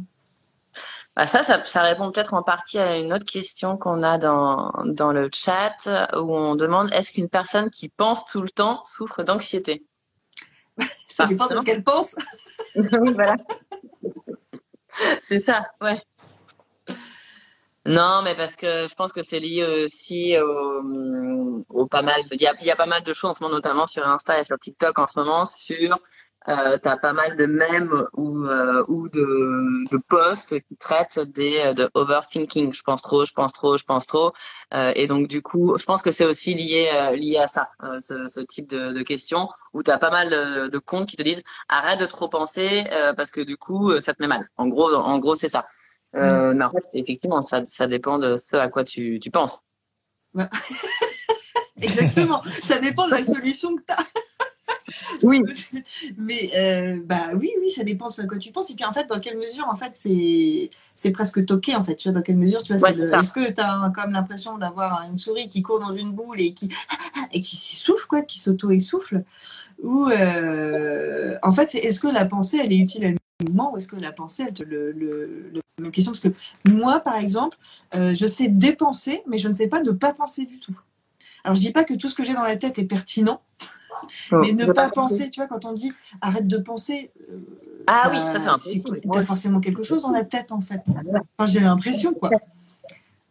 Bah 1.16 1.28
ça, 1.28 1.44
ça, 1.44 1.64
ça, 1.64 1.82
répond 1.82 2.12
peut-être 2.12 2.34
en 2.34 2.44
partie 2.44 2.78
à 2.78 2.98
une 2.98 3.14
autre 3.14 3.26
question 3.26 3.78
qu'on 3.78 4.04
a 4.04 4.18
dans, 4.18 4.74
dans 4.84 5.14
le 5.14 5.30
chat 5.34 5.78
où 6.14 6.36
on 6.36 6.56
demande 6.56 6.92
est-ce 6.92 7.14
qu'une 7.14 7.30
personne 7.30 7.70
qui 7.70 7.88
pense 7.88 8.26
tout 8.26 8.42
le 8.42 8.50
temps 8.50 8.84
souffre 8.84 9.24
d'anxiété? 9.24 9.86
Ça 11.08 11.26
dépend 11.26 11.48
de 11.48 11.56
ce 11.56 11.64
qu'elle 11.64 11.84
pense. 11.84 12.16
voilà. 12.76 13.36
c'est 15.22 15.40
ça, 15.40 15.66
ouais. 15.80 16.02
Non, 17.86 18.22
mais 18.24 18.36
parce 18.36 18.56
que 18.56 18.88
je 18.88 18.96
pense 18.96 19.14
que 19.14 19.22
c'est 19.24 19.40
lié 19.40 19.86
aussi 19.86 20.36
au, 20.40 21.64
au 21.70 21.86
pas 21.86 22.02
mal. 22.02 22.22
Il 22.32 22.42
y, 22.42 22.48
a, 22.48 22.54
il 22.60 22.66
y 22.66 22.72
a 22.72 22.76
pas 22.76 22.88
mal 22.88 23.04
de 23.04 23.14
choses 23.14 23.30
en 23.30 23.34
ce 23.34 23.44
moment, 23.44 23.56
notamment 23.56 23.86
sur 23.86 24.06
Insta 24.06 24.40
et 24.40 24.44
sur 24.44 24.58
TikTok 24.58 24.98
en 24.98 25.08
ce 25.08 25.20
moment, 25.20 25.46
sur 25.46 25.98
euh, 26.48 26.78
tu 26.82 26.88
as 26.88 26.98
pas 26.98 27.14
mal 27.14 27.38
de 27.38 27.46
mèmes 27.46 28.06
ou, 28.14 28.46
euh, 28.46 28.84
ou 28.88 29.10
de, 29.10 29.90
de 29.90 29.98
posts 29.98 30.60
qui 30.62 30.78
traitent 30.78 31.20
des 31.20 31.60
euh, 31.60 31.74
de 31.74 31.90
overthinking. 31.94 32.74
Je 32.74 32.84
pense 32.84 33.02
trop, 33.02 33.26
je 33.26 33.34
pense 33.34 33.54
trop, 33.54 33.78
je 33.78 33.84
pense 33.84 34.06
trop. 34.06 34.32
Euh, 34.74 34.92
et 34.96 35.08
donc 35.08 35.28
du 35.28 35.42
coup, 35.42 35.78
je 35.78 35.86
pense 35.86 36.02
que 36.02 36.12
c'est 36.12 36.26
aussi 36.26 36.54
lié 36.54 36.90
euh, 36.94 37.16
lié 37.16 37.38
à 37.38 37.48
ça, 37.48 37.70
ce, 38.00 38.28
ce, 38.28 38.40
type 38.42 38.70
de, 38.70 38.92
de 38.92 39.02
questions 39.02 39.50
où 39.74 39.82
tu 39.84 39.92
as 39.92 39.98
pas 39.98 40.12
mal 40.12 40.30
de, 40.30 40.68
de, 40.68 40.78
comptes 40.78 41.08
qui 41.08 41.18
te 41.18 41.24
disent 41.24 41.44
arrête 41.70 42.00
de 42.00 42.06
trop 42.06 42.30
penser 42.30 42.86
parce 43.18 43.32
que 43.32 43.42
du 43.42 43.58
coup 43.58 44.00
ça 44.00 44.14
te 44.14 44.22
met 44.22 44.28
mal. 44.28 44.48
En 44.58 44.68
gros, 44.68 44.94
en 44.94 45.20
gros 45.20 45.36
c'est 45.36 45.50
ça. 45.50 45.66
Mm. 46.14 46.54
Mais 46.54 46.64
en 46.64 46.70
fait, 46.70 46.86
effectivement, 46.94 47.42
ça, 47.42 47.66
ça 47.66 47.88
dépend 47.88 48.20
de 48.20 48.38
ce 48.38 48.56
à 48.56 48.70
quoi 48.70 48.84
tu, 48.84 49.20
tu 49.20 49.32
penses. 49.32 49.62
Exactement. 51.82 52.42
ça 52.64 52.80
dépend 52.80 53.06
de 53.08 53.12
la 53.12 53.24
solution 53.24 53.76
que 53.76 53.82
tu 53.82 53.94
as. 53.94 54.06
Oui. 55.24 55.42
Mais 56.18 56.52
euh, 56.56 57.00
bah 57.04 57.32
oui, 57.36 57.50
oui, 57.60 57.70
ça 57.72 57.84
dépend 57.84 58.08
de 58.08 58.28
quoi 58.28 58.38
tu 58.38 58.52
penses. 58.52 58.70
Et 58.70 58.76
puis 58.76 58.86
en 58.86 58.94
fait, 58.94 59.08
dans 59.08 59.20
quelle 59.20 59.38
mesure, 59.38 59.68
en 59.70 59.76
fait, 59.76 59.92
c'est 59.94 60.70
c'est 60.94 61.12
presque 61.12 61.46
toqué 61.46 61.76
en 61.76 61.84
fait. 61.84 61.96
Tu 61.96 62.10
vois, 62.10 62.20
dans 62.20 62.22
quelle 62.22 62.38
mesure, 62.38 62.62
tu 62.64 62.76
vois, 62.76 62.90
est-ce 62.90 63.32
que 63.32 63.52
tu 63.52 63.62
as 63.62 63.92
quand 63.96 64.04
même 64.04 64.14
l'impression 64.14 64.58
d'avoir 64.58 65.08
une 65.10 65.18
souris 65.18 65.50
qui 65.50 65.62
court 65.62 65.80
dans 65.80 65.94
une 65.94 66.12
boule 66.12 66.42
et 66.42 66.54
qui 66.54 66.70
et 67.32 67.42
qui 67.42 67.56
souffle 67.56 68.08
quoi, 68.08 68.22
qui 68.22 68.40
s'auto 68.40 68.72
essouffle, 68.72 69.24
ou 69.82 70.08
euh, 70.08 71.36
en 71.44 71.52
fait, 71.52 71.74
est-ce 71.76 72.00
que 72.00 72.08
la 72.08 72.26
pensée, 72.26 72.60
elle 72.64 72.72
est 72.72 72.78
utile 72.78 73.06
à 73.06 73.10
le 73.10 73.18
mouvement 73.42 73.74
ou 73.74 73.78
est-ce 73.78 73.88
que 73.88 73.96
la 73.96 74.12
pensée, 74.12 74.46
elle 74.48 74.54
te 74.54 74.64
le, 74.64 74.92
le, 74.92 75.62
même 75.80 75.92
question? 75.92 76.12
Parce 76.12 76.22
que 76.22 76.30
moi, 76.70 77.00
par 77.00 77.18
exemple, 77.18 77.58
euh, 77.96 78.16
je 78.16 78.26
sais 78.26 78.48
dépenser, 78.48 79.24
mais 79.28 79.38
je 79.38 79.48
ne 79.48 79.54
sais 79.54 79.68
pas 79.68 79.82
ne 79.82 79.92
pas 79.92 80.14
penser 80.14 80.46
du 80.46 80.60
tout. 80.60 80.78
Alors 81.44 81.56
je 81.56 81.62
dis 81.62 81.72
pas 81.72 81.84
que 81.84 81.94
tout 81.94 82.10
ce 82.10 82.16
que 82.16 82.24
j'ai 82.24 82.34
dans 82.34 82.44
la 82.44 82.58
tête 82.58 82.80
est 82.80 82.86
pertinent. 82.86 83.42
Oh, 84.32 84.38
mais 84.42 84.54
ne 84.54 84.72
pas, 84.72 84.90
penser, 84.90 85.30
tu 85.30 85.40
vois, 85.40 85.48
quand 85.48 85.66
on 85.66 85.74
dit 85.74 85.94
arrête 86.22 86.48
de 86.48 86.58
penser. 86.58 87.12
Euh, 87.32 87.40
ah 87.88 88.10
oui, 88.12 88.18
ça 88.40 88.56
c'est 88.58 88.90
bah, 88.90 88.98
Tu 89.02 89.20
as 89.20 89.26
forcément 89.26 89.60
quelque 89.60 89.84
chose 89.84 90.04
dans 90.04 90.12
la 90.12 90.24
tête 90.24 90.52
en 90.52 90.62
fait. 90.62 90.84
Enfin, 91.38 91.52
j'ai 91.52 91.60
l'impression 91.60 92.14
quoi. 92.14 92.30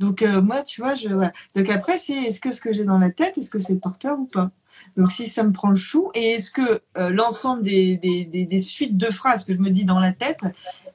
Donc 0.01 0.22
euh, 0.22 0.42
moi, 0.42 0.62
tu 0.62 0.80
vois, 0.80 0.95
je 0.95 1.09
Donc 1.09 1.68
après, 1.70 1.99
c'est 1.99 2.14
est-ce 2.14 2.40
que 2.40 2.51
ce 2.51 2.61
que 2.61 2.72
j'ai 2.72 2.84
dans 2.84 2.99
la 2.99 3.11
tête, 3.11 3.38
est-ce 3.38 3.51
que 3.51 3.59
c'est 3.59 3.76
porteur 3.76 4.18
ou 4.18 4.26
pas? 4.26 4.51
Donc 4.97 5.12
si 5.12 5.28
ça 5.28 5.45
me 5.45 5.53
prend 5.53 5.70
le 5.70 5.76
chou, 5.76 6.11
et 6.14 6.32
est-ce 6.32 6.51
que 6.51 6.80
euh, 6.99 7.11
l'ensemble 7.11 7.62
des, 7.62 7.97
des, 7.97 8.24
des, 8.24 8.59
suites 8.59 8.97
de 8.97 9.07
phrases 9.07 9.45
que 9.45 9.53
je 9.53 9.61
me 9.61 9.70
dis 9.70 9.84
dans 9.84 10.01
la 10.01 10.12
tête, 10.12 10.47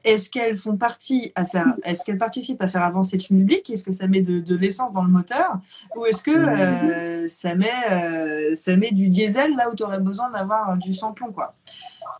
est-ce 0.04 0.30
qu'elles 0.30 0.58
font 0.58 0.76
partie 0.76 1.32
à 1.36 1.46
faire, 1.46 1.76
est-ce 1.86 2.04
qu'elles 2.04 2.18
participent 2.18 2.62
à 2.62 2.68
faire 2.68 2.84
avancer 2.84 3.16
le 3.16 3.22
schmilblick? 3.22 3.70
Est-ce 3.70 3.86
que 3.86 3.94
ça 3.94 4.08
met 4.08 4.22
de, 4.22 4.42
de 4.42 4.56
l'essence 4.56 4.92
dans 4.92 5.04
le 5.04 5.12
moteur? 5.12 5.60
Ou 5.96 6.06
est-ce 6.06 6.22
que 6.22 6.32
euh, 6.32 7.28
ça 7.30 7.56
met 7.56 8.56
ça 8.56 8.76
met 8.76 8.92
du 8.92 9.08
diesel 9.08 9.56
là 9.56 9.70
où 9.70 9.76
tu 9.76 9.84
aurais 9.84 10.00
besoin 10.00 10.30
d'avoir 10.30 10.76
du 10.78 10.94
sans-plomb 10.94 11.32
quoi? 11.32 11.56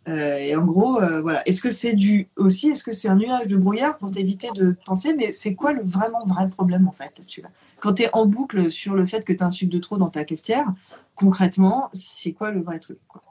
Euh, 0.08 0.38
et 0.38 0.56
en 0.56 0.64
gros, 0.64 1.00
euh, 1.00 1.20
voilà. 1.20 1.46
Est-ce 1.48 1.60
que 1.60 1.70
c'est 1.70 1.92
du 1.92 2.28
aussi, 2.36 2.70
est-ce 2.70 2.82
que 2.82 2.92
c'est 2.92 3.08
un 3.08 3.16
nuage 3.16 3.46
de 3.46 3.56
brouillard 3.56 3.98
pour 3.98 4.10
t'éviter 4.10 4.48
de 4.54 4.76
penser, 4.84 5.14
mais 5.14 5.32
c'est 5.32 5.54
quoi 5.54 5.72
le 5.72 5.82
vraiment 5.82 6.24
vrai 6.24 6.48
problème 6.50 6.88
en 6.88 6.92
fait 6.92 7.20
tu 7.26 7.42
Quand 7.80 7.94
tu 7.94 8.02
es 8.02 8.10
en 8.12 8.26
boucle 8.26 8.70
sur 8.70 8.94
le 8.94 9.06
fait 9.06 9.24
que 9.24 9.32
tu 9.32 9.42
as 9.42 9.46
un 9.46 9.50
sucre 9.50 9.72
de 9.72 9.78
trop 9.78 9.96
dans 9.96 10.10
ta 10.10 10.24
cafetière, 10.24 10.66
concrètement, 11.14 11.90
c'est 11.92 12.32
quoi 12.32 12.50
le 12.50 12.62
vrai 12.62 12.78
truc 12.78 12.98
quoi? 13.08 13.22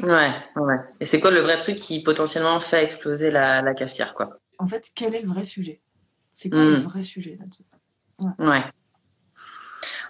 Ouais, 0.00 0.30
ouais. 0.56 0.76
Et 1.00 1.06
c'est 1.06 1.20
quoi 1.20 1.30
le 1.30 1.40
vrai 1.40 1.56
truc 1.56 1.76
qui 1.76 2.02
potentiellement 2.02 2.60
fait 2.60 2.84
exploser 2.84 3.30
la, 3.30 3.62
la 3.62 3.72
cafetière 3.72 4.14
quoi? 4.14 4.38
En 4.58 4.66
fait, 4.66 4.90
quel 4.94 5.14
est 5.14 5.22
le 5.22 5.28
vrai 5.28 5.44
sujet? 5.44 5.80
C'est 6.32 6.50
quoi 6.50 6.64
le 6.64 6.76
hmm. 6.76 6.80
vrai 6.80 7.02
sujet 7.02 7.38
là-dessus? 7.40 7.64
Ouais. 8.38 8.62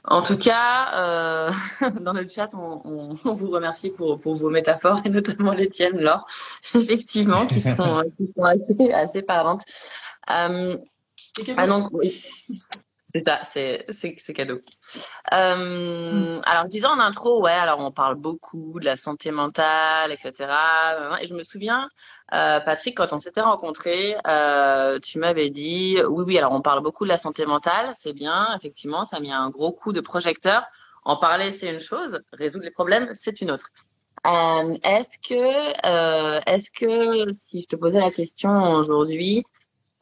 En 0.08 0.22
tout 0.22 0.38
cas, 0.38 0.92
euh, 0.94 1.50
dans 2.00 2.12
le 2.12 2.26
chat, 2.28 2.50
on, 2.54 2.80
on, 3.24 3.34
vous 3.34 3.50
remercie 3.50 3.90
pour, 3.90 4.20
pour 4.20 4.34
vos 4.34 4.50
métaphores 4.50 5.00
et 5.04 5.08
notamment 5.08 5.52
les 5.52 5.68
tiennes, 5.68 6.00
Laure, 6.00 6.26
effectivement, 6.74 7.46
qui 7.46 7.60
sont, 7.60 8.02
qui 8.16 8.26
sont 8.28 8.44
assez, 8.44 8.92
assez 8.92 9.22
parlantes. 9.22 9.62
Euh, 10.30 10.76
ah 11.56 11.66
non, 11.66 11.88
oui. 11.92 12.24
C'est 13.16 13.22
ça, 13.22 13.40
c'est 13.50 13.86
c'est 13.88 14.34
cadeau. 14.34 14.60
Euh, 15.32 15.56
mm. 15.56 16.42
Alors, 16.44 16.64
je 16.64 16.70
disais 16.70 16.86
en 16.86 16.98
intro, 16.98 17.42
ouais, 17.42 17.50
alors 17.50 17.80
on 17.80 17.90
parle 17.90 18.16
beaucoup 18.16 18.78
de 18.78 18.84
la 18.84 18.98
santé 18.98 19.30
mentale, 19.30 20.12
etc. 20.12 20.34
Et 21.22 21.26
je 21.26 21.34
me 21.34 21.42
souviens, 21.42 21.88
euh, 22.34 22.60
Patrick, 22.60 22.94
quand 22.94 23.14
on 23.14 23.18
s'était 23.18 23.40
rencontrés, 23.40 24.16
euh, 24.26 24.98
tu 24.98 25.18
m'avais 25.18 25.48
dit, 25.48 25.96
oui, 26.10 26.24
oui, 26.26 26.36
alors 26.36 26.52
on 26.52 26.60
parle 26.60 26.82
beaucoup 26.82 27.04
de 27.04 27.08
la 27.08 27.16
santé 27.16 27.46
mentale, 27.46 27.92
c'est 27.94 28.12
bien, 28.12 28.54
effectivement, 28.54 29.06
ça 29.06 29.16
a 29.16 29.20
mis 29.20 29.32
un 29.32 29.48
gros 29.48 29.72
coup 29.72 29.94
de 29.94 30.02
projecteur. 30.02 30.66
En 31.04 31.16
parler, 31.16 31.52
c'est 31.52 31.72
une 31.72 31.80
chose, 31.80 32.20
résoudre 32.34 32.66
les 32.66 32.70
problèmes, 32.70 33.08
c'est 33.14 33.40
une 33.40 33.50
autre. 33.50 33.70
Est-ce 34.24 35.16
que, 35.26 36.50
est-ce 36.50 36.70
que, 36.70 37.32
si 37.32 37.62
je 37.62 37.66
te 37.66 37.76
posais 37.76 38.00
la 38.00 38.10
question 38.10 38.72
aujourd'hui, 38.74 39.42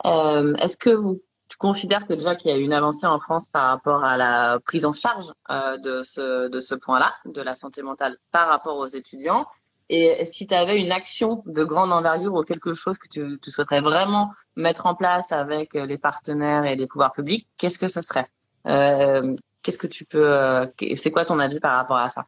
est-ce 0.05 0.77
que 0.77 0.91
vous 0.91 1.21
tu 1.55 1.59
considères 1.59 2.05
que 2.09 2.15
déjà 2.15 2.35
qu'il 2.35 2.51
y 2.51 2.55
a 2.55 2.57
une 2.57 2.73
avancée 2.73 3.07
en 3.07 3.21
France 3.21 3.47
par 3.47 3.69
rapport 3.69 4.03
à 4.05 4.17
la 4.17 4.59
prise 4.65 4.85
en 4.85 4.93
charge 4.93 5.33
euh, 5.51 5.79
de 5.79 6.03
ce, 6.03 6.75
point-là, 6.75 7.15
de 7.27 7.41
la 7.41 7.55
santé 7.55 7.81
mentale 7.83 8.17
par 8.33 8.49
rapport 8.49 8.77
aux 8.77 8.87
étudiants? 8.87 9.47
Et 9.89 10.25
si 10.25 10.49
tu 10.49 10.55
avais 10.55 10.83
une 10.83 10.91
action 10.91 11.45
de 11.47 11.63
grande 11.63 11.93
envergure 11.93 12.35
ou 12.35 12.43
quelque 12.43 12.75
chose 12.75 12.99
que 12.99 13.07
tu, 13.07 13.39
tu, 13.41 13.53
souhaiterais 13.53 13.83
vraiment 13.83 14.33
mettre 14.57 14.87
en 14.87 14.97
place 14.97 15.31
avec 15.31 15.75
les 15.75 15.99
partenaires 15.99 16.65
et 16.65 16.75
les 16.75 16.89
pouvoirs 16.89 17.13
publics, 17.13 17.47
qu'est-ce 17.57 17.79
que 17.79 17.87
ce 17.87 18.03
serait? 18.03 18.27
Euh, 18.67 19.37
Qu'est-ce 19.63 19.79
que 19.79 19.87
tu 19.87 20.05
peux 20.05 20.31
euh, 20.31 20.67
C'est 20.97 21.11
quoi 21.11 21.25
ton 21.25 21.39
avis 21.39 21.61
par 21.61 21.77
rapport 21.77 21.97
à 21.97 22.11
ça? 22.11 22.27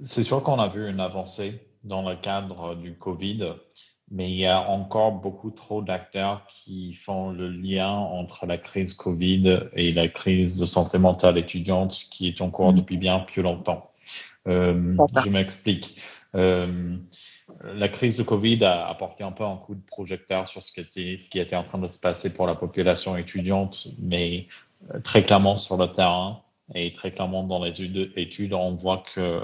C'est 0.00 0.22
sûr 0.22 0.42
qu'on 0.42 0.60
a 0.60 0.68
vu 0.68 0.88
une 0.88 1.00
avancée 1.00 1.66
dans 1.82 2.08
le 2.08 2.14
cadre 2.16 2.76
du 2.76 2.96
Covid 2.98 3.54
mais 4.10 4.30
il 4.30 4.36
y 4.36 4.46
a 4.46 4.60
encore 4.60 5.12
beaucoup 5.12 5.50
trop 5.50 5.82
d'acteurs 5.82 6.46
qui 6.48 6.94
font 6.94 7.30
le 7.30 7.48
lien 7.48 7.90
entre 7.90 8.46
la 8.46 8.56
crise 8.56 8.94
Covid 8.94 9.68
et 9.74 9.92
la 9.92 10.08
crise 10.08 10.56
de 10.56 10.64
santé 10.64 10.98
mentale 10.98 11.36
étudiante 11.38 12.06
qui 12.10 12.28
est 12.28 12.40
en 12.40 12.50
cours 12.50 12.72
mm. 12.72 12.76
depuis 12.76 12.96
bien 12.96 13.20
plus 13.20 13.42
longtemps. 13.42 13.90
Euh, 14.46 14.96
je 15.24 15.30
m'explique. 15.30 15.96
Euh, 16.34 16.96
la 17.64 17.88
crise 17.88 18.16
de 18.16 18.22
Covid 18.22 18.64
a 18.64 18.88
apporté 18.88 19.24
un 19.24 19.32
peu 19.32 19.44
un 19.44 19.56
coup 19.56 19.74
de 19.74 19.84
projecteur 19.86 20.48
sur 20.48 20.62
ce 20.62 20.72
qui 20.72 20.80
était, 20.80 21.18
ce 21.18 21.28
qui 21.28 21.38
était 21.38 21.56
en 21.56 21.64
train 21.64 21.78
de 21.78 21.88
se 21.88 21.98
passer 21.98 22.32
pour 22.32 22.46
la 22.46 22.54
population 22.54 23.16
étudiante, 23.16 23.88
mais 23.98 24.46
euh, 24.94 25.00
très 25.00 25.22
clairement 25.22 25.56
sur 25.56 25.76
le 25.76 25.88
terrain 25.88 26.40
et 26.74 26.92
très 26.92 27.12
clairement 27.12 27.44
dans 27.44 27.62
les 27.64 27.82
études, 28.16 28.52
on 28.52 28.74
voit 28.74 29.02
que 29.14 29.42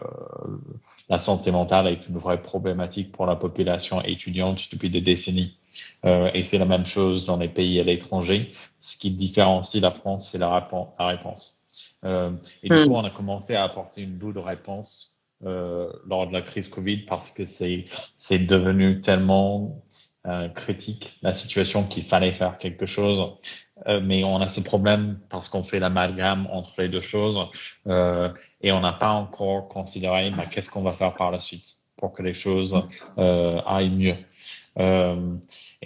la 1.09 1.19
santé 1.19 1.51
mentale 1.51 1.89
est 1.89 2.09
une 2.09 2.19
vraie 2.19 2.41
problématique 2.41 3.13
pour 3.13 3.27
la 3.27 3.37
population 3.37 4.03
étudiante 4.03 4.69
depuis 4.73 4.91
des 4.91 5.01
décennies. 5.01 5.57
Euh, 6.05 6.31
et 6.35 6.45
c'est 6.45 6.59
la 6.59 6.65
même 6.65 6.87
chose 6.87 7.27
dans 7.27 7.37
les 7.37 7.49
pays 7.49 7.81
à 7.81 7.85
l'étranger. 7.85 8.53
Ce 8.81 8.97
qui 8.97 9.11
différencie 9.11 9.83
la 9.83 9.91
France, 9.91 10.31
c'est 10.31 10.39
la, 10.39 10.69
réponse. 10.99 11.61
Euh, 12.05 12.31
et 12.63 12.69
du 12.69 12.75
hmm. 12.75 12.87
coup, 12.87 12.95
on 12.95 13.05
a 13.05 13.11
commencé 13.11 13.55
à 13.55 13.65
apporter 13.65 14.03
une 14.03 14.17
bout 14.17 14.33
de 14.33 14.39
réponse 14.39 15.19
euh, 15.45 15.91
lors 16.07 16.27
de 16.27 16.33
la 16.33 16.43
crise 16.43 16.69
Covid 16.69 16.99
parce 16.99 17.31
que 17.31 17.45
c'est 17.45 17.87
c'est 18.17 18.39
devenu 18.39 19.01
tellement 19.01 19.83
euh, 20.27 20.49
critique 20.49 21.19
la 21.23 21.35
situation 21.35 21.85
qu'il 21.85 22.05
fallait 22.05 22.33
faire 22.33 22.59
quelque 22.59 22.87
chose. 22.87 23.37
Euh, 23.89 24.01
mais 24.01 24.25
on 24.25 24.41
a 24.41 24.49
ce 24.49 24.61
problème 24.61 25.19
parce 25.29 25.49
qu'on 25.49 25.65
fait 25.65 25.81
l'amalgame 25.81 26.47
entre 26.51 26.75
les 26.79 26.89
deux 26.89 27.01
choses 27.01 27.39
euh, 27.89 28.33
et 28.63 28.73
on 28.73 28.81
n'a 28.81 28.93
pas 28.93 29.11
encore 29.11 29.69
considéré 29.69 30.31
bah, 30.31 30.45
qu'est-ce 30.51 30.71
qu'on 30.71 30.83
va 30.83 30.93
faire 30.93 31.15
par 31.15 31.31
la 31.31 31.41
suite 31.41 31.77
pour 31.97 32.13
que 32.13 32.23
les 32.23 32.35
choses 32.35 32.81
euh, 33.19 33.61
aillent 33.67 33.91
mieux. 33.91 34.17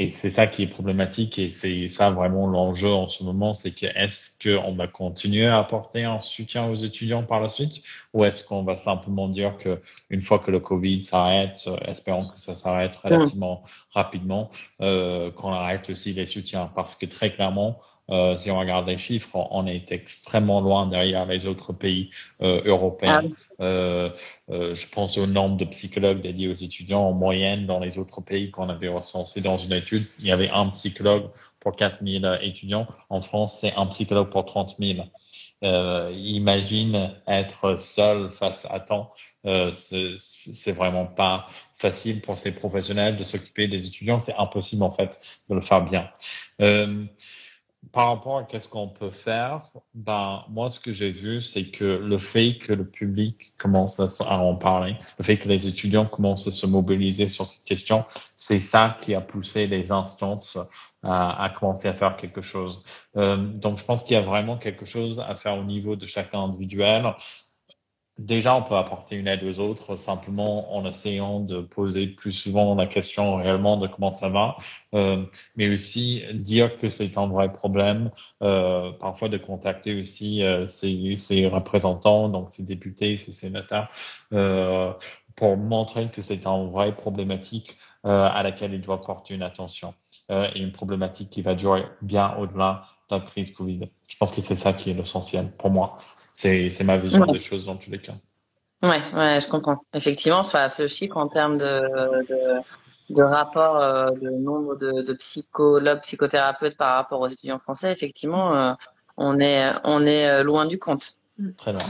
Et 0.00 0.10
c'est 0.10 0.30
ça 0.30 0.46
qui 0.46 0.62
est 0.62 0.68
problématique 0.68 1.40
et 1.40 1.50
c'est 1.50 1.88
ça 1.88 2.10
vraiment 2.10 2.46
l'enjeu 2.46 2.88
en 2.88 3.08
ce 3.08 3.24
moment, 3.24 3.52
c'est 3.52 3.72
que 3.72 3.86
est-ce 3.86 4.30
qu'on 4.40 4.72
va 4.76 4.86
continuer 4.86 5.46
à 5.46 5.58
apporter 5.58 6.04
un 6.04 6.20
soutien 6.20 6.68
aux 6.68 6.76
étudiants 6.76 7.24
par 7.24 7.40
la 7.40 7.48
suite 7.48 7.82
ou 8.14 8.24
est-ce 8.24 8.44
qu'on 8.44 8.62
va 8.62 8.76
simplement 8.76 9.28
dire 9.28 9.58
que 9.58 9.82
une 10.08 10.22
fois 10.22 10.38
que 10.38 10.52
le 10.52 10.60
Covid 10.60 11.02
s'arrête, 11.02 11.64
euh, 11.66 11.76
espérons 11.88 12.28
que 12.28 12.38
ça 12.38 12.54
s'arrête 12.54 12.94
relativement 12.94 13.64
rapidement, 13.90 14.50
euh, 14.80 15.32
qu'on 15.32 15.52
arrête 15.52 15.90
aussi 15.90 16.12
les 16.12 16.26
soutiens. 16.26 16.70
Parce 16.76 16.94
que 16.94 17.04
très 17.04 17.32
clairement, 17.32 17.80
euh, 18.10 18.36
si 18.38 18.50
on 18.50 18.58
regarde 18.58 18.88
les 18.88 18.98
chiffres, 18.98 19.48
on 19.50 19.66
est 19.66 19.92
extrêmement 19.92 20.60
loin 20.60 20.86
derrière 20.86 21.26
les 21.26 21.46
autres 21.46 21.72
pays 21.72 22.10
euh, 22.40 22.62
européens. 22.64 23.22
Ah 23.24 23.62
euh, 23.62 24.10
euh, 24.50 24.74
je 24.74 24.88
pense 24.88 25.18
au 25.18 25.26
nombre 25.26 25.56
de 25.56 25.64
psychologues 25.66 26.22
dédiés 26.22 26.48
aux 26.48 26.54
étudiants 26.54 27.02
en 27.02 27.12
moyenne 27.12 27.66
dans 27.66 27.80
les 27.80 27.98
autres 27.98 28.20
pays 28.20 28.50
qu'on 28.50 28.68
avait 28.68 28.88
recensé 28.88 29.40
dans 29.40 29.58
une 29.58 29.72
étude. 29.72 30.06
Il 30.20 30.26
y 30.26 30.32
avait 30.32 30.50
un 30.50 30.68
psychologue 30.70 31.30
pour 31.60 31.74
4000 31.76 32.38
étudiants. 32.42 32.86
En 33.10 33.20
France, 33.20 33.58
c'est 33.60 33.74
un 33.74 33.86
psychologue 33.86 34.30
pour 34.30 34.46
30 34.46 34.76
000. 34.78 35.00
Euh, 35.64 36.12
imagine 36.14 37.14
être 37.26 37.80
seul 37.80 38.30
face 38.30 38.66
à 38.70 38.80
tant. 38.80 39.12
Euh, 39.44 39.72
c'est 39.72 40.72
vraiment 40.72 41.06
pas 41.06 41.48
facile 41.74 42.20
pour 42.20 42.38
ces 42.38 42.54
professionnels 42.54 43.16
de 43.16 43.24
s'occuper 43.24 43.68
des 43.68 43.86
étudiants. 43.86 44.18
C'est 44.18 44.34
impossible 44.36 44.82
en 44.82 44.92
fait 44.92 45.20
de 45.48 45.54
le 45.54 45.60
faire 45.60 45.82
bien. 45.82 46.10
Euh, 46.60 47.04
par 47.92 48.08
rapport 48.08 48.38
à 48.38 48.44
qu'est-ce 48.44 48.68
qu'on 48.68 48.88
peut 48.88 49.10
faire, 49.10 49.70
ben 49.94 50.44
moi 50.48 50.70
ce 50.70 50.78
que 50.80 50.92
j'ai 50.92 51.10
vu 51.10 51.40
c'est 51.42 51.70
que 51.70 51.84
le 51.84 52.18
fait 52.18 52.58
que 52.58 52.72
le 52.72 52.86
public 52.86 53.54
commence 53.58 54.00
à, 54.00 54.38
en 54.38 54.56
parler, 54.56 54.96
le 55.18 55.24
fait 55.24 55.38
que 55.38 55.48
les 55.48 55.66
étudiants 55.66 56.06
commencent 56.06 56.46
à 56.46 56.50
se 56.50 56.66
mobiliser 56.66 57.28
sur 57.28 57.46
cette 57.46 57.64
question, 57.64 58.04
c'est 58.36 58.60
ça 58.60 58.98
qui 59.00 59.14
a 59.14 59.20
poussé 59.20 59.66
les 59.66 59.90
instances 59.90 60.58
à, 61.02 61.44
à 61.44 61.50
commencer 61.50 61.88
à 61.88 61.94
faire 61.94 62.16
quelque 62.16 62.42
chose. 62.42 62.82
Euh, 63.16 63.36
donc 63.36 63.78
je 63.78 63.84
pense 63.84 64.02
qu'il 64.02 64.14
y 64.14 64.20
a 64.20 64.22
vraiment 64.22 64.58
quelque 64.58 64.84
chose 64.84 65.20
à 65.20 65.34
faire 65.36 65.56
au 65.56 65.64
niveau 65.64 65.96
de 65.96 66.06
chacun 66.06 66.40
individuel 66.40 67.14
déjà, 68.18 68.54
on 68.56 68.62
peut 68.62 68.76
apporter 68.76 69.16
une 69.16 69.26
aide 69.28 69.44
aux 69.44 69.60
autres 69.60 69.96
simplement 69.96 70.74
en 70.76 70.84
essayant 70.84 71.40
de 71.40 71.60
poser 71.60 72.08
plus 72.08 72.32
souvent 72.32 72.74
la 72.74 72.86
question 72.86 73.36
réellement 73.36 73.76
de 73.76 73.86
comment 73.86 74.10
ça 74.10 74.28
va, 74.28 74.56
euh, 74.94 75.24
mais 75.56 75.68
aussi 75.70 76.22
dire 76.34 76.78
que 76.78 76.88
c'est 76.90 77.16
un 77.16 77.28
vrai 77.28 77.52
problème, 77.52 78.10
euh, 78.42 78.92
parfois 78.92 79.28
de 79.28 79.38
contacter 79.38 80.00
aussi 80.00 80.42
euh, 80.42 80.66
ses, 80.66 81.46
représentants, 81.46 82.28
donc 82.28 82.50
ses 82.50 82.64
députés, 82.64 83.16
ses 83.16 83.32
sénateurs, 83.32 83.88
euh, 84.32 84.92
pour 85.36 85.56
montrer 85.56 86.10
que 86.10 86.20
c'est 86.20 86.44
une 86.46 86.70
vraie 86.70 86.94
problématique 86.94 87.78
euh, 88.04 88.28
à 88.28 88.42
laquelle 88.42 88.74
il 88.74 88.80
doit 88.80 89.02
porter 89.02 89.34
une 89.34 89.42
attention 89.42 89.94
euh, 90.30 90.48
et 90.54 90.60
une 90.60 90.72
problématique 90.72 91.30
qui 91.30 91.42
va 91.42 91.54
durer 91.54 91.84
bien 92.02 92.36
au-delà 92.36 92.84
de 93.10 93.16
la 93.16 93.22
crise 93.22 93.52
Covid. 93.52 93.88
Je 94.08 94.16
pense 94.16 94.32
que 94.32 94.40
c'est 94.40 94.56
ça 94.56 94.72
qui 94.72 94.90
est 94.90 94.94
l'essentiel 94.94 95.50
pour 95.58 95.70
moi. 95.70 95.98
C'est 96.38 96.84
ma 96.84 96.96
vision 96.98 97.26
des 97.26 97.40
choses 97.40 97.64
dans 97.64 97.74
tous 97.74 97.90
les 97.90 97.98
cas. 97.98 98.14
Ouais, 98.84 99.02
ouais, 99.12 99.40
je 99.40 99.48
comprends. 99.48 99.82
Effectivement, 99.92 100.44
ce 100.44 100.86
chiffre 100.86 101.16
en 101.16 101.26
termes 101.26 101.58
de, 101.58 101.80
de, 102.28 102.60
de 103.10 103.22
rapport 103.22 103.76
euh, 103.76 104.10
de 104.12 104.30
nombre 104.30 104.76
de, 104.76 105.02
de, 105.02 105.12
psychologues, 105.14 106.00
psychothérapeutes 106.02 106.76
par 106.76 106.94
rapport 106.94 107.20
aux 107.20 107.26
étudiants 107.26 107.58
français, 107.58 107.90
effectivement, 107.90 108.54
euh, 108.54 108.72
on 109.16 109.40
est 109.40 109.68
on 109.82 110.06
est 110.06 110.28
euh, 110.28 110.44
loin 110.44 110.66
du 110.66 110.78
compte. 110.78 111.14
Très 111.56 111.72
loin. 111.72 111.82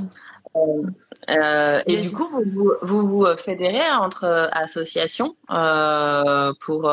Euh, 1.29 1.83
et 1.87 2.01
du 2.01 2.11
coup, 2.11 2.27
vous 2.27 2.43
vous, 2.51 2.73
vous, 2.81 3.07
vous 3.07 3.37
fédérez 3.37 3.91
entre 4.01 4.49
associations 4.53 5.37
pour, 6.61 6.91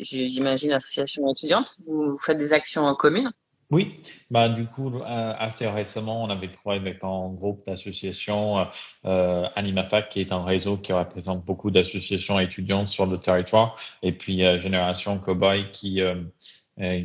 j'imagine, 0.00 0.72
associations 0.72 1.28
étudiantes. 1.28 1.78
Vous 1.88 2.16
faites 2.18 2.38
des 2.38 2.52
actions 2.52 2.94
communes? 2.94 3.32
Oui, 3.74 3.98
bah 4.30 4.48
du 4.48 4.66
coup 4.66 5.00
euh, 5.00 5.34
assez 5.36 5.66
récemment, 5.66 6.22
on 6.22 6.30
avait 6.30 6.46
travaillé 6.46 6.80
avec 6.80 7.02
un 7.02 7.30
groupe 7.30 7.66
d'associations 7.66 8.60
euh, 8.60 8.64
euh, 9.04 9.48
AnimaFac, 9.56 10.10
qui 10.10 10.20
est 10.20 10.30
un 10.30 10.44
réseau 10.44 10.76
qui 10.76 10.92
représente 10.92 11.44
beaucoup 11.44 11.72
d'associations 11.72 12.38
étudiantes 12.38 12.86
sur 12.86 13.04
le 13.04 13.18
territoire, 13.18 13.76
et 14.04 14.12
puis 14.12 14.44
euh, 14.44 14.58
Génération 14.60 15.18
Cowboy 15.18 15.72
qui, 15.72 16.00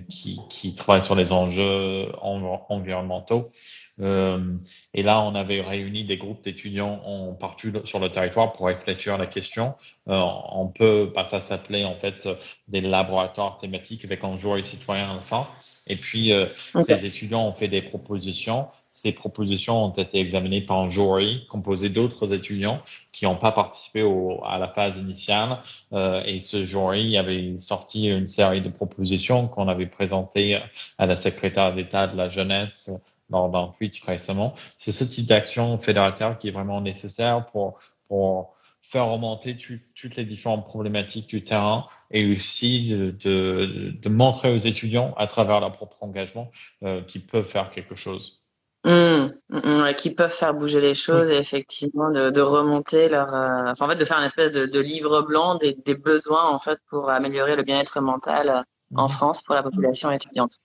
qui 0.10 0.40
qui 0.48 0.76
travaille 0.76 1.02
sur 1.02 1.16
les 1.16 1.32
enjeux 1.32 2.12
environnementaux. 2.22 3.52
et 4.00 5.04
là, 5.04 5.22
on 5.22 5.34
avait 5.34 5.62
réuni 5.62 6.06
des 6.06 6.18
groupes 6.18 6.44
d'étudiants 6.44 7.02
en 7.04 7.34
partout 7.34 7.72
sur 7.84 8.00
le 8.00 8.12
territoire 8.12 8.54
pour 8.54 8.68
réfléchir 8.68 9.16
à 9.16 9.18
la 9.18 9.28
question. 9.28 9.74
on 10.06 10.68
peut, 10.68 11.12
pas 11.14 11.26
ça 11.26 11.42
s'appelait 11.42 11.86
en 11.86 11.96
fait 11.96 12.30
des 12.68 12.82
laboratoires 12.82 13.58
thématiques 13.58 14.06
avec 14.06 14.24
un 14.24 14.38
joueur 14.38 14.64
citoyen 14.64 15.12
à 15.12 15.16
la 15.16 15.22
fin. 15.22 15.48
Et 15.90 15.98
puis, 15.98 16.32
euh, 16.32 16.48
ces 16.86 17.06
étudiants 17.06 17.46
ont 17.46 17.52
fait 17.52 17.68
des 17.68 17.82
propositions. 17.82 18.68
Ces 18.94 19.12
propositions 19.12 19.86
ont 19.86 19.92
été 19.92 20.20
examinées 20.20 20.62
par 20.62 20.80
un 20.80 20.90
jury 20.90 21.46
composé 21.50 21.90
d'autres 21.90 22.34
étudiants 22.34 22.82
qui 23.12 23.26
n'ont 23.26 23.36
pas 23.36 23.52
participé 23.52 24.04
au, 24.04 24.44
à 24.46 24.58
la 24.60 24.68
phase 24.68 24.98
initiale. 24.98 25.60
Euh, 25.94 26.22
et 26.26 26.40
ce 26.40 26.66
jury 26.66 27.18
avait 27.18 27.58
sorti 27.60 28.08
une 28.08 28.28
série 28.28 28.62
de 28.62 28.70
propositions 28.70 29.48
qu'on 29.48 29.68
avait 29.68 29.88
présentées 29.88 30.60
à 30.98 31.06
la 31.06 31.18
secrétaire 31.18 31.74
d'État 31.74 32.08
de 32.08 32.18
la 32.18 32.30
jeunesse 32.30 32.90
lors 33.30 33.50
d'un 33.50 33.74
tweet 33.78 34.00
récemment. 34.06 34.56
C'est 34.78 34.92
ce 34.92 35.04
type 35.04 35.28
d'action 35.28 35.78
fédérateur 35.78 36.38
qui 36.40 36.48
est 36.48 36.52
vraiment 36.52 36.82
nécessaire 36.82 37.46
pour, 37.52 37.80
pour 38.08 38.56
faire 38.90 39.06
remonter 39.06 39.56
toutes 39.96 40.16
les 40.16 40.26
différentes 40.26 40.66
problématiques 40.66 41.28
du 41.28 41.44
terrain 41.44 41.86
et 42.12 42.32
aussi 42.34 42.90
de, 42.90 43.12
de, 43.12 43.94
de, 44.02 44.10
montrer 44.10 44.52
aux 44.52 44.58
étudiants 44.58 45.14
à 45.18 45.28
travers 45.28 45.60
leur 45.60 45.74
propre 45.74 45.98
engagement 46.02 46.52
euh, 46.84 47.02
qu'ils 47.04 47.26
peuvent 47.26 47.48
faire 47.48 47.70
quelque 47.70 47.96
chose. 47.96 48.44
Mmh, 48.86 49.34
mmh, 49.50 49.94
qui 49.98 50.16
peuvent 50.16 50.34
faire 50.34 50.54
bouger 50.54 50.80
les 50.80 50.94
choses 50.94 51.30
et 51.30 51.38
effectivement 51.38 52.10
de, 52.12 52.30
de 52.30 52.42
remonter 52.42 53.10
leur, 53.10 53.34
euh, 53.34 53.72
enfin, 53.72 53.86
en 53.86 53.90
fait 53.90 53.98
de 53.98 54.06
faire 54.06 54.18
une 54.20 54.26
espèce 54.26 54.54
de, 54.54 54.66
de 54.66 54.80
livre 54.80 55.22
blanc 55.22 55.56
des, 55.56 55.78
des, 55.86 55.96
besoins 55.96 56.50
en 56.50 56.60
fait 56.60 56.80
pour 56.90 57.10
améliorer 57.10 57.58
le 57.58 57.64
bien-être 57.64 58.00
mental 58.00 58.50
euh, 58.50 58.62
en 58.96 59.06
mmh. 59.06 59.10
France 59.10 59.42
pour 59.42 59.54
la 59.54 59.64
population 59.64 60.10
étudiante. 60.12 60.60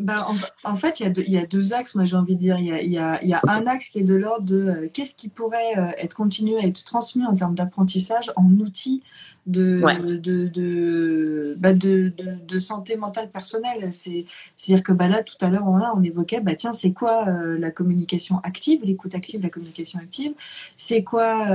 Bah, 0.00 0.26
en, 0.64 0.76
fait, 0.76 0.98
il 0.98 1.02
y, 1.02 1.06
a 1.06 1.10
deux, 1.10 1.24
il 1.26 1.32
y, 1.32 1.38
a 1.38 1.44
deux 1.44 1.74
axes, 1.74 1.94
moi 1.94 2.06
j'ai 2.06 2.16
envie 2.16 2.34
de 2.34 2.40
dire. 2.40 2.58
Il 2.58 2.66
y 2.66 2.88
y 2.88 2.94
y 2.94 2.98
a 2.98 3.40
un 3.48 3.66
axe 3.66 3.88
qui 3.88 3.98
est 3.98 4.04
de 4.04 4.14
l'ordre 4.14 4.46
de 4.46 4.56
euh, 4.56 4.88
qu'est-ce 4.92 5.14
qui 5.14 5.28
pourrait 5.28 5.76
euh, 5.76 5.90
être 5.98 6.14
continué 6.14 6.56
à 6.58 6.66
être 6.66 6.84
transmis 6.84 7.24
en 7.26 7.34
termes 7.34 7.54
d'apprentissage 7.54 8.32
en 8.36 8.46
outils 8.46 9.02
de, 9.46 9.82
de, 10.16 10.46
de, 10.46 11.54
bah, 11.58 11.74
de, 11.74 12.12
de, 12.46 12.58
santé 12.58 12.96
mentale 12.96 13.28
personnelle. 13.28 13.92
C'est-à-dire 13.92 14.82
que 14.82 14.92
bah, 14.92 15.08
là, 15.08 15.22
tout 15.22 15.34
à 15.40 15.48
l'heure, 15.48 15.66
on, 15.66 15.80
on 15.96 16.02
évoquait, 16.02 16.40
bah, 16.40 16.54
tiens, 16.54 16.72
c'est 16.72 16.92
quoi 16.92 17.26
euh, 17.28 17.58
la 17.58 17.70
communication 17.70 18.38
active, 18.40 18.80
l'écoute 18.84 19.14
active, 19.14 19.42
la 19.42 19.50
communication 19.50 19.98
active? 19.98 20.32
C'est 20.76 21.02
quoi, 21.02 21.46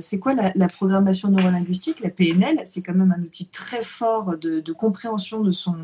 c'est 0.00 0.18
quoi 0.18 0.34
la, 0.34 0.52
la, 0.54 0.66
programmation 0.66 1.28
neurolinguistique, 1.28 2.00
la 2.00 2.10
PNL 2.10 2.62
C'est 2.64 2.80
quand 2.80 2.94
même 2.94 3.14
un 3.16 3.22
outil 3.22 3.46
très 3.46 3.82
fort 3.82 4.36
de, 4.38 4.60
de 4.60 4.72
compréhension 4.72 5.40
de 5.40 5.52
son 5.52 5.76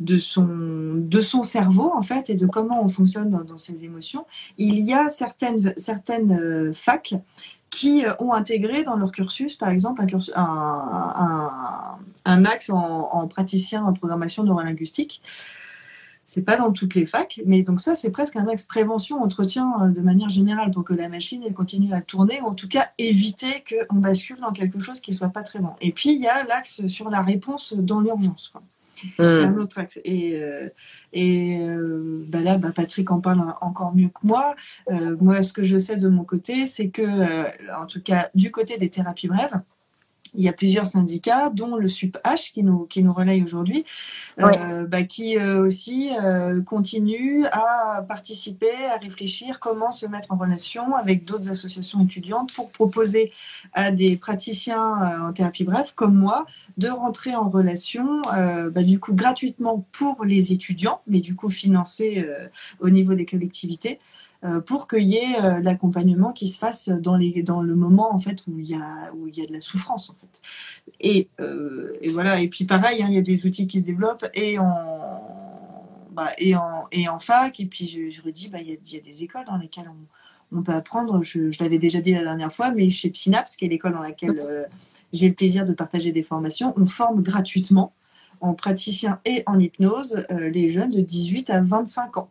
de 0.00 0.18
son, 0.18 0.94
de 0.94 1.20
son 1.20 1.42
cerveau, 1.42 1.90
en 1.92 2.02
fait, 2.02 2.30
et 2.30 2.34
de 2.34 2.46
comment 2.46 2.82
on 2.82 2.88
fonctionne 2.88 3.30
dans, 3.30 3.56
ses 3.56 3.84
émotions. 3.84 4.26
Il 4.56 4.78
y 4.80 4.92
a 4.94 5.08
certaines, 5.08 5.74
certaines 5.76 6.38
euh, 6.38 6.72
facs 6.72 7.14
qui 7.70 8.04
euh, 8.04 8.12
ont 8.20 8.32
intégré 8.32 8.84
dans 8.84 8.96
leur 8.96 9.12
cursus, 9.12 9.56
par 9.56 9.70
exemple, 9.70 10.04
un, 10.34 11.98
un, 12.24 12.44
axe 12.44 12.70
en, 12.70 13.26
praticien 13.28 13.84
en 13.84 13.92
programmation 13.92 14.44
neurolinguistique. 14.44 15.20
C'est 16.24 16.42
pas 16.42 16.56
dans 16.56 16.72
toutes 16.72 16.94
les 16.94 17.06
facs, 17.06 17.40
mais 17.46 17.62
donc 17.62 17.80
ça, 17.80 17.96
c'est 17.96 18.10
presque 18.10 18.36
un 18.36 18.46
axe 18.48 18.62
prévention, 18.62 19.22
entretien 19.22 19.72
euh, 19.80 19.88
de 19.88 20.02
manière 20.02 20.28
générale 20.28 20.70
pour 20.70 20.84
que 20.84 20.92
la 20.92 21.08
machine 21.08 21.42
continue 21.54 21.92
à 21.92 22.02
tourner, 22.02 22.40
ou 22.42 22.46
en 22.46 22.54
tout 22.54 22.68
cas 22.68 22.90
éviter 22.98 23.64
qu'on 23.66 23.96
bascule 23.96 24.38
dans 24.38 24.52
quelque 24.52 24.78
chose 24.78 25.00
qui 25.00 25.12
soit 25.14 25.30
pas 25.30 25.42
très 25.42 25.58
bon. 25.58 25.74
Et 25.80 25.90
puis 25.90 26.14
il 26.14 26.20
y 26.20 26.28
a 26.28 26.44
l'axe 26.44 26.86
sur 26.86 27.10
la 27.10 27.22
réponse 27.22 27.74
dans 27.74 28.00
l'urgence. 28.00 28.52
Mm. 29.18 29.22
Un 29.22 29.56
autre 29.58 29.78
axe. 29.78 30.00
Et, 30.04 30.42
euh, 30.42 30.68
et 31.12 31.58
euh, 31.60 32.24
bah 32.28 32.40
là, 32.40 32.58
bah 32.58 32.72
Patrick 32.74 33.10
en 33.10 33.20
parle 33.20 33.42
encore 33.60 33.94
mieux 33.94 34.08
que 34.08 34.26
moi. 34.26 34.54
Euh, 34.90 35.16
moi, 35.20 35.42
ce 35.42 35.52
que 35.52 35.62
je 35.62 35.78
sais 35.78 35.96
de 35.96 36.08
mon 36.08 36.24
côté, 36.24 36.66
c'est 36.66 36.90
que, 36.90 37.02
en 37.80 37.86
tout 37.86 38.02
cas, 38.02 38.28
du 38.34 38.50
côté 38.50 38.76
des 38.76 38.90
thérapies 38.90 39.28
brèves, 39.28 39.60
il 40.38 40.44
y 40.44 40.48
a 40.48 40.52
plusieurs 40.52 40.86
syndicats, 40.86 41.50
dont 41.50 41.76
le 41.76 41.88
SUP-H 41.88 42.52
qui 42.52 42.62
nous, 42.62 42.84
qui 42.84 43.02
nous 43.02 43.12
relaye 43.12 43.42
aujourd'hui, 43.42 43.84
euh, 44.40 44.86
bah, 44.86 45.02
qui 45.02 45.36
euh, 45.36 45.66
aussi 45.66 46.12
euh, 46.22 46.62
continue 46.62 47.44
à 47.46 48.04
participer, 48.08 48.72
à 48.94 48.98
réfléchir 48.98 49.58
comment 49.58 49.90
se 49.90 50.06
mettre 50.06 50.32
en 50.32 50.36
relation 50.36 50.94
avec 50.94 51.24
d'autres 51.24 51.50
associations 51.50 52.04
étudiantes 52.04 52.52
pour 52.52 52.70
proposer 52.70 53.32
à 53.72 53.90
des 53.90 54.16
praticiens 54.16 55.28
en 55.28 55.32
thérapie 55.32 55.64
bref, 55.64 55.92
comme 55.96 56.14
moi, 56.14 56.46
de 56.76 56.88
rentrer 56.88 57.34
en 57.34 57.48
relation, 57.50 58.22
bah, 58.22 58.84
du 58.84 59.00
coup 59.00 59.14
gratuitement 59.14 59.84
pour 59.90 60.24
les 60.24 60.52
étudiants, 60.52 61.00
mais 61.08 61.20
du 61.20 61.34
coup 61.34 61.48
financé 61.48 62.28
au 62.78 62.90
niveau 62.90 63.14
des 63.14 63.26
collectivités. 63.26 63.98
Euh, 64.44 64.60
pour 64.60 64.86
qu'il 64.86 65.02
y 65.02 65.16
ait 65.16 65.42
euh, 65.42 65.58
l'accompagnement 65.60 66.32
qui 66.32 66.46
se 66.46 66.60
fasse 66.60 66.88
dans, 66.88 67.16
les, 67.16 67.42
dans 67.42 67.60
le 67.60 67.74
moment 67.74 68.14
en 68.14 68.20
fait 68.20 68.46
où 68.46 68.56
il 68.60 68.66
y 68.66 68.74
a 68.76 69.12
où 69.12 69.26
il 69.26 69.36
y 69.36 69.42
a 69.42 69.46
de 69.46 69.52
la 69.52 69.60
souffrance 69.60 70.10
en 70.10 70.14
fait. 70.14 70.40
Et, 71.00 71.28
euh, 71.40 71.92
et 72.02 72.08
voilà. 72.10 72.40
Et 72.40 72.46
puis 72.46 72.64
pareil, 72.64 73.02
hein, 73.02 73.06
il 73.08 73.14
y 73.14 73.18
a 73.18 73.22
des 73.22 73.46
outils 73.46 73.66
qui 73.66 73.80
se 73.80 73.86
développent 73.86 74.26
et 74.34 74.56
en 74.60 75.20
bah, 76.12 76.30
et 76.38 76.54
en 76.54 76.86
et 76.92 77.08
en 77.08 77.18
fac. 77.18 77.58
Et 77.58 77.66
puis 77.66 77.86
je, 77.86 78.10
je 78.10 78.22
redis, 78.22 78.48
bah, 78.48 78.60
il 78.60 78.68
y, 78.68 78.72
a, 78.72 78.76
il 78.80 78.94
y 78.94 78.96
a 78.96 79.00
des 79.00 79.24
écoles 79.24 79.44
dans 79.44 79.58
lesquelles 79.58 79.88
on, 79.88 80.56
on 80.56 80.62
peut 80.62 80.72
apprendre. 80.74 81.20
Je, 81.24 81.50
je 81.50 81.60
l'avais 81.60 81.78
déjà 81.78 82.00
dit 82.00 82.12
la 82.12 82.22
dernière 82.22 82.52
fois, 82.52 82.70
mais 82.70 82.90
chez 82.90 83.12
Synapse, 83.12 83.56
qui 83.56 83.64
est 83.64 83.68
l'école 83.68 83.94
dans 83.94 84.02
laquelle 84.02 84.68
j'ai 85.12 85.28
le 85.28 85.34
plaisir 85.34 85.64
de 85.64 85.72
partager 85.72 86.12
des 86.12 86.22
formations, 86.22 86.72
on 86.76 86.86
forme 86.86 87.24
gratuitement 87.24 87.92
en 88.40 88.54
praticien 88.54 89.20
et 89.24 89.42
en 89.46 89.58
hypnose 89.58 90.24
les 90.30 90.70
jeunes 90.70 90.92
de 90.92 91.00
18 91.00 91.50
à 91.50 91.60
25 91.60 92.18
ans. 92.18 92.30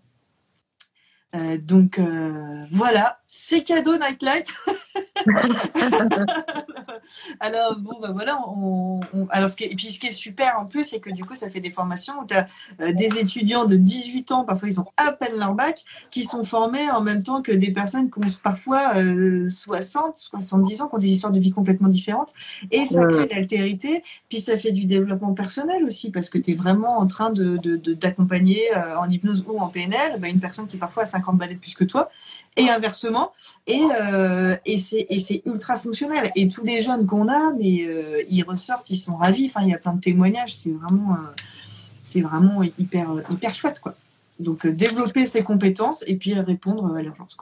Euh, 1.36 1.58
donc 1.58 2.00
euh, 2.00 2.66
voilà, 2.72 3.20
c'est 3.28 3.64
cadeau 3.64 3.98
Nightlight. 3.98 4.48
alors 7.40 7.78
bon, 7.80 8.00
ben 8.02 8.12
voilà, 8.12 8.40
on, 8.50 9.00
alors 9.30 9.50
ce 9.50 9.56
qui 9.56 9.66
est, 9.66 9.72
et 9.72 9.76
puis 9.76 9.88
ce 9.88 10.00
qui 10.00 10.08
est 10.08 10.12
super 10.12 10.56
en 10.60 10.66
plus, 10.66 10.84
c'est 10.84 11.00
que 11.00 11.10
du 11.10 11.26
coup, 11.26 11.36
ça 11.36 11.50
fait 11.50 11.60
des 11.60 11.70
formations 11.70 12.14
où 12.22 12.26
tu 12.26 12.34
as 12.34 12.48
euh, 12.82 12.94
des 12.94 13.10
étudiants 13.20 13.66
de 13.66 13.76
18 13.76 14.32
ans, 14.32 14.44
parfois 14.44 14.68
ils 14.68 14.80
ont 14.80 14.88
à 14.98 15.12
peine 15.12 15.38
leur 15.38 15.54
bac, 15.54 15.84
qui 16.12 16.24
sont 16.24 16.44
formés 16.44 16.90
en 16.90 17.02
même 17.02 17.24
temps 17.24 17.42
que 17.42 17.52
des 17.52 17.72
personnes 17.72 18.12
qui 18.12 18.20
ont 18.20 18.28
parfois 18.42 18.94
60, 19.50 20.18
70 20.18 20.82
ans, 20.82 20.88
qui 20.88 20.96
ont 20.96 21.00
des 21.00 21.10
histoires 21.10 21.34
de 21.34 21.40
vie 21.40 21.52
complètement 21.52 21.90
différentes. 21.90 22.34
Et 22.72 22.86
ça 22.86 23.06
crée 23.06 23.28
l'altérité, 23.28 24.04
puis 24.30 24.40
ça 24.40 24.58
fait 24.58 24.72
du 24.72 24.86
développement 24.86 25.34
personnel 25.34 25.84
aussi, 25.84 26.12
parce 26.12 26.30
que 26.30 26.38
tu 26.38 26.52
es 26.52 26.54
vraiment 26.54 27.00
en 27.00 27.08
train 27.08 27.32
d'accompagner 27.32 28.62
de, 28.72 28.76
de, 28.76 28.98
en 28.98 29.10
hypnose 29.10 29.44
ou 29.48 29.60
en 29.60 29.68
PNL 29.68 30.20
ben, 30.20 30.34
une 30.34 30.40
personne 30.40 30.68
qui 30.68 30.78
parfois 30.78 31.04
a 31.04 31.06
50 31.06 31.38
balais 31.38 31.56
de 31.56 31.60
plus 31.60 31.74
que 31.74 31.84
toi 31.84 32.10
et 32.58 32.70
inversement. 32.70 33.32
Et, 33.68 33.82
euh, 34.02 34.56
et 34.66 34.78
c'est 34.78 35.42
ultra 35.46 35.78
fonctionnel. 35.78 36.32
Et 36.36 36.48
tous 36.50 36.66
les 36.66 36.82
jeunes 36.82 37.06
qu'on 37.06 37.30
a, 37.30 37.54
mais 37.54 37.86
euh, 37.86 38.24
ils 38.30 38.44
ressortent, 38.44 38.90
ils 38.90 38.98
sont 38.98 39.16
ravis. 39.16 39.46
Enfin, 39.46 39.62
il 39.64 39.70
y 39.70 39.74
a 39.74 39.78
plein 39.78 39.94
de 39.94 40.02
témoignages. 40.02 40.56
C'est 40.56 40.72
vraiment, 40.72 41.16
euh, 41.16 42.22
vraiment 42.22 42.64
hyper, 42.64 43.08
hyper 43.30 43.54
chouette, 43.54 43.80
quoi. 43.80 43.96
Donc, 44.40 44.68
développer 44.68 45.26
ses 45.26 45.44
compétences 45.44 46.04
et 46.06 46.16
puis 46.16 46.34
répondre 46.36 46.96
à 46.96 47.02
l'urgence. 47.02 47.36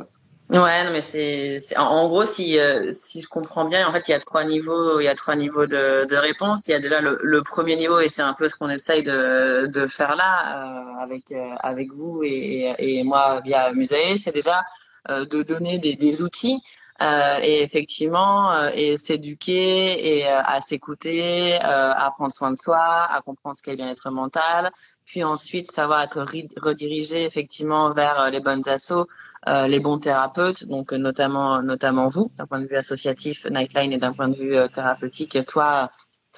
Ouais, 0.50 0.84
non, 0.86 0.92
mais 0.92 1.02
c'est, 1.02 1.60
en 1.76 2.08
gros, 2.08 2.24
si, 2.24 2.58
si 2.94 3.20
je 3.20 3.28
comprends 3.28 3.66
bien, 3.66 3.88
en 3.88 3.92
fait, 3.92 4.08
il 4.08 4.12
y 4.12 4.14
a 4.14 4.20
trois 4.20 4.46
niveaux, 4.46 5.00
il 5.00 5.04
y 5.04 5.08
a 5.08 5.16
trois 5.16 5.36
niveaux 5.36 5.66
de, 5.66 6.06
de 6.06 6.16
réponse. 6.16 6.68
Il 6.68 6.72
y 6.72 6.74
a 6.74 6.80
déjà 6.80 7.02
le, 7.02 7.42
premier 7.44 7.76
niveau, 7.76 8.00
et 8.00 8.08
c'est 8.08 8.22
un 8.22 8.34
peu 8.34 8.48
ce 8.48 8.56
qu'on 8.56 8.70
essaye 8.70 9.04
de, 9.04 9.66
de 9.66 9.88
faire 9.88 10.16
là, 10.16 11.02
avec, 11.02 11.34
avec 11.60 11.92
vous 11.92 12.22
et, 12.24 12.76
et, 12.78 13.04
moi 13.04 13.42
via 13.44 13.74
Musée. 13.74 14.16
C'est 14.16 14.34
déjà 14.34 14.60
euh, 14.60 14.62
de 15.10 15.44
donner 15.44 15.80
des, 15.80 15.96
des 15.96 16.22
outils 16.22 16.62
euh, 17.02 17.40
et 17.42 17.62
effectivement 17.62 18.54
euh, 18.54 18.70
et 18.74 18.98
s'éduquer 18.98 20.18
et 20.20 20.28
à 20.28 20.62
s'écouter, 20.62 21.56
à 21.56 22.10
prendre 22.16 22.32
soin 22.32 22.52
de 22.52 22.58
soi, 22.58 22.80
à 22.80 23.22
comprendre 23.22 23.54
ce 23.56 23.62
qu'est 23.62 23.72
le 23.72 23.78
bien-être 23.78 24.10
mental, 24.12 24.72
puis 25.04 25.22
ensuite 25.22 25.70
savoir 25.70 26.04
être 26.04 26.24
redirigé 26.62 27.26
effectivement 27.26 27.92
vers 27.92 28.32
les 28.32 28.40
bonnes 28.40 28.68
assos, 28.70 29.08
les 29.46 29.82
bons 29.82 30.00
thérapeutes, 30.00 30.66
donc 30.68 30.94
notamment 30.94 31.62
notamment 31.62 32.08
vous 32.08 32.32
d'un 32.38 32.48
point 32.48 32.62
de 32.62 32.68
vue 32.68 32.78
associatif 32.78 33.46
Nightline 33.46 33.92
et 33.92 33.98
d'un 33.98 34.14
point 34.14 34.30
de 34.30 34.38
vue 34.38 34.56
thérapeutique, 34.72 35.38
toi 35.46 35.92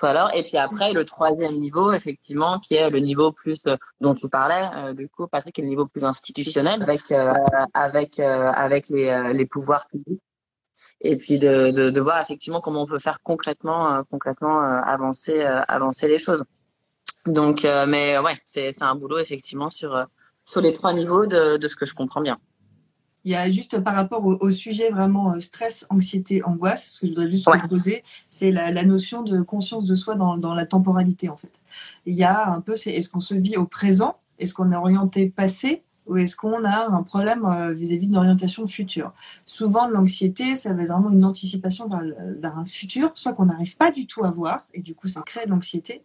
alors. 0.05 0.33
Et 0.33 0.43
puis 0.43 0.57
après, 0.57 0.93
le 0.93 1.05
troisième 1.05 1.57
niveau, 1.57 1.91
effectivement, 1.91 2.59
qui 2.59 2.75
est 2.75 2.89
le 2.89 2.99
niveau 2.99 3.31
plus 3.31 3.65
euh, 3.67 3.75
dont 4.01 4.13
tu 4.13 4.29
parlais, 4.29 4.69
euh, 4.75 4.93
du 4.93 5.09
coup, 5.09 5.27
Patrick, 5.27 5.57
est 5.57 5.61
le 5.61 5.67
niveau 5.67 5.85
plus 5.85 6.03
institutionnel 6.05 6.83
avec 6.83 7.11
euh, 7.11 7.33
avec 7.73 8.19
avec 8.19 8.89
les, 8.89 9.33
les 9.33 9.45
pouvoirs 9.45 9.87
publics. 9.87 10.21
Et 11.01 11.17
puis 11.17 11.39
de, 11.39 11.71
de, 11.71 11.89
de, 11.89 12.01
voir 12.01 12.21
effectivement 12.21 12.61
comment 12.61 12.83
on 12.83 12.87
peut 12.87 12.99
faire 12.99 13.21
concrètement 13.23 14.03
concrètement 14.11 14.61
avancer 14.61 15.41
avancer 15.41 16.07
les 16.07 16.19
choses. 16.19 16.43
Donc, 17.25 17.63
mais 17.63 18.19
ouais, 18.19 18.39
c'est 18.45 18.71
c'est 18.71 18.83
un 18.83 18.95
boulot 18.95 19.17
effectivement 19.17 19.69
sur 19.69 20.05
sur 20.45 20.61
les 20.61 20.73
trois 20.73 20.93
niveaux 20.93 21.25
de, 21.25 21.57
de 21.57 21.67
ce 21.67 21.75
que 21.75 21.87
je 21.87 21.95
comprends 21.95 22.21
bien. 22.21 22.37
Il 23.27 23.31
y 23.31 23.35
a 23.35 23.51
juste 23.51 23.79
par 23.81 23.93
rapport 23.93 24.25
au, 24.25 24.51
sujet 24.51 24.89
vraiment 24.89 25.33
euh, 25.33 25.41
stress, 25.41 25.85
anxiété, 25.89 26.45
angoisse, 26.45 26.91
ce 26.91 27.01
que 27.01 27.07
je 27.07 27.11
voudrais 27.11 27.29
juste 27.29 27.43
proposer, 27.43 28.01
c'est 28.29 28.51
la, 28.53 28.85
notion 28.85 29.21
de 29.21 29.41
conscience 29.41 29.85
de 29.85 29.95
soi 29.95 30.15
dans, 30.15 30.37
dans, 30.37 30.53
la 30.53 30.65
temporalité 30.65 31.27
en 31.27 31.35
fait. 31.35 31.51
Il 32.05 32.15
y 32.15 32.23
a 32.23 32.49
un 32.49 32.61
peu, 32.61 32.77
c'est 32.77 32.91
est-ce 32.91 33.09
qu'on 33.09 33.19
se 33.19 33.35
vit 33.35 33.57
au 33.57 33.65
présent, 33.65 34.15
est-ce 34.39 34.53
qu'on 34.53 34.71
est 34.71 34.77
orienté 34.77 35.29
passé? 35.29 35.83
Ou 36.07 36.17
est-ce 36.17 36.35
qu'on 36.35 36.63
a 36.63 36.87
un 36.89 37.03
problème 37.03 37.45
euh, 37.45 37.73
vis-à-vis 37.73 38.07
d'une 38.07 38.17
orientation 38.17 38.67
future? 38.67 39.13
Souvent, 39.45 39.87
l'anxiété, 39.87 40.55
ça 40.55 40.73
va 40.73 40.83
être 40.83 40.89
vraiment 40.91 41.09
une 41.09 41.25
anticipation 41.25 41.89
vers, 41.89 42.57
un 42.57 42.65
futur, 42.65 43.11
soit 43.15 43.33
qu'on 43.33 43.45
n'arrive 43.45 43.77
pas 43.77 43.91
du 43.91 44.07
tout 44.07 44.23
à 44.23 44.31
voir, 44.31 44.63
et 44.73 44.81
du 44.81 44.95
coup, 44.95 45.07
ça 45.07 45.21
crée 45.25 45.45
de 45.45 45.51
l'anxiété, 45.51 46.01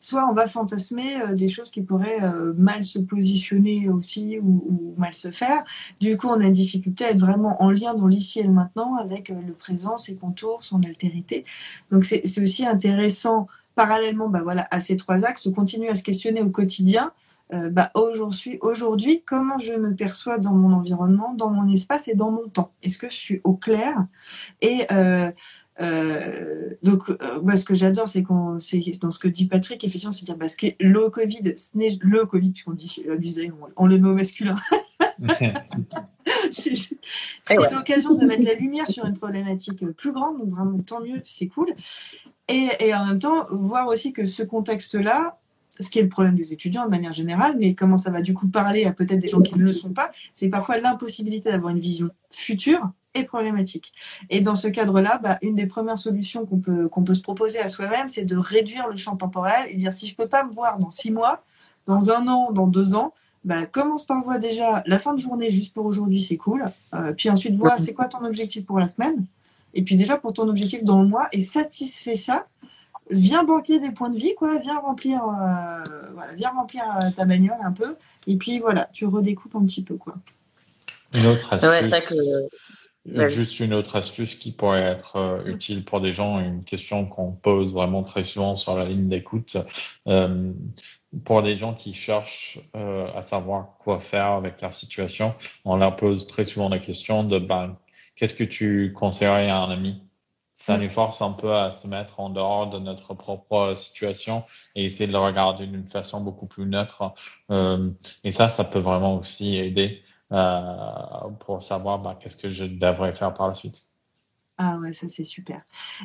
soit 0.00 0.28
on 0.28 0.34
va 0.34 0.46
fantasmer 0.46 1.20
euh, 1.20 1.34
des 1.34 1.48
choses 1.48 1.70
qui 1.70 1.82
pourraient 1.82 2.22
euh, 2.22 2.52
mal 2.56 2.84
se 2.84 2.98
positionner 2.98 3.88
aussi 3.88 4.38
ou, 4.38 4.94
mal 4.96 5.14
se 5.14 5.30
faire. 5.30 5.64
Du 6.00 6.16
coup, 6.16 6.28
on 6.28 6.40
a 6.40 6.46
une 6.46 6.52
difficulté 6.52 7.04
à 7.04 7.10
être 7.10 7.20
vraiment 7.20 7.62
en 7.62 7.70
lien 7.70 7.94
dans 7.94 8.06
l'ici 8.06 8.40
et 8.40 8.44
le 8.44 8.52
maintenant 8.52 8.96
avec 8.96 9.28
le 9.28 9.52
présent, 9.52 9.96
ses 9.96 10.16
contours, 10.16 10.64
son 10.64 10.82
altérité. 10.82 11.44
Donc, 11.90 12.04
c'est 12.04 12.22
aussi 12.40 12.66
intéressant 12.66 13.46
parallèlement 13.74 14.28
bah 14.28 14.42
voilà, 14.42 14.66
à 14.70 14.80
ces 14.80 14.96
trois 14.96 15.24
axes, 15.24 15.46
de 15.46 15.52
continuer 15.52 15.88
à 15.88 15.94
se 15.94 16.02
questionner 16.02 16.42
au 16.42 16.50
quotidien 16.50 17.12
euh, 17.52 17.68
bah, 17.70 17.90
aujourd'hui, 17.94 19.22
comment 19.24 19.58
je 19.58 19.74
me 19.74 19.94
perçois 19.94 20.38
dans 20.38 20.54
mon 20.54 20.72
environnement, 20.72 21.34
dans 21.34 21.50
mon 21.50 21.68
espace 21.68 22.08
et 22.08 22.14
dans 22.14 22.30
mon 22.30 22.48
temps? 22.48 22.72
Est-ce 22.82 22.98
que 22.98 23.10
je 23.10 23.16
suis 23.16 23.40
au 23.44 23.54
clair? 23.54 24.06
Et 24.62 24.86
euh, 24.92 25.30
euh, 25.80 26.70
donc, 26.82 27.10
moi, 27.42 27.56
ce 27.56 27.64
que 27.64 27.74
j'adore, 27.74 28.08
c'est 28.08 28.22
qu'on, 28.22 28.58
c'est 28.58 28.80
dans 29.00 29.10
ce 29.10 29.18
que 29.18 29.28
dit 29.28 29.46
Patrick, 29.46 29.84
effectivement, 29.84 30.12
c'est 30.12 30.24
dire 30.24 30.38
parce 30.38 30.56
que 30.56 30.68
le 30.80 31.10
Covid, 31.10 31.54
ce 31.56 31.76
n'est 31.76 31.98
le 32.00 32.24
Covid, 32.24 32.52
puisqu'on 32.52 32.72
dit 32.72 33.04
on, 33.06 33.84
on 33.84 33.86
le 33.86 33.98
met 33.98 34.08
au 34.08 34.14
masculin. 34.14 34.56
c'est 36.50 37.70
l'occasion 37.70 38.14
de 38.14 38.24
mettre 38.24 38.44
la 38.44 38.54
lumière 38.54 38.88
sur 38.88 39.04
une 39.04 39.16
problématique 39.16 39.86
plus 39.92 40.12
grande, 40.12 40.38
donc 40.38 40.48
vraiment 40.48 40.78
tant 40.78 41.00
mieux, 41.00 41.20
c'est 41.24 41.46
cool. 41.48 41.74
Et, 42.48 42.68
et, 42.80 42.94
en 42.94 43.06
même 43.06 43.18
temps, 43.18 43.46
voir 43.50 43.86
aussi 43.88 44.12
que 44.12 44.24
ce 44.24 44.42
contexte-là, 44.42 45.38
ce 45.80 45.88
qui 45.90 45.98
est 45.98 46.02
le 46.02 46.08
problème 46.08 46.36
des 46.36 46.52
étudiants 46.52 46.84
de 46.84 46.90
manière 46.90 47.12
générale, 47.12 47.56
mais 47.58 47.74
comment 47.74 47.96
ça 47.96 48.10
va 48.10 48.22
du 48.22 48.34
coup 48.34 48.48
parler 48.48 48.84
à 48.84 48.92
peut-être 48.92 49.20
des 49.20 49.28
gens 49.28 49.40
qui 49.40 49.56
ne 49.56 49.64
le 49.64 49.72
sont 49.72 49.92
pas, 49.92 50.10
c'est 50.32 50.48
parfois 50.48 50.78
l'impossibilité 50.78 51.50
d'avoir 51.50 51.74
une 51.74 51.80
vision 51.80 52.10
future 52.30 52.90
et 53.14 53.24
problématique. 53.24 53.92
Et 54.30 54.40
dans 54.40 54.56
ce 54.56 54.68
cadre-là, 54.68 55.18
bah, 55.22 55.38
une 55.42 55.54
des 55.54 55.66
premières 55.66 55.98
solutions 55.98 56.46
qu'on 56.46 56.58
peut, 56.58 56.88
qu'on 56.88 57.04
peut 57.04 57.14
se 57.14 57.22
proposer 57.22 57.58
à 57.60 57.68
soi-même, 57.68 58.08
c'est 58.08 58.24
de 58.24 58.36
réduire 58.36 58.88
le 58.88 58.96
champ 58.96 59.16
temporel 59.16 59.68
et 59.70 59.74
dire 59.74 59.92
si 59.92 60.06
je 60.06 60.12
ne 60.12 60.16
peux 60.16 60.28
pas 60.28 60.44
me 60.44 60.52
voir 60.52 60.78
dans 60.78 60.90
six 60.90 61.10
mois, 61.10 61.44
dans 61.86 62.10
un 62.10 62.26
an, 62.28 62.50
dans 62.52 62.66
deux 62.66 62.94
ans, 62.94 63.14
bah, 63.44 63.66
commence 63.66 64.04
par 64.04 64.22
voir 64.22 64.38
déjà 64.38 64.82
la 64.86 64.98
fin 64.98 65.14
de 65.14 65.20
journée 65.20 65.50
juste 65.50 65.74
pour 65.74 65.86
aujourd'hui, 65.86 66.22
c'est 66.22 66.36
cool. 66.36 66.64
Euh, 66.94 67.12
puis 67.12 67.30
ensuite, 67.30 67.54
vois 67.54 67.78
c'est 67.78 67.92
quoi 67.92 68.06
ton 68.06 68.24
objectif 68.24 68.64
pour 68.64 68.78
la 68.78 68.88
semaine? 68.88 69.26
Et 69.74 69.82
puis 69.82 69.96
déjà 69.96 70.16
pour 70.16 70.32
ton 70.32 70.48
objectif 70.48 70.82
dans 70.82 71.02
le 71.02 71.08
mois 71.08 71.28
et 71.32 71.42
satisfait 71.42 72.14
ça 72.14 72.46
viens 73.10 73.44
banquer 73.44 73.80
des 73.80 73.92
points 73.92 74.10
de 74.10 74.18
vie, 74.18 74.34
quoi. 74.34 74.58
Viens 74.58 74.78
remplir, 74.78 75.22
euh, 75.22 76.10
voilà, 76.14 76.32
viens 76.34 76.50
remplir 76.50 76.82
euh, 76.82 77.10
ta 77.10 77.24
bagnole 77.24 77.58
un 77.62 77.72
peu. 77.72 77.96
Et 78.26 78.36
puis 78.36 78.58
voilà, 78.58 78.88
tu 78.92 79.06
redécoupes 79.06 79.54
un 79.56 79.64
petit 79.64 79.82
peu, 79.82 79.96
quoi. 79.96 80.14
Une 81.14 81.26
autre 81.26 81.52
astuce. 81.52 81.92
Euh, 83.16 83.28
juste 83.28 83.60
une 83.60 83.74
autre 83.74 83.96
astuce 83.96 84.34
qui 84.34 84.50
pourrait 84.50 84.80
être 84.80 85.42
utile 85.44 85.84
pour 85.84 86.00
des 86.00 86.12
gens, 86.12 86.40
une 86.40 86.64
question 86.64 87.04
qu'on 87.04 87.32
pose 87.32 87.74
vraiment 87.74 88.02
très 88.02 88.24
souvent 88.24 88.56
sur 88.56 88.76
la 88.78 88.86
ligne 88.86 89.08
d'écoute. 89.08 89.58
pour 91.24 91.42
des 91.42 91.56
gens 91.56 91.74
qui 91.74 91.92
cherchent 91.92 92.58
à 92.72 93.20
savoir 93.20 93.76
quoi 93.78 94.00
faire 94.00 94.28
avec 94.28 94.62
leur 94.62 94.72
situation, 94.72 95.34
on 95.66 95.76
leur 95.76 95.96
pose 95.96 96.26
très 96.26 96.46
souvent 96.46 96.70
la 96.70 96.78
question 96.78 97.24
de 97.24 97.38
ben, 97.38 97.76
qu'est-ce 98.16 98.32
que 98.32 98.42
tu 98.42 98.94
conseillerais 98.94 99.50
à 99.50 99.58
un 99.58 99.70
ami? 99.70 100.02
Ça 100.54 100.78
nous 100.78 100.88
force 100.88 101.20
un 101.20 101.32
peu 101.32 101.54
à 101.54 101.72
se 101.72 101.86
mettre 101.88 102.20
en 102.20 102.30
dehors 102.30 102.70
de 102.70 102.78
notre 102.78 103.12
propre 103.12 103.74
situation 103.76 104.44
et 104.76 104.84
essayer 104.84 105.08
de 105.08 105.12
le 105.12 105.18
regarder 105.18 105.66
d'une 105.66 105.88
façon 105.88 106.20
beaucoup 106.20 106.46
plus 106.46 106.64
neutre. 106.64 107.12
Euh, 107.50 107.90
et 108.22 108.30
ça, 108.30 108.48
ça 108.48 108.64
peut 108.64 108.78
vraiment 108.78 109.16
aussi 109.16 109.56
aider 109.56 110.02
euh, 110.32 111.28
pour 111.40 111.64
savoir 111.64 111.98
bah, 111.98 112.16
qu'est-ce 112.18 112.36
que 112.36 112.48
je 112.48 112.64
devrais 112.64 113.14
faire 113.14 113.34
par 113.34 113.48
la 113.48 113.54
suite. 113.54 113.82
Ah 114.56 114.78
ouais, 114.78 114.92
ça 114.92 115.08
c'est 115.08 115.24
super. 115.24 115.62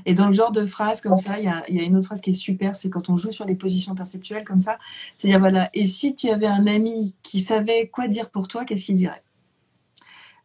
Et 0.08 0.16
dans 0.16 0.28
le 0.28 0.34
genre 0.34 0.52
de 0.52 0.66
phrase 0.66 1.02
comme 1.02 1.18
ça, 1.18 1.38
il 1.38 1.46
y 1.46 1.48
a, 1.48 1.64
y 1.70 1.80
a, 1.80 1.84
une 1.84 1.96
autre 1.96 2.08
phrase 2.08 2.20
qui 2.20 2.32
est 2.32 2.34
super, 2.34 2.76
c'est 2.76 2.90
quand 2.90 3.08
on 3.10 3.16
joue 3.16 3.32
sur 3.32 3.46
les 3.46 3.54
positions 3.54 3.94
perceptuelles 3.94 4.44
comme 4.44 4.60
ça, 4.60 4.80
c'est-à-dire 5.16 5.40
voilà, 5.40 5.70
et 5.76 5.86
si 5.86 6.16
tu 6.16 6.30
avais 6.30 6.48
un 6.48 6.66
ami 6.66 7.14
qui 7.22 7.42
savait 7.42 7.88
quoi 7.90 8.08
dire 8.08 8.32
pour 8.32 8.48
toi, 8.48 8.66
qu'est-ce 8.66 8.86
qu'il 8.86 8.96
dirait? 8.96 9.24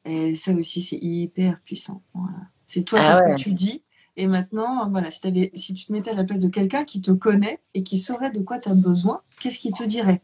Et 0.04 0.34
ça 0.34 0.52
aussi, 0.52 0.82
c'est 0.82 0.98
hyper 1.00 1.60
puissant. 1.62 2.02
Voilà. 2.12 2.36
C'est 2.66 2.82
toi 2.82 3.00
ah 3.02 3.14
ce 3.14 3.32
que 3.32 3.38
tu 3.38 3.52
dis, 3.54 3.82
et 4.16 4.28
maintenant, 4.28 4.88
voilà, 4.90 5.10
si, 5.10 5.26
avais, 5.26 5.50
si 5.54 5.74
tu 5.74 5.86
te 5.86 5.92
mettais 5.92 6.10
à 6.10 6.14
la 6.14 6.24
place 6.24 6.40
de 6.40 6.48
quelqu'un 6.48 6.84
qui 6.84 7.00
te 7.00 7.10
connaît 7.10 7.60
et 7.74 7.82
qui 7.82 7.98
saurait 7.98 8.30
de 8.30 8.40
quoi 8.40 8.60
tu 8.60 8.68
as 8.68 8.74
besoin, 8.74 9.22
qu'est-ce 9.40 9.58
qu'il 9.58 9.72
te 9.72 9.82
dirait? 9.82 10.22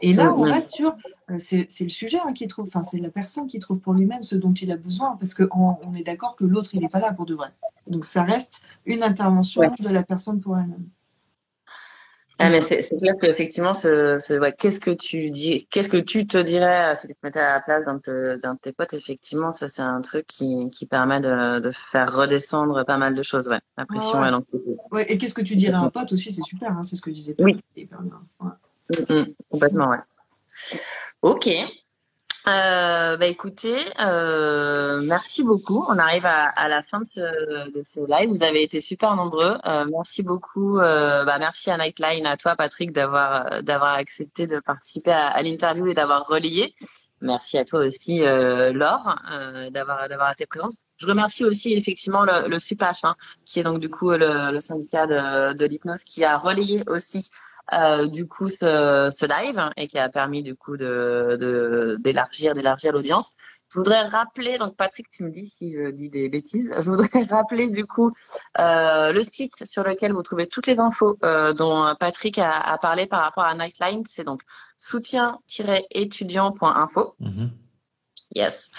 Et 0.00 0.12
là, 0.12 0.32
on 0.34 0.42
reste 0.42 0.74
sur, 0.74 0.94
euh, 1.30 1.38
c'est 1.38 1.66
le 1.80 1.88
sujet 1.88 2.18
hein, 2.24 2.32
qui 2.32 2.46
trouve, 2.46 2.68
enfin, 2.68 2.84
c'est 2.84 2.98
la 2.98 3.10
personne 3.10 3.48
qui 3.48 3.58
trouve 3.58 3.80
pour 3.80 3.94
lui-même 3.94 4.22
ce 4.22 4.36
dont 4.36 4.52
il 4.52 4.70
a 4.70 4.76
besoin, 4.76 5.16
parce 5.16 5.34
qu'on 5.34 5.76
on 5.84 5.94
est 5.94 6.04
d'accord 6.04 6.36
que 6.36 6.44
l'autre, 6.44 6.70
il 6.72 6.80
n'est 6.80 6.88
pas 6.88 7.00
là 7.00 7.12
pour 7.12 7.26
de 7.26 7.34
vrai. 7.34 7.52
Donc, 7.88 8.04
ça 8.04 8.22
reste 8.22 8.62
une 8.86 9.02
intervention 9.02 9.62
de 9.80 9.88
la 9.88 10.04
personne 10.04 10.40
pour 10.40 10.56
elle-même. 10.56 10.86
Ah, 12.42 12.50
mais 12.50 12.60
c'est 12.60 12.96
clair 12.96 13.14
qu'effectivement, 13.20 13.72
ce, 13.72 14.18
ce 14.18 14.34
ouais, 14.34 14.52
qu'est-ce 14.52 14.80
que 14.80 14.90
tu 14.90 15.30
dis, 15.30 15.66
qu'est-ce 15.70 15.88
que 15.88 15.96
tu 15.96 16.26
te 16.26 16.36
dirais 16.38 16.94
si 16.96 17.06
tu 17.06 17.14
te 17.14 17.18
mettais 17.22 17.40
à 17.40 17.54
la 17.54 17.60
place 17.60 17.86
d'un 17.86 18.00
de, 18.04 18.38
tes 18.60 18.72
potes, 18.72 18.94
effectivement, 18.94 19.52
ça 19.52 19.68
c'est 19.68 19.82
un 19.82 20.00
truc 20.00 20.26
qui, 20.26 20.68
qui 20.70 20.86
permet 20.86 21.20
de, 21.20 21.60
de, 21.60 21.70
faire 21.70 22.12
redescendre 22.12 22.84
pas 22.84 22.96
mal 22.96 23.14
de 23.14 23.22
choses, 23.22 23.48
ouais, 23.48 23.60
la 23.78 23.86
pression 23.86 24.20
ouais. 24.20 24.28
et 24.28 24.30
l'anxiété. 24.32 24.76
Ouais, 24.90 25.10
et 25.10 25.18
qu'est-ce 25.18 25.34
que 25.34 25.42
tu 25.42 25.56
dirais 25.56 25.74
à 25.74 25.80
un 25.80 25.90
pote 25.90 26.12
aussi, 26.12 26.32
c'est 26.32 26.42
super, 26.42 26.72
hein, 26.72 26.82
c'est 26.82 26.96
ce 26.96 27.02
que 27.02 27.10
disais. 27.10 27.36
Oui. 27.38 27.60
Mm, 27.76 29.14
mm, 29.14 29.26
complètement, 29.50 29.88
ouais. 29.88 29.98
Ok. 31.22 31.48
Euh, 32.48 33.16
bah 33.16 33.26
écoutez, 33.26 33.78
euh, 34.00 35.00
merci 35.02 35.44
beaucoup. 35.44 35.84
On 35.88 35.96
arrive 35.96 36.26
à, 36.26 36.46
à, 36.46 36.66
la 36.68 36.82
fin 36.82 36.98
de 36.98 37.04
ce, 37.04 37.20
de 37.70 37.82
ce 37.84 38.00
live. 38.10 38.30
Vous 38.30 38.42
avez 38.42 38.64
été 38.64 38.80
super 38.80 39.14
nombreux. 39.14 39.58
Euh, 39.64 39.84
merci 39.92 40.24
beaucoup. 40.24 40.80
Euh, 40.80 41.24
bah 41.24 41.38
merci 41.38 41.70
à 41.70 41.78
Nightline, 41.78 42.26
à 42.26 42.36
toi 42.36 42.56
Patrick 42.56 42.90
d'avoir 42.92 43.62
d'avoir 43.62 43.94
accepté 43.94 44.48
de 44.48 44.58
participer 44.58 45.12
à, 45.12 45.28
à 45.28 45.40
l'interview 45.42 45.86
et 45.86 45.94
d'avoir 45.94 46.26
relayé. 46.26 46.74
Merci 47.20 47.58
à 47.58 47.64
toi 47.64 47.78
aussi 47.86 48.22
euh, 48.24 48.72
Laure 48.72 49.22
d'avoir 49.70 50.08
d'avoir 50.08 50.32
été 50.32 50.44
présente. 50.46 50.72
Je 50.96 51.06
remercie 51.06 51.44
aussi 51.44 51.72
effectivement 51.74 52.24
le, 52.24 52.48
le 52.48 52.58
SUPACH, 52.58 53.04
hein, 53.04 53.14
qui 53.44 53.60
est 53.60 53.62
donc 53.62 53.78
du 53.78 53.88
coup 53.88 54.10
le, 54.10 54.50
le 54.50 54.60
syndicat 54.60 55.06
de, 55.06 55.52
de 55.52 55.66
l'hypnose, 55.66 56.02
qui 56.02 56.24
a 56.24 56.36
relayé 56.38 56.82
aussi 56.88 57.30
euh, 57.72 58.08
du 58.08 58.26
coup 58.26 58.48
ce, 58.48 59.08
ce, 59.12 59.26
live 59.26 59.70
et 59.76 59.86
qui 59.88 59.98
a 59.98 60.08
permis 60.08 60.42
du 60.42 60.56
coup 60.56 60.76
de 60.76 61.96
d'élargir 62.00 62.54
d'élargir 62.54 62.92
l'audience. 62.92 63.36
Je 63.72 63.78
voudrais 63.78 64.02
rappeler, 64.02 64.58
donc 64.58 64.76
Patrick, 64.76 65.08
tu 65.10 65.22
me 65.22 65.30
dis 65.30 65.46
si 65.46 65.72
je 65.72 65.90
dis 65.90 66.10
des 66.10 66.28
bêtises, 66.28 66.74
je 66.76 66.90
voudrais 66.90 67.08
rappeler 67.30 67.70
du 67.70 67.86
coup 67.86 68.12
euh, 68.58 69.12
le 69.12 69.24
site 69.24 69.64
sur 69.64 69.82
lequel 69.82 70.12
vous 70.12 70.22
trouvez 70.22 70.46
toutes 70.46 70.66
les 70.66 70.78
infos 70.78 71.16
euh, 71.24 71.54
dont 71.54 71.94
Patrick 71.98 72.38
a, 72.38 72.50
a, 72.50 72.76
parlé 72.76 73.06
par 73.06 73.22
rapport 73.22 73.44
à 73.44 73.54
Nightline, 73.54 74.02
c'est 74.04 74.24
donc 74.24 74.42
soutien-étudiant.info. 74.76 77.14
Yes. 78.34 78.70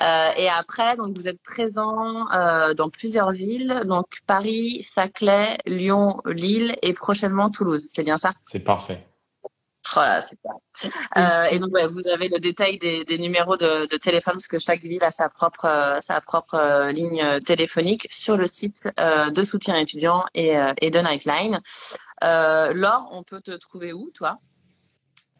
Euh, 0.00 0.30
et 0.36 0.48
après, 0.48 0.96
donc 0.96 1.16
vous 1.16 1.28
êtes 1.28 1.42
présent 1.42 2.30
euh, 2.32 2.74
dans 2.74 2.90
plusieurs 2.90 3.30
villes, 3.30 3.82
donc 3.84 4.06
Paris, 4.26 4.82
Saclay, 4.82 5.58
Lyon, 5.66 6.20
Lille 6.26 6.74
et 6.82 6.92
prochainement 6.94 7.50
Toulouse. 7.50 7.88
C'est 7.92 8.04
bien 8.04 8.18
ça? 8.18 8.32
C'est 8.50 8.60
parfait. 8.60 9.04
Voilà, 9.92 10.20
super. 10.20 10.52
Euh, 11.16 11.44
et 11.44 11.58
donc 11.58 11.72
ouais, 11.72 11.86
vous 11.86 12.06
avez 12.06 12.28
le 12.28 12.38
détail 12.38 12.78
des, 12.78 13.04
des 13.04 13.18
numéros 13.18 13.56
de, 13.56 13.86
de, 13.86 13.96
téléphone 13.96 14.34
parce 14.34 14.46
que 14.46 14.58
chaque 14.58 14.82
ville 14.82 15.02
a 15.02 15.10
sa 15.10 15.28
propre 15.28 15.64
euh, 15.64 16.00
sa 16.00 16.20
propre 16.20 16.54
euh, 16.54 16.92
ligne 16.92 17.40
téléphonique 17.40 18.06
sur 18.10 18.36
le 18.36 18.46
site 18.46 18.90
euh, 19.00 19.30
de 19.30 19.42
soutien 19.42 19.76
étudiant 19.76 20.24
et, 20.34 20.54
et 20.80 20.90
de 20.90 20.98
Nightline. 21.00 21.60
Laure, 22.22 23.08
on 23.12 23.22
peut 23.22 23.40
te 23.40 23.52
trouver 23.52 23.92
où, 23.92 24.10
toi? 24.14 24.38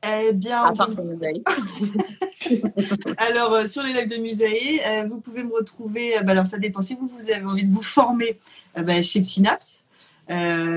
Eh 0.03 0.33
bien, 0.33 0.65
à 0.65 0.75
part 0.75 0.89
alors, 3.17 3.53
euh, 3.53 3.67
sur 3.67 3.83
les 3.83 3.93
lives 3.93 4.09
de 4.09 4.17
musée, 4.17 4.81
euh, 4.87 5.07
vous 5.09 5.21
pouvez 5.21 5.45
me 5.45 5.53
retrouver. 5.53 6.17
Euh, 6.17 6.23
bah, 6.23 6.33
alors, 6.33 6.47
ça 6.47 6.59
dépend. 6.59 6.81
Si 6.81 6.97
vous, 6.97 7.11
avez 7.31 7.45
envie 7.45 7.65
de 7.65 7.73
vous 7.73 7.83
former 7.83 8.39
bah, 8.77 9.03
chez 9.03 9.23
Synapse, 9.25 9.85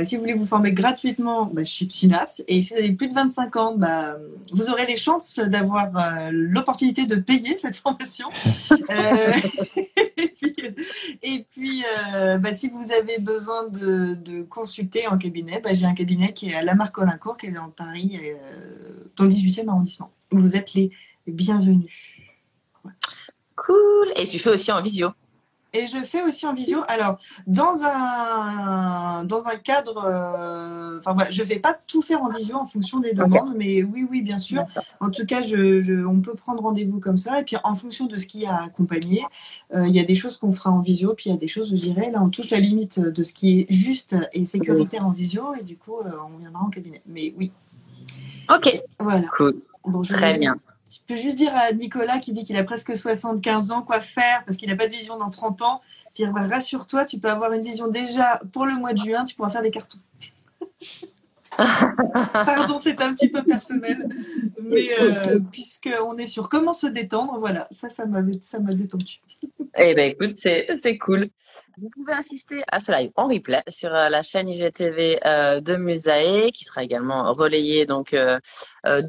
si 0.03 0.16
vous 0.16 0.22
voulez 0.22 0.34
vous 0.34 0.47
former 0.47 0.72
gratuitement 0.72 1.45
bah, 1.45 1.64
chez 1.64 1.88
Synapse, 1.89 2.43
et 2.47 2.61
si 2.61 2.74
vous 2.74 2.80
avez 2.80 2.91
plus 2.91 3.07
de 3.07 3.14
25 3.14 3.55
ans, 3.55 3.78
vous 4.51 4.70
aurez 4.70 4.86
les 4.88 4.97
chances 4.97 5.39
d'avoir 5.39 5.91
l'opportunité 6.32 7.05
de 7.05 7.16
payer 7.16 7.57
cette 7.57 7.76
formation. 7.76 8.28
et 11.24 11.45
puis, 11.51 11.84
si 12.53 12.70
vous 12.70 12.91
avez 12.91 13.20
besoin 13.20 13.68
de, 13.68 14.41
consulter 14.49 15.07
en 15.07 15.18
cabinet, 15.18 15.61
j'ai 15.72 15.86
un 15.86 15.93
cabinet 15.93 16.34
qui 16.34 16.49
est 16.49 16.55
à 16.55 16.64
Lamarck 16.64 16.93
Colincourt, 16.93 17.38
qui 17.38 17.47
est 17.47 17.51
dans 17.51 17.70
Paris, 17.70 18.20
dans 19.16 19.26
le 19.26 19.30
18e 19.30 19.70
arrondissement. 19.70 20.11
Vous 20.32 20.57
êtes 20.57 20.74
les 20.74 20.91
bienvenue. 21.28 22.26
Cool. 23.56 24.12
Et 24.18 24.28
tu 24.28 24.40
fais 24.40 24.50
aussi 24.50 24.72
en 24.72 24.82
visio 24.82 25.12
et 25.74 25.88
je 25.88 25.98
fais 26.04 26.22
aussi 26.22 26.46
en 26.46 26.54
visio. 26.54 26.84
Alors, 26.88 27.18
dans 27.48 27.84
un, 27.84 29.26
dans 29.26 29.48
un 29.48 29.56
cadre. 29.56 30.06
Euh, 30.06 31.00
enfin, 31.00 31.14
voilà, 31.14 31.32
je 31.32 31.42
ne 31.42 31.48
vais 31.48 31.60
pas 31.60 31.74
tout 31.74 32.02
faire 32.02 32.22
en 32.22 32.30
visio 32.30 32.56
en 32.56 32.66
fonction 32.66 33.00
des 33.00 33.14
demandes, 33.14 33.56
mais 33.56 33.84
oui, 33.84 34.06
oui, 34.10 34.22
bien 34.22 34.38
sûr. 34.38 34.66
En 35.00 35.10
tout 35.10 35.26
cas, 35.26 35.42
je, 35.42 36.06
on 36.06 36.22
peut 36.22 36.36
prendre 36.36 36.62
rendez-vous 36.62 37.00
comme 37.00 37.18
ça. 37.18 37.40
Et 37.40 37.44
puis, 37.44 37.56
en 37.64 37.74
fonction 37.74 38.06
de 38.06 38.18
ce 38.18 38.28
qui 38.28 38.46
a 38.46 38.64
accompagné, 38.64 39.24
euh, 39.74 39.88
il 39.88 39.96
y 39.96 40.00
a 40.00 40.04
des 40.04 40.16
choses 40.16 40.38
qu'on 40.38 40.52
fera 40.52 40.70
en 40.70 40.82
visio, 40.82 41.16
puis 41.16 41.32
il 41.32 41.34
y 41.34 41.36
a 41.36 41.40
des 41.40 41.48
choses, 41.48 41.70
je 41.72 41.82
dirais, 41.82 42.12
là, 42.12 42.22
on 42.22 42.30
touche 42.30 42.52
la 42.52 42.60
limite 42.60 43.00
de 43.00 43.24
ce 43.24 43.34
qui 43.34 43.62
est 43.62 43.72
juste 43.72 44.16
et 44.32 44.46
sécuritaire 44.46 45.06
en 45.08 45.12
visio, 45.12 45.56
et 45.60 45.64
du 45.64 45.76
coup, 45.76 45.98
euh, 46.06 46.12
on 46.32 46.38
viendra 46.38 46.62
en 46.62 46.70
cabinet. 46.70 47.02
Mais 47.08 47.34
oui. 47.36 47.52
Ok. 48.54 48.80
Voilà. 49.00 49.28
Cool. 49.30 49.56
Très 50.04 50.38
bien 50.38 50.56
je 50.94 51.00
peux 51.08 51.20
juste 51.20 51.38
dire 51.38 51.56
à 51.56 51.72
Nicolas 51.72 52.20
qui 52.20 52.34
dit 52.34 52.44
qu'il 52.44 52.58
a 52.58 52.64
presque 52.64 52.96
75 52.96 53.72
ans 53.72 53.82
quoi 53.82 54.00
faire 54.02 54.44
parce 54.46 54.58
qu'il 54.58 54.70
n'a 54.70 54.76
pas 54.76 54.88
de 54.88 54.91
vision 54.91 55.18
dans 55.18 55.30
30 55.30 55.62
ans. 55.62 55.82
Dire 56.14 56.32
rassure-toi, 56.34 57.06
tu 57.06 57.18
peux 57.18 57.30
avoir 57.30 57.54
une 57.54 57.64
vision 57.64 57.88
déjà 57.88 58.39
pour 58.52 58.66
le 58.66 58.76
mois 58.76 58.94
de 58.94 59.00
juin, 59.00 59.26
tu 59.26 59.36
pourras 59.36 59.50
faire 59.50 59.64
des 59.64 59.72
cartons. 59.72 59.98
Pardon, 61.58 62.80
c'est 62.80 63.01
un 63.01 63.14
petit 63.14 63.30
peu 63.30 63.43
personnel, 63.43 64.10
mais 64.62 64.88
euh, 64.99 65.39
puisqu'on 65.51 66.18
est 66.18 66.26
sur 66.26 66.49
comment 66.49 66.74
se 66.74 66.88
détendre, 66.88 67.39
voilà, 67.39 67.68
ça, 67.72 67.89
ça 67.89 68.06
m'a 68.06 68.22
détendu. 68.22 69.22
Eh 69.78 69.95
ben 69.95 70.12
écoute, 70.12 70.30
c'est 70.30 70.68
c'est 70.76 70.99
cool. 70.99 71.30
Vous 71.78 71.89
pouvez 71.89 72.14
assister 72.14 72.62
à 72.72 72.80
ce 72.80 72.91
live 72.91 73.10
en 73.16 73.28
replay 73.28 73.64
sur 73.68 73.95
euh, 73.95 74.08
la 74.10 74.22
chaîne 74.22 74.47
IGTV 74.47 75.26
euh, 75.26 75.60
de 75.60 75.76
Musae, 75.76 76.51
qui 76.51 76.66
sera 76.66 76.84
également 76.84 77.34
relayée 77.34 77.88
donc 77.88 78.14
euh, 78.14 78.39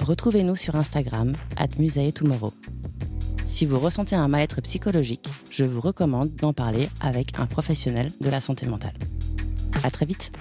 Retrouvez-nous 0.00 0.56
sur 0.56 0.74
Instagram, 0.74 1.34
at 1.56 1.68
Tomorrow. 2.12 2.52
Si 3.52 3.66
vous 3.66 3.78
ressentez 3.78 4.16
un 4.16 4.28
mal-être 4.28 4.62
psychologique, 4.62 5.28
je 5.50 5.66
vous 5.66 5.82
recommande 5.82 6.34
d'en 6.36 6.54
parler 6.54 6.88
avec 7.02 7.38
un 7.38 7.44
professionnel 7.44 8.10
de 8.18 8.30
la 8.30 8.40
santé 8.40 8.64
mentale. 8.64 8.94
À 9.84 9.90
très 9.90 10.06
vite! 10.06 10.32